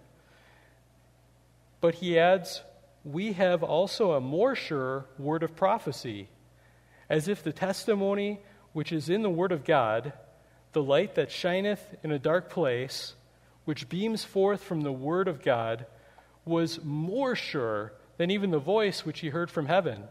But 1.80 1.96
he 1.96 2.18
adds, 2.18 2.62
We 3.04 3.34
have 3.34 3.62
also 3.62 4.12
a 4.12 4.20
more 4.20 4.54
sure 4.54 5.04
word 5.18 5.42
of 5.42 5.54
prophecy, 5.54 6.28
as 7.10 7.28
if 7.28 7.42
the 7.42 7.52
testimony 7.52 8.40
which 8.72 8.92
is 8.92 9.08
in 9.08 9.22
the 9.22 9.30
word 9.30 9.52
of 9.52 9.64
God, 9.64 10.12
the 10.72 10.82
light 10.82 11.14
that 11.14 11.30
shineth 11.30 11.94
in 12.02 12.10
a 12.10 12.18
dark 12.18 12.50
place, 12.50 13.14
which 13.64 13.88
beams 13.88 14.24
forth 14.24 14.62
from 14.62 14.80
the 14.82 14.92
word 14.92 15.28
of 15.28 15.42
God, 15.42 15.86
was 16.44 16.82
more 16.84 17.34
sure 17.34 17.92
than 18.16 18.30
even 18.30 18.50
the 18.50 18.58
voice 18.58 19.04
which 19.04 19.20
he 19.20 19.28
heard 19.28 19.50
from 19.50 19.66
heaven. 19.66 20.04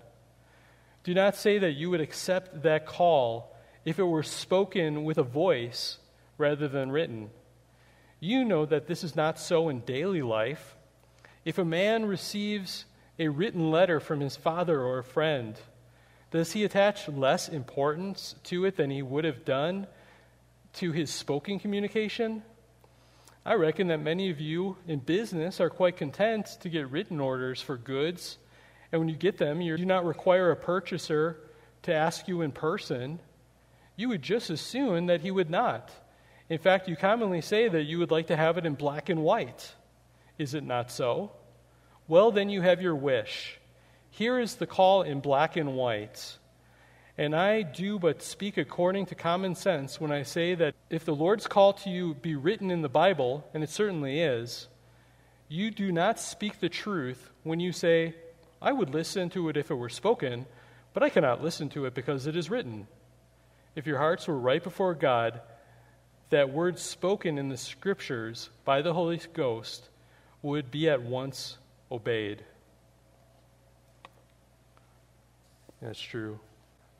Do 1.03 1.13
not 1.13 1.35
say 1.35 1.59
that 1.59 1.73
you 1.73 1.89
would 1.89 2.01
accept 2.01 2.63
that 2.63 2.85
call 2.85 3.54
if 3.85 3.99
it 3.99 4.03
were 4.03 4.23
spoken 4.23 5.03
with 5.03 5.19
a 5.19 5.23
voice 5.23 5.99
rather 6.37 6.67
than 6.67 6.91
written. 6.91 7.29
You 8.19 8.43
know 8.43 8.65
that 8.65 8.87
this 8.87 9.03
is 9.03 9.15
not 9.15 9.39
so 9.39 9.69
in 9.69 9.81
daily 9.81 10.23
life. 10.23 10.75
If 11.45 11.59
a 11.59 11.65
man 11.65 12.05
receives 12.05 12.85
a 13.19 13.27
written 13.27 13.69
letter 13.69 13.99
from 13.99 14.19
his 14.19 14.35
father 14.35 14.81
or 14.81 14.97
a 14.97 15.03
friend, 15.03 15.55
does 16.31 16.51
he 16.51 16.63
attach 16.63 17.07
less 17.07 17.47
importance 17.47 18.35
to 18.45 18.65
it 18.65 18.75
than 18.75 18.89
he 18.89 19.03
would 19.03 19.23
have 19.23 19.45
done 19.45 19.87
to 20.73 20.91
his 20.91 21.11
spoken 21.11 21.59
communication? 21.59 22.41
I 23.45 23.53
reckon 23.53 23.87
that 23.87 23.99
many 24.01 24.31
of 24.31 24.41
you 24.41 24.75
in 24.87 24.99
business 24.99 25.61
are 25.61 25.69
quite 25.69 25.97
content 25.97 26.57
to 26.61 26.69
get 26.69 26.89
written 26.89 27.19
orders 27.19 27.61
for 27.61 27.77
goods, 27.77 28.39
and 28.91 28.99
when 28.99 29.07
you 29.07 29.15
get 29.15 29.37
them, 29.37 29.61
you 29.61 29.77
do 29.77 29.85
not 29.85 30.03
require 30.03 30.49
a 30.49 30.55
purchaser 30.55 31.37
to 31.83 31.93
ask 31.93 32.27
you 32.27 32.41
in 32.41 32.51
person 32.51 33.19
you 33.95 34.09
would 34.09 34.21
just 34.21 34.49
assume 34.49 35.05
that 35.07 35.21
he 35.21 35.31
would 35.31 35.49
not. 35.49 35.91
In 36.49 36.59
fact, 36.59 36.87
you 36.87 36.95
commonly 36.95 37.41
say 37.41 37.67
that 37.67 37.83
you 37.83 37.99
would 37.99 38.11
like 38.11 38.27
to 38.27 38.35
have 38.35 38.57
it 38.57 38.65
in 38.65 38.75
black 38.75 39.09
and 39.09 39.23
white. 39.23 39.73
Is 40.37 40.53
it 40.53 40.63
not 40.63 40.91
so? 40.91 41.31
Well, 42.07 42.31
then 42.31 42.49
you 42.49 42.61
have 42.61 42.81
your 42.81 42.95
wish. 42.95 43.59
Here 44.11 44.39
is 44.39 44.55
the 44.55 44.67
call 44.67 45.01
in 45.01 45.21
black 45.21 45.55
and 45.55 45.75
white. 45.75 46.37
And 47.17 47.35
I 47.35 47.61
do 47.61 47.97
but 47.97 48.21
speak 48.21 48.57
according 48.57 49.07
to 49.07 49.15
common 49.15 49.55
sense 49.55 49.99
when 49.99 50.11
I 50.11 50.23
say 50.23 50.53
that 50.55 50.75
if 50.89 51.05
the 51.05 51.15
Lord's 51.15 51.47
call 51.47 51.73
to 51.73 51.89
you 51.89 52.13
be 52.13 52.35
written 52.35 52.69
in 52.69 52.81
the 52.81 52.89
Bible, 52.89 53.47
and 53.53 53.63
it 53.63 53.69
certainly 53.69 54.19
is, 54.19 54.67
you 55.47 55.71
do 55.71 55.91
not 55.91 56.19
speak 56.19 56.59
the 56.59 56.69
truth 56.69 57.31
when 57.43 57.59
you 57.59 57.71
say, 57.71 58.15
I 58.61 58.73
would 58.73 58.93
listen 58.93 59.29
to 59.31 59.47
it 59.49 59.57
if 59.57 59.71
it 59.71 59.75
were 59.75 59.89
spoken, 59.89 60.45
but 60.93 61.03
I 61.03 61.09
cannot 61.09 61.43
listen 61.43 61.69
to 61.69 61.85
it 61.85 61.93
because 61.93 62.27
it 62.27 62.35
is 62.35 62.49
written 62.49 62.87
if 63.75 63.85
your 63.85 63.97
hearts 63.97 64.27
were 64.27 64.37
right 64.37 64.63
before 64.63 64.93
God, 64.93 65.41
that 66.29 66.51
words 66.51 66.81
spoken 66.81 67.37
in 67.37 67.49
the 67.49 67.57
scriptures 67.57 68.49
by 68.63 68.81
the 68.81 68.93
Holy 68.93 69.19
Ghost 69.33 69.89
would 70.41 70.71
be 70.71 70.89
at 70.89 71.01
once 71.01 71.57
obeyed. 71.91 72.43
That's 75.81 76.01
true. 76.01 76.39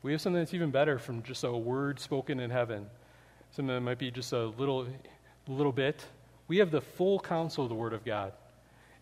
We 0.02 0.12
have 0.12 0.20
something 0.20 0.40
that's 0.40 0.54
even 0.54 0.70
better 0.70 0.98
from 0.98 1.22
just 1.22 1.42
a 1.42 1.52
word 1.52 1.98
spoken 1.98 2.38
in 2.38 2.50
heaven. 2.50 2.86
Something 3.50 3.74
that 3.74 3.80
might 3.80 3.98
be 3.98 4.10
just 4.10 4.32
a 4.32 4.46
little, 4.46 4.86
little 5.48 5.72
bit. 5.72 6.04
We 6.46 6.58
have 6.58 6.70
the 6.70 6.80
full 6.80 7.18
counsel 7.18 7.64
of 7.64 7.70
the 7.70 7.74
Word 7.74 7.92
of 7.92 8.04
God. 8.04 8.32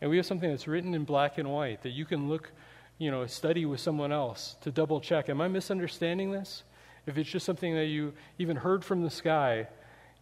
And 0.01 0.11
we 0.11 0.17
have 0.17 0.27
something 0.27 0.49
that's 0.49 0.67
written 0.67 0.95
in 0.95 1.05
black 1.05 1.39
and 1.39 1.51
white 1.51 1.83
that 1.83 1.91
you 1.91 2.05
can 2.05 2.29
look 2.29 2.53
you 2.99 3.11
know, 3.11 3.27
study 3.27 3.67
with 3.67 3.81
someone 3.81 4.13
else 4.13 4.57
to 4.61 4.71
double 4.71 5.01
check. 5.01 5.29
Am 5.29 5.41
I 5.41 5.49
misunderstanding 5.49 6.31
this? 6.31 6.63
If 7.07 7.19
it's 7.19 7.29
just 7.29 7.45
something 7.45 7.75
that 7.75 7.87
you 7.87 8.13
even 8.39 8.57
heard 8.57 8.85
from 8.85 9.03
the 9.03 9.11
sky, 9.11 9.69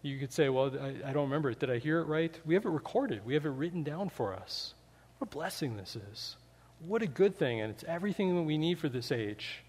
you 0.03 0.19
could 0.19 0.33
say, 0.33 0.49
Well, 0.49 0.73
I, 0.81 1.11
I 1.11 1.13
don't 1.13 1.25
remember 1.25 1.51
it. 1.51 1.61
Did 1.61 1.71
I 1.71 1.79
hear 1.79 2.01
it 2.01 2.07
right? 2.07 2.39
We 2.45 2.55
have 2.55 2.65
it 2.65 2.71
recorded, 2.71 3.25
we 3.25 3.35
have 3.35 3.47
it 3.47 3.51
written 3.51 3.83
down 3.83 4.09
for 4.09 4.35
us. 4.35 4.75
What 5.19 5.29
a 5.29 5.35
blessing 5.35 5.77
this 5.77 5.97
is. 5.97 6.37
What 6.85 7.03
a 7.03 7.07
good 7.07 7.37
thing, 7.37 7.61
and 7.61 7.71
it's 7.71 7.85
everything 7.85 8.35
that 8.35 8.43
we 8.43 8.59
need 8.59 8.79
for 8.79 8.89
this 8.89 9.13
age. 9.13 9.63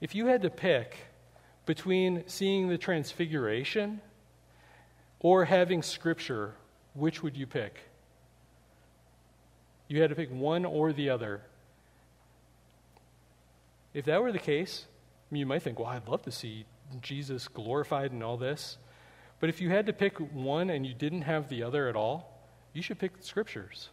If 0.00 0.14
you 0.14 0.26
had 0.26 0.42
to 0.42 0.50
pick 0.50 0.96
between 1.66 2.22
seeing 2.26 2.68
the 2.68 2.78
transfiguration 2.78 4.00
or 5.18 5.44
having 5.44 5.82
scripture, 5.82 6.54
which 6.92 7.22
would 7.22 7.36
you 7.36 7.46
pick? 7.46 7.80
You 9.88 10.00
had 10.00 10.10
to 10.10 10.16
pick 10.16 10.30
one 10.30 10.64
or 10.64 10.92
the 10.92 11.10
other. 11.10 11.42
If 13.92 14.04
that 14.04 14.22
were 14.22 14.32
the 14.32 14.38
case, 14.38 14.86
you 15.36 15.46
might 15.46 15.62
think, 15.62 15.78
well, 15.78 15.88
I'd 15.88 16.08
love 16.08 16.22
to 16.22 16.30
see 16.30 16.66
Jesus 17.00 17.48
glorified 17.48 18.12
and 18.12 18.22
all 18.22 18.36
this. 18.36 18.78
But 19.40 19.48
if 19.48 19.60
you 19.60 19.70
had 19.70 19.86
to 19.86 19.92
pick 19.92 20.18
one 20.18 20.70
and 20.70 20.86
you 20.86 20.94
didn't 20.94 21.22
have 21.22 21.48
the 21.48 21.62
other 21.62 21.88
at 21.88 21.96
all, 21.96 22.40
you 22.72 22.82
should 22.82 22.98
pick 22.98 23.16
the 23.16 23.24
scriptures. 23.24 23.90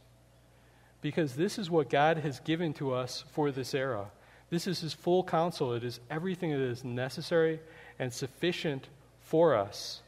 Because 1.01 1.35
this 1.35 1.57
is 1.57 1.69
what 1.69 1.89
God 1.89 2.17
has 2.17 2.39
given 2.41 2.73
to 2.75 2.93
us 2.93 3.23
for 3.31 3.51
this 3.51 3.73
era. 3.73 4.11
This 4.49 4.67
is 4.67 4.81
His 4.81 4.93
full 4.93 5.23
counsel. 5.23 5.73
It 5.73 5.83
is 5.83 5.99
everything 6.09 6.51
that 6.51 6.59
is 6.59 6.83
necessary 6.83 7.59
and 7.97 8.13
sufficient 8.13 8.87
for 9.21 9.55
us. 9.55 10.01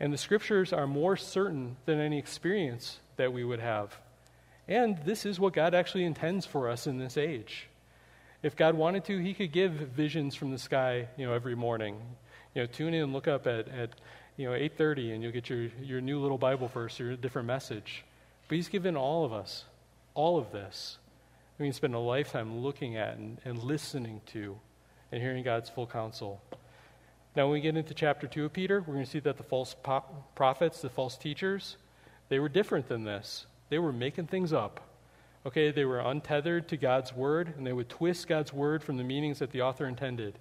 And 0.00 0.12
the 0.12 0.18
scriptures 0.18 0.72
are 0.72 0.86
more 0.86 1.16
certain 1.16 1.76
than 1.86 2.00
any 2.00 2.18
experience 2.18 2.98
that 3.16 3.32
we 3.32 3.44
would 3.44 3.60
have. 3.60 3.96
And 4.68 4.98
this 5.04 5.24
is 5.24 5.40
what 5.40 5.54
God 5.54 5.74
actually 5.74 6.04
intends 6.04 6.44
for 6.44 6.68
us 6.68 6.86
in 6.86 6.98
this 6.98 7.16
age. 7.16 7.68
If 8.42 8.56
God 8.56 8.74
wanted 8.74 9.04
to, 9.04 9.18
He 9.18 9.34
could 9.34 9.52
give 9.52 9.72
visions 9.72 10.34
from 10.34 10.50
the 10.50 10.58
sky, 10.58 11.08
you 11.16 11.26
know, 11.26 11.32
every 11.32 11.54
morning. 11.54 11.96
You 12.54 12.62
know, 12.62 12.66
tune 12.66 12.94
in 12.94 13.04
and 13.04 13.12
look 13.12 13.28
up 13.28 13.46
at, 13.46 13.68
at 13.68 13.90
you 14.36 14.48
know, 14.48 14.56
8.30 14.56 15.14
and 15.14 15.22
you'll 15.22 15.32
get 15.32 15.48
your, 15.48 15.68
your 15.82 16.00
new 16.00 16.20
little 16.20 16.38
Bible 16.38 16.68
verse 16.68 17.00
or 17.00 17.12
a 17.12 17.16
different 17.16 17.46
message. 17.46 18.04
But 18.48 18.56
He's 18.56 18.68
given 18.68 18.96
all 18.96 19.24
of 19.24 19.32
us 19.32 19.64
all 20.14 20.38
of 20.38 20.52
this. 20.52 20.98
We 21.58 21.66
can 21.66 21.72
spend 21.72 21.94
a 21.94 21.98
lifetime 21.98 22.58
looking 22.58 22.96
at 22.96 23.16
and, 23.16 23.38
and 23.44 23.62
listening 23.62 24.20
to 24.32 24.58
and 25.10 25.22
hearing 25.22 25.44
God's 25.44 25.68
full 25.68 25.86
counsel. 25.86 26.40
Now, 27.36 27.44
when 27.44 27.54
we 27.54 27.60
get 27.60 27.76
into 27.76 27.94
chapter 27.94 28.26
2 28.26 28.46
of 28.46 28.52
Peter, 28.52 28.80
we're 28.80 28.94
going 28.94 29.04
to 29.04 29.10
see 29.10 29.20
that 29.20 29.36
the 29.36 29.42
false 29.42 29.74
prophets, 30.34 30.80
the 30.80 30.90
false 30.90 31.16
teachers, 31.16 31.76
they 32.28 32.38
were 32.38 32.48
different 32.48 32.88
than 32.88 33.04
this. 33.04 33.46
They 33.68 33.78
were 33.78 33.92
making 33.92 34.26
things 34.26 34.52
up. 34.52 34.80
Okay, 35.44 35.72
they 35.72 35.84
were 35.84 35.98
untethered 35.98 36.68
to 36.68 36.76
God's 36.76 37.12
word, 37.12 37.54
and 37.56 37.66
they 37.66 37.72
would 37.72 37.88
twist 37.88 38.28
God's 38.28 38.52
word 38.52 38.82
from 38.82 38.96
the 38.96 39.04
meanings 39.04 39.40
that 39.40 39.50
the 39.50 39.62
author 39.62 39.86
intended. 39.86 40.38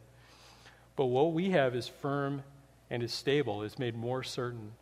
But 0.95 1.06
what 1.06 1.34
we 1.34 1.52
have 1.52 1.76
is 1.76 1.88
firm 1.88 2.43
and 2.91 3.02
is 3.02 3.12
stable, 3.12 3.64
is 3.64 3.80
made 3.80 3.95
more 3.95 4.22
certain. 4.22 4.74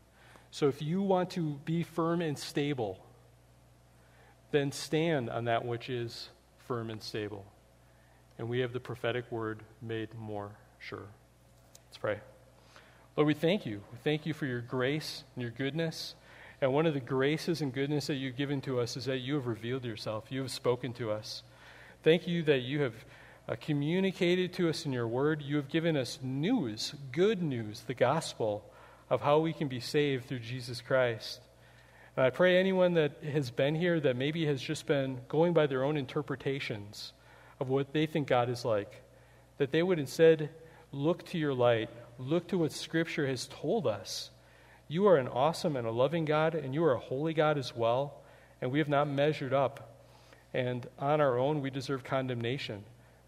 So 0.52 0.68
if 0.68 0.82
you 0.82 1.02
want 1.02 1.30
to 1.32 1.60
be 1.64 1.84
firm 1.84 2.22
and 2.22 2.38
stable, 2.38 3.00
then 4.52 4.72
stand 4.72 5.30
on 5.30 5.46
that 5.46 5.64
which 5.64 5.90
is 5.90 6.30
firm 6.68 6.90
and 6.90 7.02
stable. 7.02 7.46
And 8.38 8.50
we 8.50 8.60
have 8.60 8.74
the 8.74 8.80
prophetic 8.80 9.32
word 9.32 9.62
made 9.82 10.14
more 10.16 10.52
sure. 10.80 11.08
Let's 11.88 11.98
pray. 11.98 12.20
Lord, 13.16 13.28
we 13.28 13.34
thank 13.34 13.66
you. 13.66 13.82
We 13.92 13.98
thank 14.04 14.26
you 14.26 14.34
for 14.34 14.46
your 14.46 14.62
grace 14.62 15.24
and 15.36 15.42
your 15.42 15.52
goodness. 15.52 16.16
And 16.62 16.74
one 16.74 16.86
of 16.86 16.93
the 16.93 16.99
graces 16.99 17.62
and 17.62 17.74
goodness 17.74 18.07
that 18.07 18.16
you've 18.16 18.36
given 18.36 18.60
to 18.62 18.80
us 18.80 18.97
is 18.97 19.05
that 19.05 19.20
you 19.20 19.36
have 19.36 19.47
revealed 19.47 19.86
yourself. 19.86 20.26
You 20.30 20.41
have 20.41 20.51
spoken 20.51 20.93
to 20.93 21.12
us. 21.12 21.43
Thank 22.03 22.28
you 22.28 22.43
that 22.43 22.60
you 22.60 22.82
have 22.82 22.93
uh, 23.47 23.55
communicated 23.60 24.53
to 24.53 24.70
us 24.70 24.86
in 24.86 24.91
your 24.91 25.07
word. 25.07 25.41
You 25.41 25.55
have 25.55 25.70
given 25.70 25.95
us 25.95 26.20
news, 26.22 26.93
good 27.12 27.41
news, 27.41 27.82
the 27.88 27.93
gospel 27.93 28.64
of 29.10 29.22
how 29.22 29.39
we 29.39 29.53
can 29.53 29.68
be 29.68 29.80
saved 29.80 30.26
through 30.26 30.39
Jesus 30.39 30.82
Christ. 30.82 31.41
And 32.16 32.26
I 32.26 32.30
pray 32.30 32.60
anyone 32.60 32.95
that 32.95 33.24
has 33.24 33.49
been 33.49 33.76
here 33.76 33.99
that 34.01 34.18
maybe 34.18 34.45
has 34.45 34.62
just 34.62 34.86
been 34.86 35.22
going 35.30 35.53
by 35.53 35.68
their 35.68 35.84
own 35.84 35.95
interpretations 35.95 37.14
of 37.60 37.70
what 37.70 37.93
they 37.93 38.05
think 38.05 38.28
God 38.28 38.49
is 38.49 38.66
like, 38.66 39.01
that 39.57 39.72
they 39.72 39.82
would 39.82 39.99
instead 39.99 40.49
look 40.91 41.26
to 41.28 41.38
your 41.38 41.53
light, 41.53 41.89
look 42.18 42.47
to 42.49 42.57
what 42.57 42.72
Scripture 42.72 43.28
has 43.28 43.47
told 43.47 43.88
us. 43.88 44.30
You 44.92 45.08
are 45.08 45.18
an 45.18 45.28
awesome 45.28 45.76
and 45.76 45.86
a 45.86 45.92
loving 45.92 46.26
God, 46.26 46.56
and 46.56 46.74
you 46.74 46.84
are 46.84 46.96
a 46.96 47.00
holy 47.00 47.34
God 47.34 47.60
as 47.60 47.76
well, 47.76 48.22
and 48.60 48.72
we 48.72 48.80
have 48.80 48.90
not 48.90 49.08
measured 49.08 49.54
up. 49.54 49.96
And 50.52 50.88
on 50.98 51.22
our 51.22 51.38
own, 51.38 51.62
we 51.62 51.70
deserve 51.70 52.04
condemnation. 52.04 52.84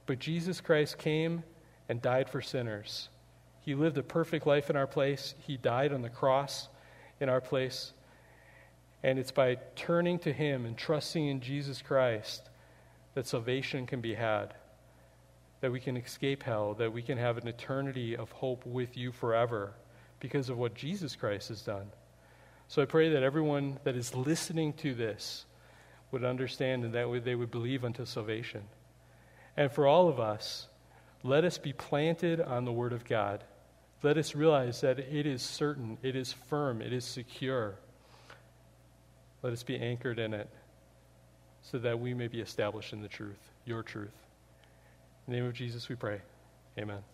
But 0.07 0.17
Jesus 0.17 0.59
Christ 0.59 0.97
came 0.97 1.43
and 1.87 2.01
died 2.01 2.27
for 2.27 2.41
sinners. 2.41 3.09
He 3.61 3.75
lived 3.75 3.99
a 3.99 4.03
perfect 4.03 4.47
life 4.47 4.71
in 4.71 4.75
our 4.75 4.87
place, 4.87 5.35
He 5.37 5.55
died 5.55 5.93
on 5.93 6.01
the 6.01 6.09
cross 6.09 6.67
in 7.19 7.29
our 7.29 7.41
place. 7.41 7.93
And 9.03 9.19
it's 9.19 9.31
by 9.31 9.57
turning 9.75 10.17
to 10.19 10.33
Him 10.33 10.65
and 10.65 10.75
trusting 10.75 11.27
in 11.27 11.41
Jesus 11.41 11.79
Christ 11.79 12.49
that 13.13 13.27
salvation 13.27 13.85
can 13.85 14.01
be 14.01 14.15
had 14.15 14.55
that 15.61 15.71
we 15.71 15.79
can 15.79 15.95
escape 15.95 16.41
hell, 16.41 16.73
that 16.73 16.91
we 16.91 17.03
can 17.03 17.19
have 17.19 17.37
an 17.37 17.47
eternity 17.47 18.17
of 18.17 18.31
hope 18.31 18.65
with 18.65 18.97
you 18.97 19.11
forever 19.11 19.73
because 20.21 20.47
of 20.47 20.57
what 20.57 20.73
Jesus 20.73 21.17
Christ 21.17 21.49
has 21.49 21.61
done. 21.61 21.87
So 22.69 22.81
I 22.81 22.85
pray 22.85 23.09
that 23.09 23.23
everyone 23.23 23.79
that 23.83 23.97
is 23.97 24.15
listening 24.15 24.71
to 24.73 24.93
this 24.93 25.43
would 26.11 26.23
understand 26.23 26.85
and 26.85 26.93
that 26.93 27.25
they 27.25 27.35
would 27.35 27.51
believe 27.51 27.83
unto 27.83 28.05
salvation. 28.05 28.63
And 29.57 29.69
for 29.69 29.85
all 29.85 30.07
of 30.07 30.21
us, 30.21 30.69
let 31.23 31.43
us 31.43 31.57
be 31.57 31.73
planted 31.73 32.39
on 32.39 32.63
the 32.63 32.71
Word 32.71 32.93
of 32.93 33.03
God. 33.03 33.43
Let 34.03 34.17
us 34.17 34.33
realize 34.33 34.81
that 34.81 34.99
it 34.99 35.25
is 35.25 35.41
certain, 35.41 35.97
it 36.01 36.15
is 36.15 36.31
firm, 36.31 36.81
it 36.81 36.93
is 36.93 37.03
secure. 37.03 37.75
Let 39.43 39.53
us 39.53 39.63
be 39.63 39.77
anchored 39.77 40.19
in 40.19 40.33
it 40.33 40.49
so 41.61 41.77
that 41.79 41.99
we 41.99 42.13
may 42.13 42.27
be 42.27 42.39
established 42.39 42.93
in 42.93 43.01
the 43.01 43.07
truth, 43.07 43.51
your 43.65 43.83
truth. 43.83 44.09
In 45.27 45.33
the 45.33 45.39
name 45.39 45.47
of 45.47 45.53
Jesus 45.53 45.89
we 45.89 45.95
pray. 45.95 46.21
Amen. 46.77 47.10